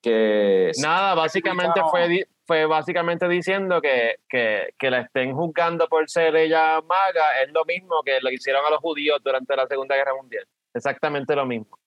[0.00, 6.34] que Nada, básicamente fue, fue básicamente diciendo que, que, que la estén juzgando por ser
[6.36, 10.14] ella maga es lo mismo que lo hicieron a los judíos durante la Segunda Guerra
[10.14, 10.46] Mundial.
[10.72, 11.78] Exactamente lo mismo.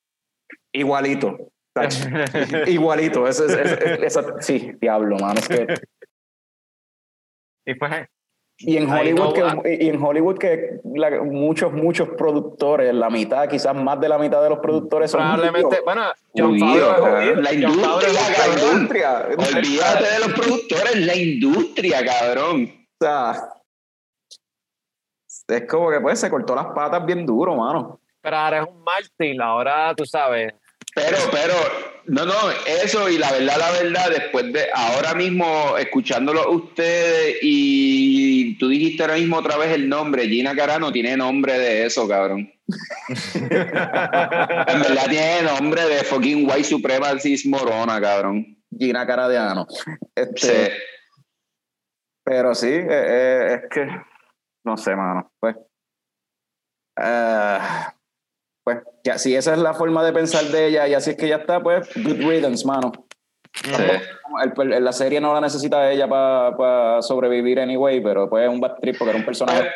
[0.71, 1.35] igualito?
[2.67, 5.67] igualito, eso es, es- es- esa- sí, diablo, mano, es que
[7.67, 7.91] y pues,
[8.59, 13.75] Y en Hollywood, que, y en Hollywood que la- muchos, muchos productores, la mitad, quizás
[13.75, 16.03] más de la mitad de los productores son probablemente, bueno,
[16.35, 17.35] John Favreau.
[17.41, 19.27] La industria.
[19.37, 22.71] olvídate de los productores, la industria, cabrón.
[23.01, 23.49] O sea,
[25.49, 27.99] es como que pues se cortó las patas bien duro, mano.
[28.21, 30.53] Pero ahora es un mártir, ahora tú sabes.
[30.95, 31.53] Pero, pero,
[32.05, 32.33] no, no,
[32.81, 39.03] eso y la verdad, la verdad, después de ahora mismo escuchándolo ustedes y tú dijiste
[39.03, 42.51] ahora mismo otra vez el nombre, Gina Carano tiene nombre de eso, cabrón.
[43.37, 48.57] En verdad tiene nombre de fucking white supremacist morona, cabrón.
[48.77, 49.67] Gina Caradiano.
[50.15, 50.71] Este, Sí.
[52.25, 53.87] Pero sí, eh, eh, es que,
[54.63, 55.31] no sé, mano.
[55.39, 55.55] Pues,
[56.99, 57.59] eh,
[58.65, 61.29] pues ya, si esa es la forma de pensar de ella y así es que
[61.29, 62.91] ya está, pues, good riddance, mano.
[63.53, 63.71] sí.
[64.43, 68.59] El- el- la serie no la necesita ella para sobrevivir anyway, pero pues es un
[68.59, 69.69] bad trip porque era un personaje.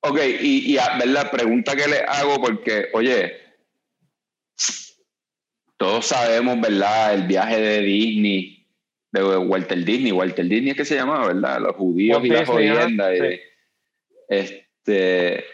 [0.00, 3.36] Ok, y, y a ver la pregunta que le hago, porque, oye,
[5.76, 7.14] todos sabemos, ¿verdad?
[7.14, 8.66] El viaje de Disney,
[9.12, 11.60] de Walter Disney, Walter Disney es que se llamaba, ¿verdad?
[11.60, 13.10] Los judíos Walt y la Disney, ajá, jodienda.
[13.12, 13.40] sí.
[14.28, 15.44] Este,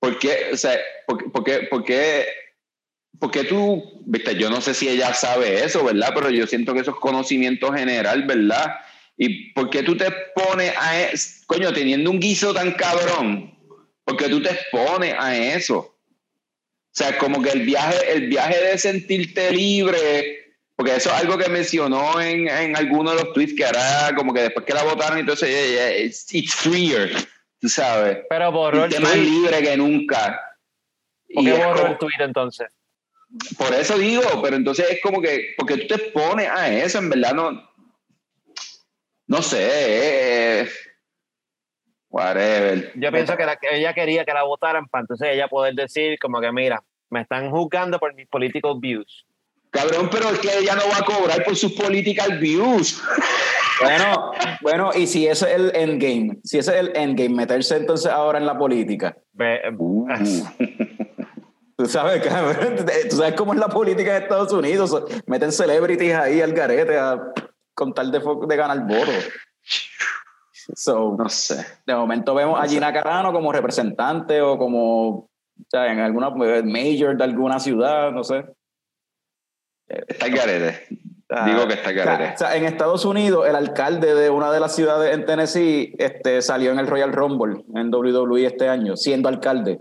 [0.00, 0.78] ¿por qué, o sea,
[1.08, 2.26] por, qué- por qué, por qué,
[3.18, 6.12] por qué tú, viste, yo no sé si ella sabe eso, ¿verdad?
[6.14, 8.76] Pero yo siento que eso es conocimiento general, ¿verdad?
[9.16, 11.42] ¿Y por qué tú te pones a eso?
[11.46, 13.58] Coño, teniendo un guiso tan cabrón,
[14.04, 15.78] ¿por qué tú te expones a eso?
[15.78, 15.94] O
[16.92, 21.48] sea, como que el viaje, el viaje de sentirte libre, porque eso es algo que
[21.48, 25.18] mencionó en, en alguno de los tweets que hará, como que después que la votaron,
[25.18, 27.10] entonces yeah, yeah, it's, it's freer,
[27.60, 28.18] tú sabes.
[28.28, 30.40] Pero borró el libre que nunca.
[31.34, 32.68] ¿Por Y qué es borró como- el tweet entonces?
[33.58, 37.10] por eso digo, pero entonces es como que, porque tú te pones a eso, en
[37.10, 37.70] verdad no,
[39.26, 40.68] no sé, eh,
[42.08, 42.92] whatever.
[42.94, 46.18] Yo pienso que, la- que ella quería que la votaran para entonces ella poder decir
[46.18, 49.26] como que mira, me están juzgando por mis political views.
[49.70, 53.02] Cabrón, pero es que ella no va a cobrar por sus political views.
[53.80, 58.10] Bueno, bueno, y si ese es el endgame, si ese es el endgame, meterse entonces
[58.10, 59.16] ahora en la política.
[59.78, 60.08] Uh.
[61.78, 62.74] Tú sabes, cabrón,
[63.08, 65.00] tú sabes cómo es la política de Estados Unidos.
[65.26, 67.32] Meten celebrities ahí al garete a,
[67.72, 68.18] con tal de,
[68.48, 69.28] de ganar votos.
[70.74, 71.64] So, No sé.
[71.86, 75.30] de momento vemos a Gina Carano como representante o como o
[75.70, 78.44] sea, en alguna eh, mayor de alguna ciudad, no sé.
[79.86, 80.86] Está el garete.
[81.28, 82.34] sea, Digo que está o sea, carete.
[82.34, 86.42] o sea, en Estados Unidos, el alcalde de una de las ciudades en Tennessee este,
[86.42, 89.78] salió en el Royal Rumble en WWE este año, siendo alcalde.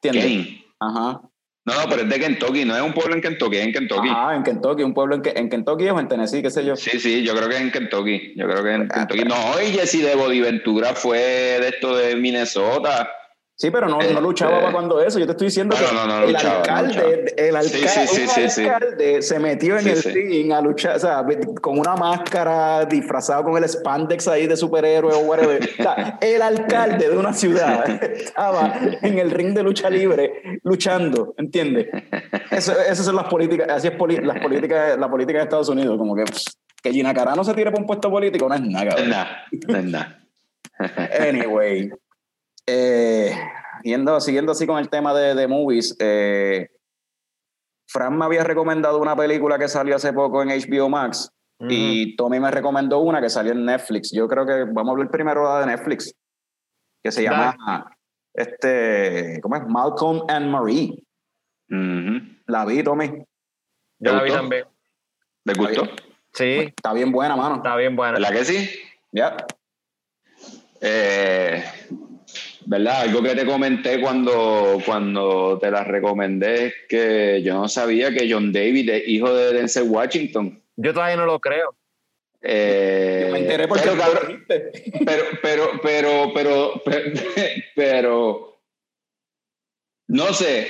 [0.00, 0.24] ¿Entiendes?
[0.24, 0.65] ¿Quién?
[0.80, 1.20] Ajá.
[1.68, 4.08] No, no, pero es de Kentucky, no es un pueblo en Kentucky, es en Kentucky.
[4.08, 6.76] Ajá, en Kentucky, un pueblo en, en Kentucky o en Tennessee, qué sé yo.
[6.76, 8.34] Sí, sí, yo creo que es en Kentucky.
[8.36, 9.24] Yo creo que es en Ah, Kentucky.
[9.24, 13.10] No, y Jesse de Bodiventura fue de esto de Minnesota.
[13.58, 15.18] Sí, pero no, no luchaba para cuando eso.
[15.18, 18.06] Yo te estoy diciendo No, que no, no, no el, luchaba, alcalde, el alcalde,
[18.48, 21.24] Sí, alcalde se metió en el ring a luchar, o sea,
[21.62, 25.62] con una máscara, disfrazado con el spandex ahí de superhéroe o whatever.
[25.78, 31.34] O sea, el alcalde de una ciudad estaba en el ring de lucha libre luchando,
[31.38, 31.86] ¿entiendes?
[32.50, 35.96] Eso- esas son las políticas, así es poli- las políticas, la política de Estados Unidos,
[35.96, 36.24] como que
[36.82, 38.84] que Gina Carano se tire por un puesto político no es nada.
[38.84, 40.20] No es nada, no es nada.
[41.26, 41.90] Anyway,
[42.66, 43.32] eh,
[43.82, 46.68] yendo, siguiendo así con el tema de, de movies, eh,
[47.88, 51.30] Fran me había recomendado una película que salió hace poco en HBO Max
[51.60, 54.10] y Tommy me recomendó una que salió en Netflix.
[54.12, 56.14] Yo creo que vamos a hablar primero de Netflix,
[57.02, 57.56] que se llama
[58.34, 59.66] este, ¿cómo es?
[59.66, 61.02] Malcolm and Marie.
[62.46, 63.24] La vi, Tommy.
[63.98, 64.64] Yo la vi también.
[65.44, 65.88] ¿Le gustó?
[66.34, 67.56] Sí, Está bien buena, mano.
[67.56, 68.18] está bien buena.
[68.18, 68.70] ¿Verdad que sí?
[69.12, 69.36] Ya.
[70.82, 71.64] Eh,
[72.68, 73.02] ¿Verdad?
[73.02, 78.30] Algo que te comenté cuando, cuando te la recomendé es que yo no sabía que
[78.30, 80.60] John David es hijo de Denzel Washington.
[80.74, 81.76] Yo todavía no lo creo.
[82.42, 87.12] Eh, me enteré porque pero, lo cabrón, pero, pero, pero, pero, pero,
[87.74, 88.60] pero,
[90.08, 90.68] no sé,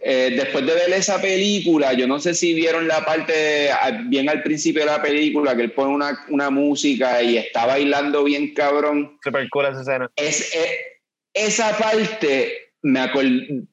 [0.00, 3.70] eh, después de ver esa película, yo no sé si vieron la parte
[4.04, 8.22] bien al principio de la película, que él pone una, una música y está bailando
[8.24, 9.18] bien cabrón.
[9.22, 10.10] Super cool esa escena.
[10.14, 10.97] Es, eh,
[11.46, 12.52] esa parte
[12.82, 13.00] me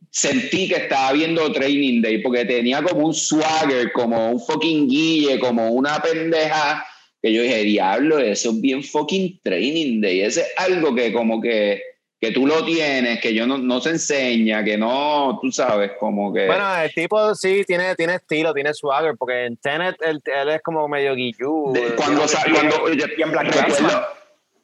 [0.10, 5.40] sentí que estaba viendo Training Day, porque tenía como un swagger, como un fucking guille,
[5.40, 6.86] como una pendeja,
[7.22, 10.22] que yo dije, diablo, eso es bien fucking Training Day.
[10.22, 11.82] Ese es algo que como que,
[12.22, 16.34] que tú lo tienes, que yo no, no se enseña, que no, tú sabes, como
[16.34, 16.46] que...
[16.48, 20.62] Bueno, el tipo sí tiene, tiene estilo, tiene swagger, porque en Tenet él, él es
[20.62, 21.72] como medio guillú.
[21.74, 22.22] de- cuando,
[22.54, 24.02] cuando Y en Black Clansman.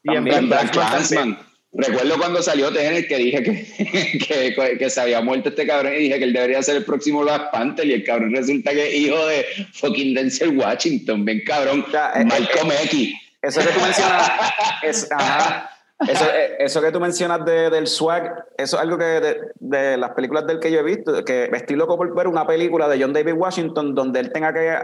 [0.03, 1.50] y en Black Clansman.
[1.73, 5.99] Recuerdo cuando salió Tenet que dije que, que, que se había muerto este cabrón y
[5.99, 8.95] dije que él debería ser el próximo Black Panther y el cabrón resulta que es
[8.95, 13.13] hijo de fucking Denzel Washington, bien cabrón, Ya, eh, Malcolm X.
[13.41, 14.31] Eso que tú mencionas,
[14.83, 15.71] es, ajá,
[16.07, 19.97] eso, eh, eso que tú mencionas de, del swag, eso es algo que de, de
[19.97, 23.01] las películas del que yo he visto, que estoy loco por ver una película de
[23.01, 24.77] John David Washington donde él tenga que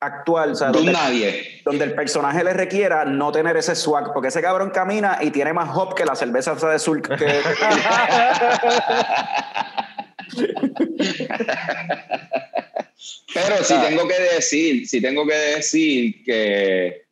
[0.00, 1.60] actuar, o sea, donde, nadie.
[1.64, 5.52] donde el personaje le requiera no tener ese swag, porque ese cabrón camina y tiene
[5.52, 6.58] más hop que la cerveza de
[7.02, 7.16] que-
[13.32, 13.86] Pero sí Ah.
[13.88, 17.02] tengo que decir, sí tengo que decir que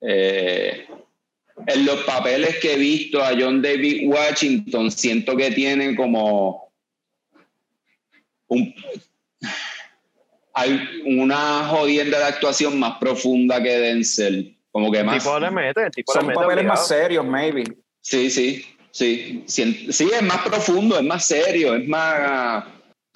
[0.00, 0.86] eh,
[1.66, 6.70] en los papeles que he visto a John David Washington, siento que tiene como
[8.48, 8.74] un,
[10.58, 14.56] hay una jodienda de actuación más profunda que Denzel.
[14.72, 15.22] Como que El más.
[15.22, 16.34] tipo le mete, el tipo le son mete.
[16.40, 16.78] papeles obligado.
[16.78, 17.64] más serios, maybe.
[18.00, 19.44] Sí, sí, sí.
[19.46, 22.64] Sí, es más profundo, es más serio, es más.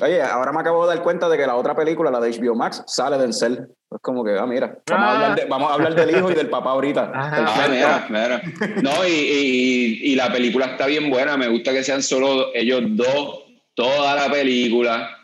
[0.03, 2.55] Oye, ahora me acabo de dar cuenta de que la otra película, la de HBO
[2.55, 3.69] Max, sale de Denzel.
[3.91, 5.15] Es como que, ah, mira, vamos, a, Ah.
[5.15, 7.13] hablar de- vamos a hablar del hijo y del papá ahorita.
[7.15, 8.43] Ah, mira, mira.
[8.83, 11.37] No, y, y- y la película está bien buena.
[11.37, 13.45] Me gusta que sean solo ellos dos,
[13.75, 15.17] toda la película.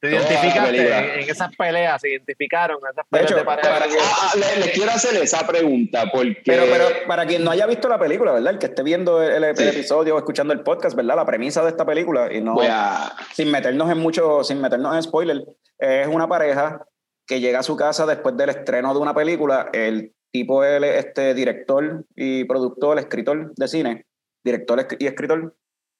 [0.00, 3.68] Te identificaste en, esas peleas, se identificaron en esas De peleas hecho, de pareja.
[3.70, 6.42] para que- Ah, ah, le- les, quiero hacer esa pregunta porque.
[6.44, 8.52] Pero, pero para quien no haya visto la película, ¿verdad?
[8.52, 9.64] El que esté viendo el, el Sí.
[9.68, 11.16] episodio o escuchando el podcast, ¿verdad?
[11.16, 13.16] La premisa de esta película, y no a.
[13.32, 15.42] sin meternos en mucho, sin meternos en spoiler,
[15.78, 16.84] es una pareja
[17.26, 19.70] que llega a su casa después del estreno de una película.
[19.72, 24.06] El tipo es este director y productor, escritor de cine,
[24.44, 25.56] director y escritor,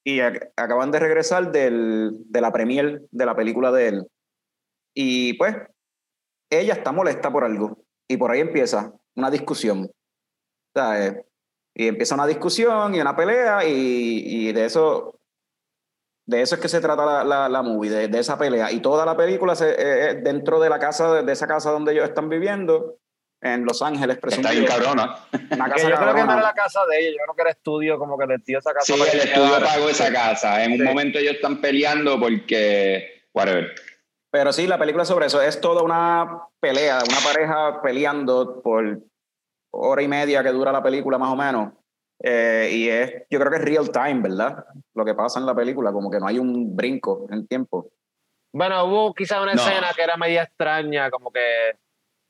[0.07, 4.07] y ac- acaban de regresar del, de la premier de la película de él.
[4.95, 5.57] Y pues,
[6.49, 7.83] ella está molesta por algo.
[8.09, 9.91] Y por ahí empieza una discusión.
[11.75, 15.19] Y empieza una discusión y una pelea, y, de eso
[16.29, 18.71] de eso es que se trata la, la, movie, de, esa pelea.
[18.71, 22.09] Y toda la película eh, eh, dentro de la casa, de esa casa donde ellos
[22.09, 22.99] están viviendo,
[23.41, 24.69] en Los Ángeles, Está bien presuntamente.
[24.73, 25.17] cabrona.
[25.53, 26.33] Una Que casa yo creo que no cabrona.
[26.35, 28.73] era la casa de ellos, yo creo que el estudio como que les dio esa
[28.73, 28.93] casa.
[28.95, 29.67] Sí, el estudio quedara.
[29.67, 30.65] pagó esa casa.
[30.65, 30.85] En un Sí.
[30.85, 33.25] momento ellos están peleando porque.
[33.35, 33.75] Whatever.
[34.31, 35.41] Pero sí, la película es sobre eso.
[35.43, 39.01] Es toda una pelea, una pareja peleando por
[39.71, 41.73] hora y media que dura la película más o menos.
[42.23, 44.65] Eh, y es, yo creo que es real time, ¿verdad?
[44.95, 47.91] Lo que pasa en la película, como que no hay un brinco en tiempo.
[48.53, 49.61] Bueno, hubo quizás una No.
[49.63, 51.41] escena que era media extraña, como que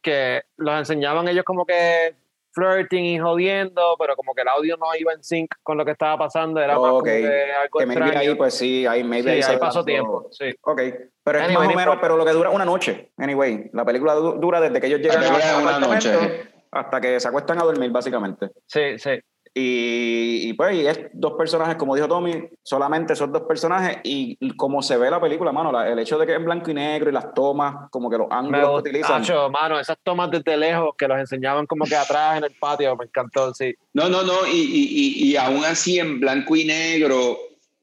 [0.06, 2.14] que los enseñaban ellos como que
[2.52, 5.90] flirting y jodiendo, pero como que el audio no iba en sync con lo que
[5.90, 8.18] estaba pasando, era más como que algo Que extraño.
[8.18, 10.54] ahí, pues sí, ahí maybe Sí, ahí ahí pasó tiempo, sí.
[10.62, 10.80] Ok,
[11.24, 13.10] pero es Anyway, más o menos, pero lo que dura una noche.
[13.18, 16.48] Anyway, la película du- dura desde que ellos llegan es una noche.
[16.70, 18.48] hasta que se acuestan a dormir, básicamente.
[18.66, 19.18] Sí, sí.
[19.58, 24.36] Y, y pues y es dos personajes, como dijo Tommy, solamente esos dos personajes y
[24.54, 26.74] como se ve la película, mano, la- el hecho de que es en blanco y
[26.74, 29.22] negro y las tomas, como que los ángulos que utilizan.
[29.22, 32.94] Acho, mano, esas tomas desde lejos que los enseñaban como que atrás en el patio,
[32.96, 33.74] me encantó, sí.
[33.94, 34.88] No, no, no, y, y,
[35.24, 37.38] y, y aún así en blanco y negro,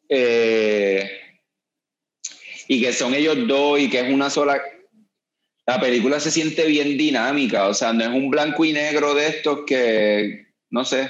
[0.10, 1.10] eh,
[2.68, 4.62] y que son ellos dos y que es una sola,
[5.66, 9.28] la película se siente bien dinámica, o sea, no es un blanco y negro de
[9.28, 11.10] estos que, no sé,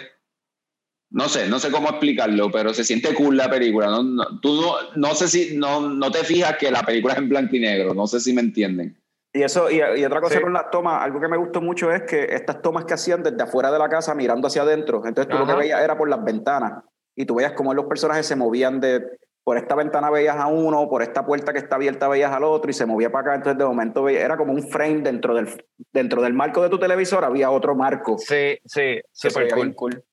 [1.13, 3.87] no sé, no sé cómo explicarlo, pero se siente cool la película.
[3.87, 7.19] No, no- tú no, no sé si, no, no te fijas que la película es
[7.19, 8.99] en blanco y negro, no sé si me entienden.
[9.31, 10.41] Y eso, y, y otra cosa Sí.
[10.41, 13.41] con las tomas, algo que me gustó mucho es que estas tomas que hacían desde
[13.41, 15.59] afuera de la casa mirando hacia adentro, entonces tú lo que Ajá.
[15.61, 16.83] veías era por las ventanas
[17.15, 19.01] y tú veías cómo los personajes se movían de,
[19.43, 22.69] por esta ventana veías a uno, por esta puerta que está abierta veías al otro
[22.69, 25.47] y se movía para acá, entonces de momento veías- era como un frame dentro del,
[25.91, 28.17] dentro del marco de tu televisor, había otro marco.
[28.19, 28.99] Sí, sí,
[29.35, 29.75] bien cool.
[29.75, 30.03] cool.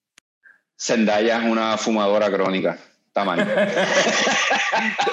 [0.81, 2.78] Zendaya es una fumadora crónica,
[3.09, 3.39] está mal.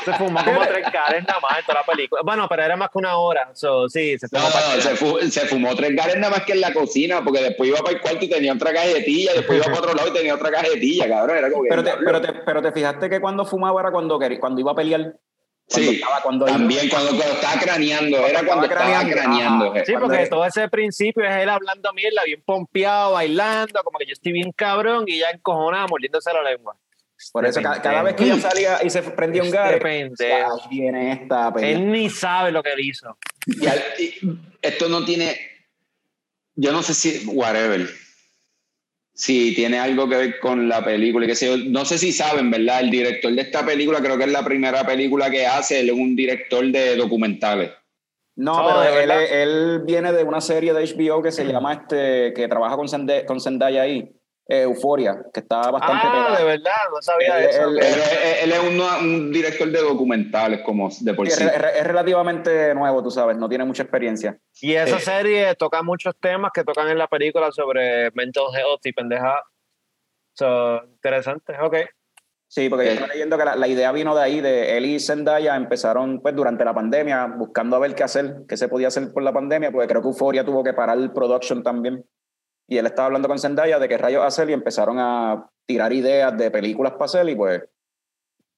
[0.06, 2.22] Se fumó como tres caras nada más en toda la película.
[2.24, 5.20] Bueno, pero era más que una hora, so, sí, se No, fumó no, se, fu-
[5.30, 8.02] se fumó tres gares nada más que en la cocina, porque después iba para el
[8.02, 11.38] cuarto y tenía otra cajetilla, después iba para otro lado y tenía otra cajetilla, cabrón.
[11.38, 14.18] Era como que, Pero te, pero, te, pero te fijaste que cuando fumaba era cuando,
[14.18, 15.16] quería- cuando iba a pelear.
[15.70, 19.66] Cuando sí, estaba- cuando también cuando, cuando estaba craneando, era cuando estaba estaba craneando, craneando.
[19.74, 19.86] ajá.
[19.86, 24.06] Sí, Cuando porque todo ese principio es él hablando mierda, bien pompeado, bailando, como que
[24.06, 26.78] yo estoy bien cabrón y ya encojonado, mordiéndose la lengua.
[27.34, 29.80] Por eso ca- cada, vez que ella salía y se prendía un gare,
[30.70, 31.52] viene esta.
[31.62, 33.18] Él ni sabe lo que él hizo.
[33.48, 34.14] Y al- y
[34.62, 35.38] esto no tiene,
[36.56, 37.90] yo no sé si, whatever,
[39.18, 41.58] si tiene algo que ver con la película yo.
[41.58, 42.82] No sé si saben, ¿verdad?
[42.82, 45.96] El director de esta película, creo que es la primera película que hace, él es
[45.96, 47.72] un director de documentales.
[48.36, 52.32] No, Oh, ¿de pero él, viene de una serie de HBO que se llama este,
[52.36, 52.78] que trabaja
[53.26, 54.08] con Zendaya ahí,
[54.50, 56.38] eh, Euforia, que está bastante Ah, pegada.
[56.40, 57.64] de verdad, no sabía Él- eso.
[57.70, 58.02] él- él,
[58.44, 61.44] él es un, un director de documentales, como de por Sí, sí.
[61.44, 64.38] es, es relativamente nuevo, tú sabes, no tiene mucha experiencia.
[64.62, 68.86] Y esa eh, serie toca muchos temas que tocan en la película sobre mental health
[68.86, 69.44] y pendeja.
[70.34, 71.76] So, interesante, ok.
[72.50, 72.94] Sí, porque yo Eh.
[72.94, 76.34] estaba leyendo que la, la idea vino de ahí, de él y Zendaya empezaron pues
[76.36, 79.72] durante la pandemia buscando a ver qué hacer, qué se podía hacer por la pandemia,
[79.72, 82.06] porque creo que Euphoria tuvo que parar el production también.
[82.68, 86.38] Y él estaba hablando con Zendaya de qué rayos hacer y empezaron a tirar ideas
[86.38, 87.64] de películas para hacer y pues...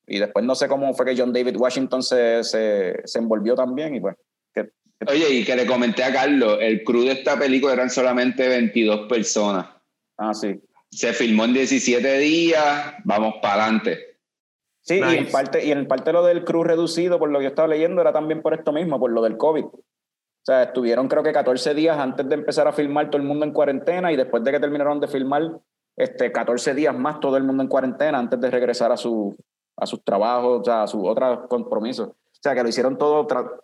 [0.07, 3.95] Y después no sé cómo fue que John David Washington se, se, se envolvió también
[3.95, 4.15] y pues...
[4.53, 4.71] que-
[5.07, 9.07] Oye, y que le comenté a Carlos, el crew de esta película eran solamente 22
[9.07, 9.67] personas.
[10.17, 10.59] ah, sí.
[10.91, 14.17] Se filmó en 17 días, vamos para adelante.
[14.81, 17.49] Sí, y, en parte, y en parte lo del crew reducido, por lo que yo
[17.49, 19.65] estaba leyendo, era también por esto mismo, por lo del COVID.
[20.49, 23.45] O sea, estuvieron creo que 14 días antes de empezar a filmar todo el mundo
[23.45, 25.43] en cuarentena y después de que terminaron de filmar,
[25.95, 29.35] este, 14 días más todo el mundo en cuarentena antes de regresar a, su,
[29.77, 32.07] a sus trabajos, o sea, a sus otros compromisos.
[32.07, 33.61] O sea, que lo hicieron todo tra-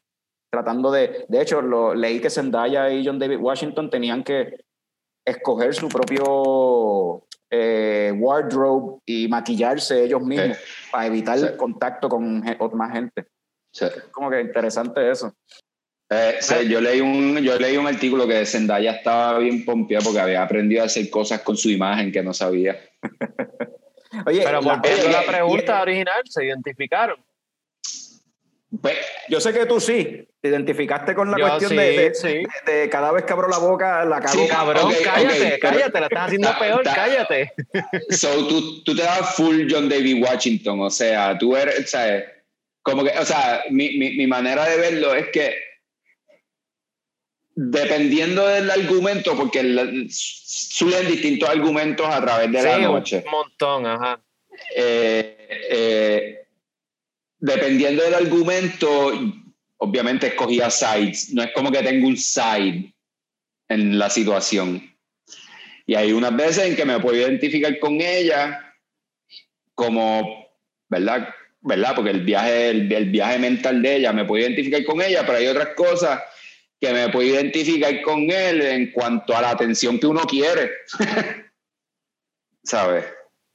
[0.52, 1.26] tratando de...
[1.28, 4.64] De hecho, lo, leí que Zendaya y John David Washington tenían que
[5.26, 10.56] escoger su propio eh, wardrobe y maquillarse ellos mismos
[10.92, 11.46] para evitar Sí.
[11.46, 12.44] el contacto con
[12.74, 13.26] más gente.
[14.12, 15.34] Como que interesante eso.
[16.10, 20.20] Eh, sí, yo, leí un, yo leí un artículo que Zendaya estaba bien pompeada porque
[20.20, 22.80] había aprendido a hacer cosas con su imagen que no sabía.
[24.28, 27.18] Oye, Pero la- volviendo a la y- pregunta original, se identificaron.
[28.82, 28.96] Pues,
[29.30, 32.28] yo sé que tú sí, te identificaste con la Yo cuestión sí, de, de- sí.
[32.66, 34.34] de- de cada vez que abro la boca, la cago.
[34.44, 37.54] Sí, Cabrón, ok, cállate, ok, pero- cállate, la estás haciendo Ta- peor, ta- cállate.
[38.10, 42.26] so, tú, tú te das full John David Washington, o sea, tú eres, ¿sabes?
[42.82, 45.56] Como que, o sea, mi, mi, mi manera de verlo es que
[47.56, 53.24] dependiendo del argumento, porque el- suelen distintos argumentos a través de la Sí, noche.
[53.26, 54.22] un montón, ajá.
[54.76, 56.48] eh, eh,
[57.40, 59.12] dependiendo del argumento,
[59.78, 61.34] obviamente escogía sides.
[61.34, 62.94] No es como que tengo un side
[63.70, 64.92] en la situación.
[65.86, 68.74] Y hay unas veces en que me puedo identificar con ella
[69.74, 70.48] como,
[70.90, 71.30] ¿verdad?
[71.62, 71.96] ¿verdad?
[71.96, 75.38] Porque el viaje, el, el viaje mental de ella, me puedo identificar con ella, pero
[75.40, 76.22] hay otras cosas
[76.80, 80.72] que me puedo identificar con él en cuanto a la atención que uno quiere.
[82.64, 83.06] ¿Sabes?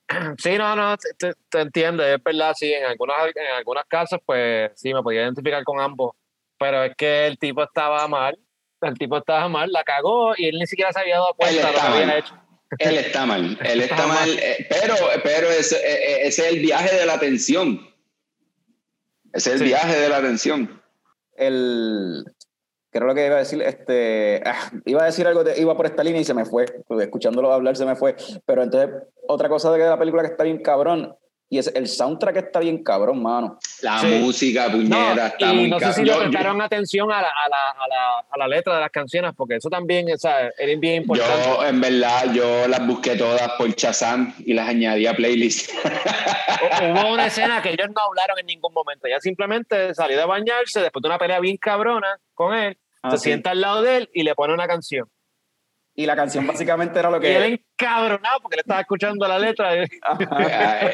[0.39, 4.19] Sí, no, no, te, te- te entiendo, es verdad, sí, en algunas, en algunas casos,
[4.27, 6.17] pues sí, me podía identificar con ambos,
[6.59, 8.37] pero es que el tipo estaba mal
[8.83, 11.73] El tipo estaba mal, la cagó y él ni siquiera se había dado cuenta de
[11.73, 12.35] lo que había hecho.
[12.79, 14.39] Él está mal, él está Está mal, mal.
[14.41, 14.95] eh, pero,
[15.25, 17.81] pero ese, eh, eh, ese es el viaje de la atención.
[19.33, 19.65] Ese es el Sí.
[19.65, 20.81] viaje de la atención.
[21.37, 22.25] el
[22.91, 25.87] creo lo que iba a decir este ah, iba a decir algo de- iba por
[25.87, 26.65] esta línea y se me fue.
[27.01, 28.17] Escuchándolo hablar se me fue.
[28.47, 28.91] Pero entonces
[29.29, 31.15] otra cosa de la película que está bien cabrón
[31.53, 34.07] y es el soundtrack está bien cabrón mano La Sí.
[34.21, 37.21] música, No, puñeta, está y muy no sé si yo- le yo- prestaron atención a
[37.21, 40.17] la, a, la, a, la, a la letra de las canciones, porque eso también o
[40.17, 41.45] sea, era bien importante.
[41.45, 45.71] Yo, en verdad, yo las busqué todas por Shazam y las añadí a playlist.
[45.85, 49.07] Hu- Hubo una escena que ellos no hablaron en ningún momento.
[49.07, 53.17] Ella simplemente salió de bañarse después de una pelea bien cabrona con él, Ah, se
[53.19, 53.23] sí.
[53.25, 55.09] sienta al lado de él y le pone una canción.
[56.03, 59.39] Y la canción básicamente era lo Y él que encabronado porque le estaba escuchando la
[59.39, 59.75] letra.
[59.77, 59.89] y eh,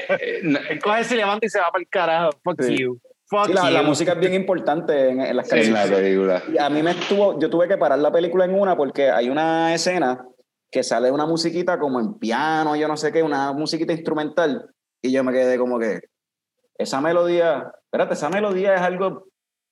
[0.08, 2.30] eh, Él coge, se levanta y se va para el carajo.
[2.42, 2.76] Fuck Sí.
[2.78, 2.98] you.
[3.28, 3.70] Fuck Sí, la, you.
[3.74, 6.42] la música es bien importante en, en las en la canciones película.
[6.52, 9.28] Y a mí me estuvo, yo tuve que parar la película en una porque hay
[9.28, 10.24] una escena
[10.70, 14.68] que sale una musiquita como en piano, yo no sé qué, una musiquita instrumental,
[15.02, 16.00] y yo me quedé como que,
[16.78, 19.26] esa melodía, espérate, esa melodía es algo,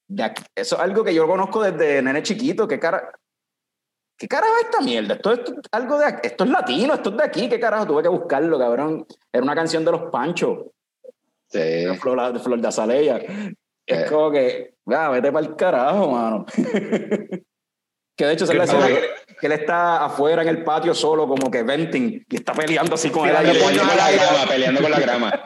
[0.09, 3.11] de aquí- eso es algo que yo conozco desde nene chiquito, qué cara,
[4.17, 7.11] qué carajo es esta mierda, esto, esto, es algo de, aquí- esto es latino, esto
[7.11, 10.59] es de aquí, qué carajo, tuve que buscarlo, cabrón, era una canción de los Panchos,
[11.49, 11.59] Sí.
[11.59, 13.17] de Flor, de Flor de Azalea.
[13.19, 13.55] Eh.
[13.87, 16.47] Es como que, vete para el carajo, mano.
[18.17, 19.01] que de hecho la Qué escena que,
[19.41, 23.11] que él está afuera en el patio solo, como que venting, y está peleando así
[23.11, 23.53] con el aire.
[23.53, 25.45] Peleando con la grama, peleando con la grama.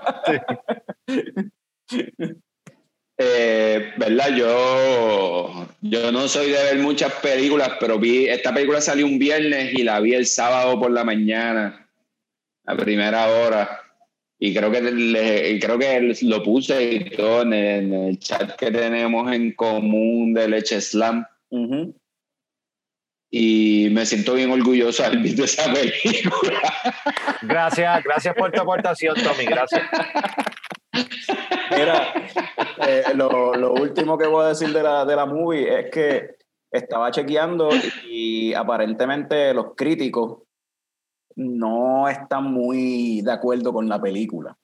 [3.20, 4.28] Eh, ¿Verdad?
[4.36, 9.74] Yo, yo no soy de ver muchas películas, pero vi, esta película salió un viernes
[9.74, 11.88] y la vi el sábado por la mañana,
[12.64, 13.80] a primera hora.
[14.38, 18.54] Y creo que le- creo que lo puse y todo en el, en el chat
[18.54, 21.26] que tenemos en común de Leche Slam.
[21.50, 21.92] Ujú.
[23.32, 26.62] Y me siento bien orgulloso de haber visto esa película.
[27.42, 29.44] Gracias, gracias por tu aportación, Tommy.
[29.44, 29.82] Gracias.
[31.70, 32.12] Mira,
[32.86, 36.36] eh, lo, último que voy a decir de la, de la movie es que
[36.70, 37.70] estaba chequeando
[38.08, 40.42] y aparentemente los críticos
[41.36, 44.56] no están muy de acuerdo con la película.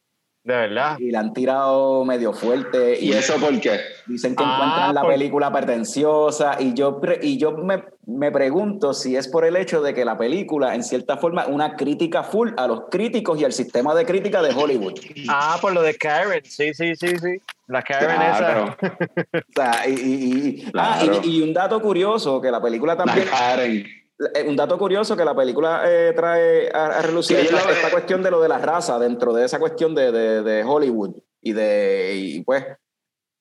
[0.45, 0.99] De verdad.
[0.99, 2.99] Y la han tirado medio fuerte.
[3.01, 3.81] ¿Y eso por qué?
[4.07, 8.31] Dicen que Ah, encuentran la por- película pretenciosa y yo, pre- y yo me, me
[8.31, 12.23] pregunto si es por el hecho de que la película, en cierta forma, una crítica
[12.23, 15.01] full a los críticos y al sistema de crítica de Hollywood.
[15.31, 16.45] Ah, por lo de Karen.
[16.45, 17.41] Sí, sí, sí, sí.
[17.67, 18.77] La Karen Claro.
[18.83, 18.97] esa.
[19.49, 21.21] O sea, y, y- y- ah, Claro.
[21.25, 23.87] y- y un dato curioso que la película La también, Karen.
[24.35, 27.91] Eh, un dato curioso que la película eh, trae a, a relucir Sí, esta, esta
[27.91, 31.53] cuestión de lo de la raza dentro de esa cuestión de, de- de Hollywood y
[31.53, 32.65] de, y pues,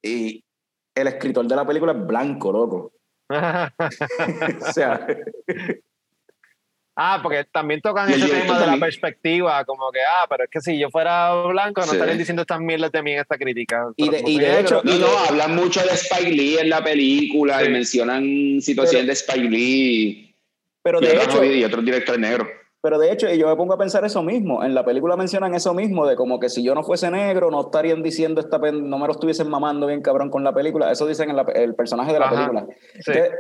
[0.02, 0.44] y
[0.96, 2.92] el escritor de la película es blanco, loco.
[3.30, 5.08] o sea,
[6.96, 8.80] ah, porque también tocan ese tema de la también.
[8.82, 11.94] perspectiva, como que, ah, pero es que si yo fuera blanco no Sí.
[11.96, 13.86] estarían diciendo estas mierdas de mí en esta crítica.
[13.96, 16.84] Y Pero de- y de hecho- No, no, hablan mucho de Spike Lee en la
[16.84, 17.66] película Sí.
[17.66, 20.33] y mencionan situaciones de Spike Lee
[20.84, 22.48] pero y, de otros, hecho, y otros directores negros.
[22.82, 24.62] Pero de hecho, y yo me pongo a pensar eso mismo.
[24.64, 27.62] En la película mencionan eso mismo, de como que si yo no fuese negro, no
[27.62, 30.92] estarían diciendo esta pen- no me lo estuviesen mamando bien cabrón con la película.
[30.92, 32.36] Eso dicen en la- el personaje de la Ajá.
[32.36, 32.66] película.
[33.00, 33.12] Sí.
[33.12, 33.32] Entonces,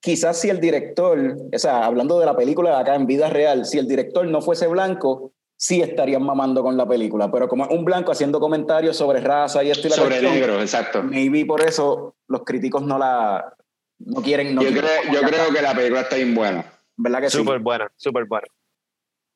[0.00, 1.18] quizás si el director,
[1.52, 4.68] o sea, hablando de la película acá en vida real, si el director no fuese
[4.68, 7.32] blanco, sí estarían mamando con la película.
[7.32, 10.34] Pero como es un blanco haciendo comentarios sobre raza y esto y la Sobre cuestión,
[10.34, 11.02] negros, exacto.
[11.02, 13.52] maybe por eso los críticos no la
[14.06, 14.54] no quieren.
[14.54, 16.64] No Yo, quieren creo, yo creo que la película está bien buena.
[16.96, 17.38] ¿Verdad que sí?
[17.38, 18.46] Súper buena, súper buena.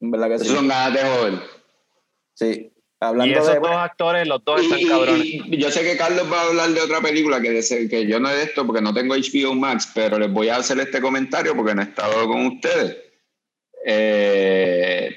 [0.01, 0.51] ¿Verdad que Eso sí?
[0.55, 1.35] son ganas de joder.
[2.35, 2.73] Sí.
[2.73, 2.73] Y
[3.05, 3.61] Hablando esos de.
[3.61, 5.25] dos actores, los dos están Y- cabrones.
[5.27, 8.19] y yo sé que Carlos va a hablar de otra película que, de- que yo
[8.21, 11.01] no es de esto porque no tengo HBO Max, pero les voy a hacer este
[11.01, 12.97] comentario porque no he estado con ustedes.
[13.85, 15.11] Eh,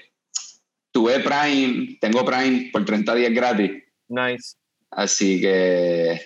[0.92, 3.72] tuve Prime, tengo Prime por 30 días gratis,
[4.08, 4.56] Nice.
[4.92, 6.22] así que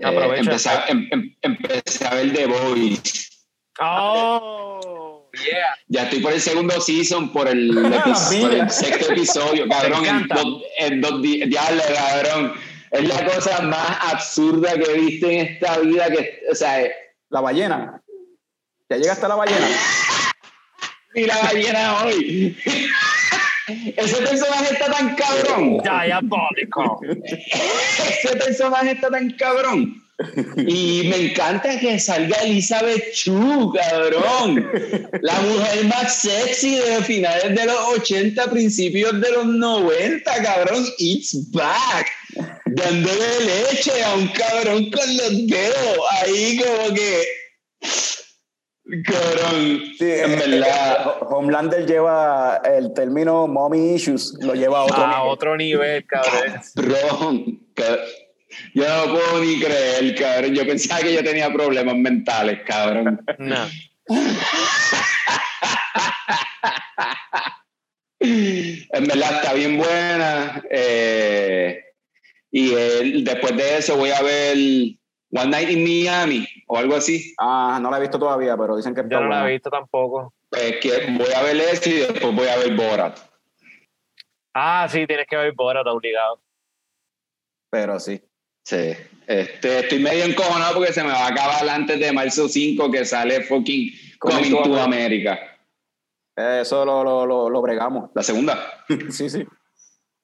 [0.00, 3.28] eh, empecé, a- em- em- empecé a ver The Voice.
[3.80, 5.76] Oh, yeah.
[5.88, 10.04] Ya estoy por el segundo season, por el, epi- por el sexto episodio, cabrón.
[10.06, 11.64] En dos, en dos días,
[11.94, 12.54] cabrón.
[12.90, 16.08] Es la cosa más absurda que he visto en esta vida.
[16.10, 16.94] Que, o sea, eh,
[17.30, 18.00] La ballena.
[18.88, 19.66] Ya llega hasta la ballena.
[21.16, 22.56] y la ballena hoy.
[23.66, 25.78] Ese personaje está tan cabrón.
[25.82, 27.00] Diabólico.
[27.24, 30.04] Ese personaje está tan cabrón.
[30.56, 34.70] Y me encanta que salga Elizabeth Chu, cabrón.
[35.22, 40.86] La mujer más sexy de finales de los 80, principios de los 90, cabrón.
[40.98, 42.12] It's back.
[42.66, 45.98] Dándole leche a un cabrón con los dedos.
[46.22, 47.22] Ahí como que...
[49.02, 51.06] Cabrón, Sí, en eh, verdad.
[51.06, 55.20] eh, Homelander lleva el término mommy issues, lo lleva a otro A nivel.
[55.28, 56.60] otro nivel, cabrón.
[56.76, 57.98] Cabrón, ca-
[58.74, 60.54] yo no lo puedo ni creer, cabrón.
[60.54, 63.24] Yo pensaba que yo tenía problemas mentales, cabrón.
[63.38, 63.68] No.
[68.20, 70.62] En verdad está bien buena.
[70.70, 71.80] eh,
[72.50, 74.56] y él- después de eso voy a ver
[75.32, 77.34] One Night in Miami o algo así.
[77.38, 79.70] Ah, no la he visto todavía, pero dicen que está Yo no la he visto
[79.70, 80.32] tampoco.
[80.50, 83.18] Pues que voy a ver ese y después voy a ver Borat.
[84.54, 86.40] Ah, sí, tienes que ver Borat obligado.
[87.70, 88.22] Pero sí.
[88.64, 88.92] Sí.
[89.26, 93.04] Este, estoy medio encojonado porque se me va a acabar antes de marzo 5 que
[93.04, 95.38] sale fucking Coming Coming to America.
[96.36, 98.10] Eso lo, lo, lo, lo bregamos.
[98.14, 98.58] La segunda.
[99.10, 99.46] sí, sí.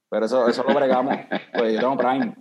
[0.09, 1.17] Pero eso, eso lo bregamos.
[1.53, 2.35] Pues yo tengo Prime.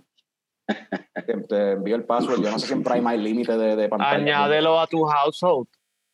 [1.26, 2.42] Te, te envío el password.
[2.42, 4.14] Yo no sé si en Prime hay límite de, de pantalla.
[4.14, 5.68] Añádelo a tu household.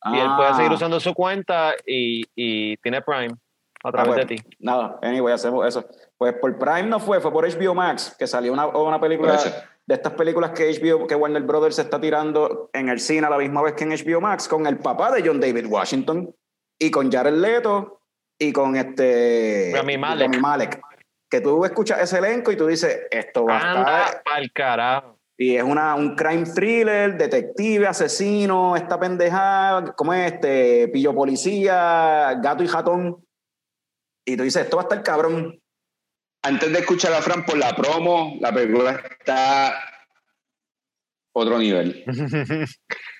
[0.05, 3.35] Y él Ah, puede seguir usando su cuenta y, y tiene Prime
[3.83, 4.43] a través pues, de ti.
[4.59, 5.85] Nada, anyway, hacemos eso.
[6.17, 9.51] Pues por Prime no fue, fue por HBO Max, que salió una, una película eso.
[9.85, 13.29] de estas películas que HBO, que Warner Brothers se está tirando en el cine a
[13.29, 16.33] la misma vez que en HBO Max, con el papá de John David Washington
[16.79, 18.01] y con Jared Leto
[18.39, 20.27] y con este Rami Malek.
[20.27, 20.81] Rami Malek.
[21.29, 25.19] Que tú escuchas ese elenco y tú dices, esto va a estar Anda pa'l carajo.
[25.37, 30.87] y es una, un crime thriller, detective, asesino, esta pendejada, ¿cómo es este?
[30.87, 33.25] Pillo policía, gato y ratón.
[34.25, 35.59] Y tú dices, esto va a estar cabrón.
[36.43, 39.73] Antes de escuchar a Fran por la promo, la película está
[41.35, 42.03] otro nivel.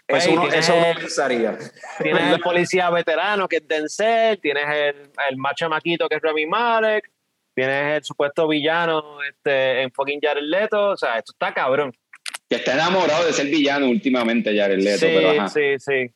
[0.10, 1.58] Pues, eso uno, eso uno el- pensaría.
[2.02, 6.46] Tienes el policía veterano que es Denzel, tienes el, el macho maquito que es Rami
[6.46, 7.12] Malek,
[7.58, 11.92] tienes el supuesto villano este, en fucking Jared Leto, o sea, esto está cabrón.
[12.48, 15.48] Que está enamorado de ser villano últimamente, Jared Leto, sí, pero ajá.
[15.50, 16.14] sí, sí.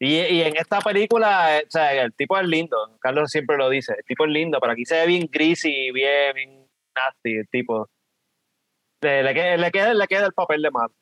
[0.00, 3.70] Y, y en esta película, eh, o sea, el tipo es lindo, Carlos siempre lo
[3.70, 7.48] dice, el tipo es lindo, pero aquí se ve bien greasy, bien, bien nasty, el
[7.48, 7.88] tipo.
[9.02, 10.92] Le, le queda, le, queda, le queda el papel de malo.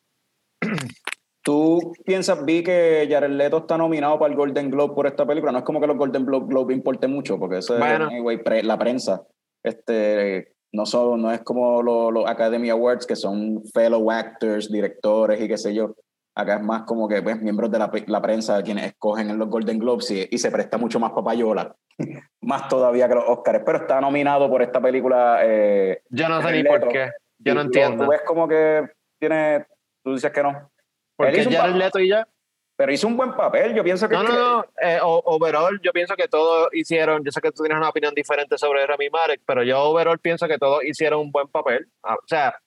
[1.42, 5.52] ¿Tú piensas, vi que Jared Leto está nominado para el Golden Globe por esta película?
[5.52, 8.04] No es como que los Golden Globe, Globe importe mucho, porque eso Bueno.
[8.04, 9.22] es anyway, pre- la prensa.
[9.62, 15.40] Este, no, son, no es como los, los Academy Awards, que son fellow actors, directores
[15.40, 15.94] y qué sé yo.
[16.34, 19.48] Acá es más como que pues, miembros de la, la prensa quienes escogen en los
[19.48, 21.74] Golden Globes y, y se presta mucho más papayola.
[22.40, 23.62] más todavía que los Oscars.
[23.66, 25.40] Pero está nominado por esta película.
[25.42, 28.04] eh, Yo no sé ni por qué, yo no entiendo.
[28.04, 28.88] Tú ves como que
[29.18, 29.66] tiene.
[30.02, 30.70] Tú dices que no.
[31.16, 32.26] Porque Jared Leto y ya.
[32.80, 33.74] Pero hizo un buen papel.
[33.74, 34.14] Yo pienso que.
[34.14, 34.64] No, no, no.
[34.80, 37.22] Eh, overall, yo pienso que todos hicieron.
[37.22, 40.48] Yo sé que tú tienes una opinión diferente sobre Rami Malek, pero yo overall pienso
[40.48, 41.86] que todos hicieron un buen papel.
[42.02, 42.58] Ah, O sea,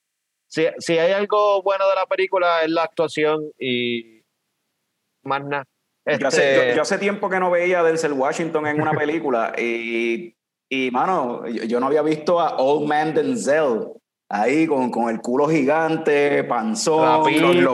[0.47, 4.21] si, si hay algo bueno de la película es la actuación y
[5.23, 5.65] más nada.
[6.05, 8.91] Yo, hace, Este, yo- yo hace tiempo que no veía a Denzel Washington en una
[8.91, 10.35] película y,
[10.69, 13.87] y mano, yo, yo no había visto a Old Man Denzel
[14.33, 17.25] ahí con, con el culo gigante, panzón, La los,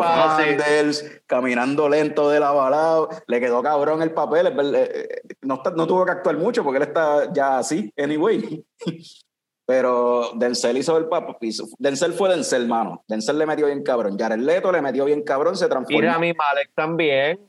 [0.02, 0.50] pipa, sí.
[0.50, 3.10] handles, caminando lento de lado a lado.
[3.28, 4.48] Le quedó cabrón el papel.
[4.48, 8.64] eh, eh, No, está- no tuvo que actuar mucho porque él está ya así, anyway.
[9.66, 11.52] Pero Denzel hizo el papel.
[11.78, 13.04] Denzel fue Denzel, mano.
[13.08, 14.18] Denzel le metió bien cabrón.
[14.18, 16.02] Jared Leto le metió bien cabrón, se y transformó.
[16.02, 17.40] Rami Malek también.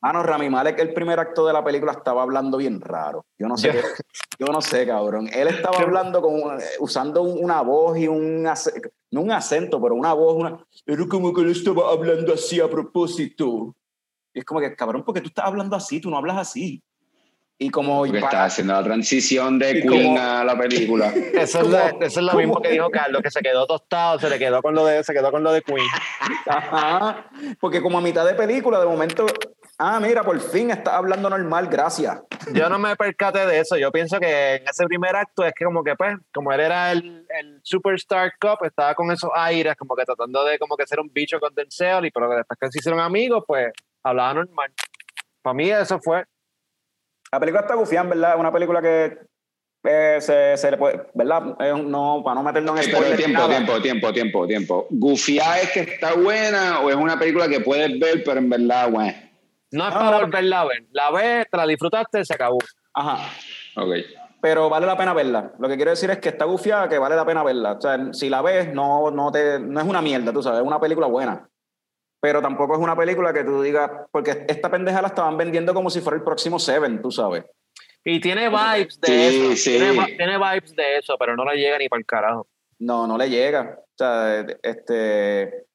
[0.00, 3.26] Mano, Rami Malek, el primer acto de la película estaba hablando bien raro.
[3.36, 3.88] Yo no sé, Yo- qué-
[4.38, 5.28] yo no sé, cabrón.
[5.32, 9.82] Él estaba hablando con, eh, usando un- una voz y un acento, no un acento,
[9.82, 13.74] pero una voz, una, era como que él estaba hablando así a propósito.
[14.32, 16.80] Y es como que, cabrón, porque tú estás hablando así, tú no hablas así.
[17.60, 21.12] Y como Porque pa- está haciendo la transición de Y Queen como- a la película.
[21.34, 24.30] Eso es, la- eso es lo mismo que dijo Carlos, que se quedó tostado, se
[24.30, 25.84] le quedó con lo de, se quedó con lo de Queen.
[26.46, 27.28] Ajá.
[27.58, 29.26] Porque como a mitad de película, de momento,
[29.78, 32.20] ah, mira, por fin está hablando normal, gracias.
[32.52, 33.76] Yo no me percaté de eso.
[33.76, 36.92] Yo pienso que en ese primer acto es que como que pues, como él era
[36.92, 41.00] el, el Superstar Cup, estaba con esos aires, como que tratando de como que ser
[41.00, 43.72] un bicho con Denzel, y pero después que se hicieron amigos, pues
[44.02, 44.72] hablaba normal.
[45.42, 46.24] Para mí eso fue.
[47.30, 48.34] La película está gufián, ¿verdad?
[48.34, 49.18] Es una película que
[49.84, 51.56] eh, se, se le puede, ¿verdad?
[51.84, 53.48] No, para no meternos en ni tiempo, nada.
[53.48, 54.86] tiempo, tiempo, tiempo, tiempo.
[54.90, 58.90] ¿Gufia es que está buena o es una película que puedes ver, pero en verdad,
[58.90, 59.27] bueno.
[59.70, 60.20] No es No, para no.
[60.20, 60.84] volverla a ver.
[60.92, 62.58] La ves, te la disfrutaste, se acabó.
[62.94, 63.18] Ajá.
[63.76, 63.94] Ok.
[64.40, 65.52] Pero vale la pena verla.
[65.58, 67.72] Lo que quiero decir es que está gufiada, que vale la pena verla.
[67.72, 70.66] O sea, si la ves, no, no, te, no es una mierda, tú sabes, es
[70.66, 71.48] una película buena.
[72.20, 75.90] Pero tampoco es una película que tú digas, porque esta pendeja la estaban vendiendo como
[75.90, 77.44] si fuera el próximo Seven, tú sabes.
[78.04, 79.56] Y tiene vibes de Sí, eso.
[79.56, 79.70] sí.
[79.78, 82.46] Tiene, tiene vibes de eso, pero no le llega ni para el carajo.
[82.78, 83.76] No, no le llega.
[83.80, 85.66] O sea, este.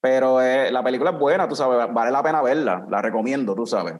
[0.00, 3.66] Pero eh, la película es buena, tú sabes, vale la pena verla, la recomiendo, tú
[3.66, 3.94] sabes.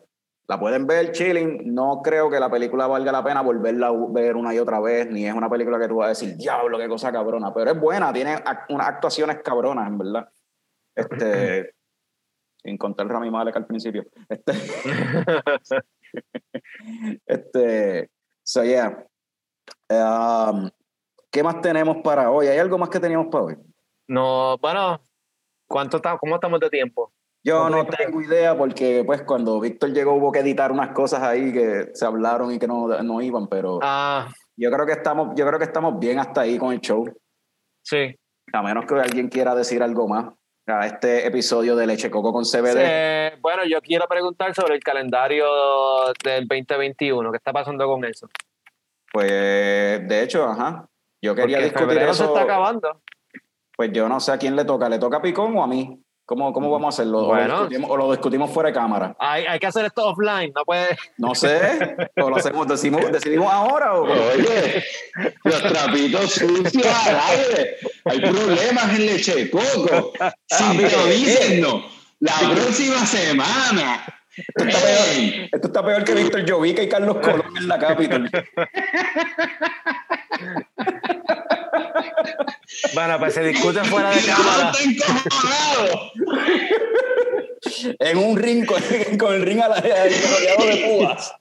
[0.47, 1.75] La pueden ver, chilling.
[1.75, 5.07] No creo que la película valga la pena volverla a ver una y otra vez,
[5.11, 7.53] ni es una película que tú vas a decir, diablo, qué cosa cabrona.
[7.53, 10.29] Pero es buena, tiene ac- unas actuaciones cabronas, en verdad.
[10.95, 11.75] Este.
[12.63, 14.05] sin contar Rami Malek al principio.
[14.29, 14.53] Este.
[17.27, 18.11] este.
[18.43, 19.05] So, yeah.
[19.91, 20.71] Um,
[21.31, 22.47] ¿Qué más tenemos para hoy?
[22.47, 23.57] ¿Hay algo más que teníamos para hoy?
[24.09, 25.01] No, bueno,
[25.69, 27.13] ¿cuánto está, ¿cómo estamos de tiempo?
[27.45, 30.91] Yo ¿Cómo no te- tengo idea porque pues cuando Víctor llegó hubo que editar unas
[30.91, 34.27] cosas ahí que se hablaron y que no, no iban, pero Ah,
[34.57, 37.05] yo creo que estamos, yo creo que estamos bien hasta ahí con el show.
[37.83, 38.15] sí.
[38.51, 40.33] A menos que alguien quiera decir algo más
[40.67, 42.77] a este episodio de Leche Coco con CBD.
[42.79, 45.45] Eh, bueno, yo quiero preguntar sobre el calendario
[46.25, 47.31] del 2021.
[47.31, 48.27] ¿Qué está pasando con eso?
[49.13, 50.89] Pues de hecho, ajá.
[51.23, 52.33] Yo quería Porque discutir febrero se eso.
[52.33, 53.03] está acabando.
[53.79, 54.89] Pues yo no sé a quién le toca.
[54.89, 56.03] ¿Le toca a Picón o a mí?
[56.27, 57.19] ¿Cómo, cómo vamos a hacerlo?
[57.19, 57.55] ¿O, lo Bueno.
[57.61, 59.17] discutimos, o lo discutimos fuera de cámara?
[59.21, 60.99] Hay, hay que hacer esto offline, no puede.
[61.17, 61.97] No sé.
[62.17, 64.03] ¿O lo hacemos, decimos, decidimos ahora o?
[64.03, 64.83] Oye,
[65.45, 67.77] los trapitos sucios al aire.
[68.07, 70.13] Hay problemas en leche de coco.
[70.47, 71.85] Si me lo dicen, no.
[72.19, 74.05] La próxima semana.
[74.37, 78.29] Esto está peor, esto está peor que Víctor Jovica y Carlos Colón en la Capitol.
[82.95, 84.73] Bueno, pues se discute fuera de cámara.
[87.99, 88.81] En un ring con,
[89.19, 91.35] con el ring a la- rodeado de púas.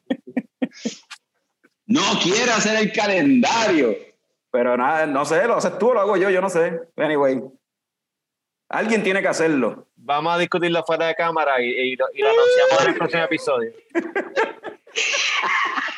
[1.85, 3.95] No quiere hacer el calendario.
[4.51, 6.79] Pero nada, no sé, lo haces tú o lo hago yo, yo no sé.
[6.97, 7.41] Anyway.
[8.69, 9.87] Alguien tiene que hacerlo.
[9.95, 13.71] Vamos a discutirlo fuera de cámara y, y lo anunciamos en el próximo episodio.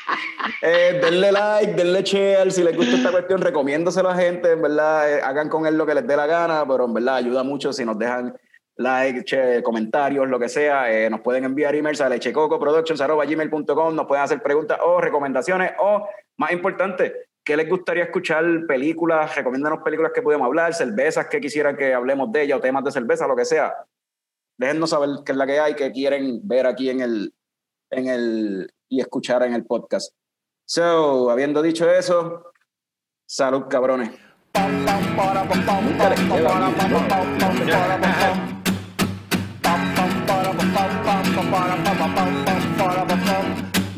[0.62, 4.62] Eh, denle like, denle share, si les gusta esta cuestión, recomiéndoselo a la gente, en
[4.62, 7.44] verdad, eh, hagan con él lo que les dé la gana, pero en verdad ayuda
[7.44, 8.36] mucho si nos dejan
[8.80, 14.42] like, comentarios, lo que sea, eh, nos pueden enviar emails a lechecocoproductions.gmail.com, nos pueden hacer
[14.42, 16.08] preguntas o recomendaciones, o
[16.38, 18.46] más importante, ¿qué les gustaría escuchar?
[18.68, 22.84] Películas, recomiéndanos películas que podemos hablar, cervezas que quisieran que hablemos de ellas, o temas
[22.86, 23.74] de cerveza, lo que sea.
[24.58, 27.34] Déjennos saber qué es la que hay, qué quieren ver aquí en el,
[27.92, 30.14] en el, y escuchar en el podcast.
[30.66, 32.52] So, habiendo dicho eso,
[33.26, 34.12] salud, cabrones.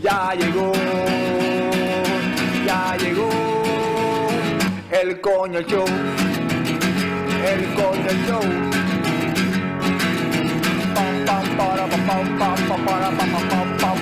[0.01, 0.71] Ya llegó,
[2.65, 3.29] ya llegó
[4.91, 5.85] el coño show,
[7.45, 8.41] el coño show.
[10.93, 13.80] Pam, pam, para, pam, pam, pam, para, pam, pam,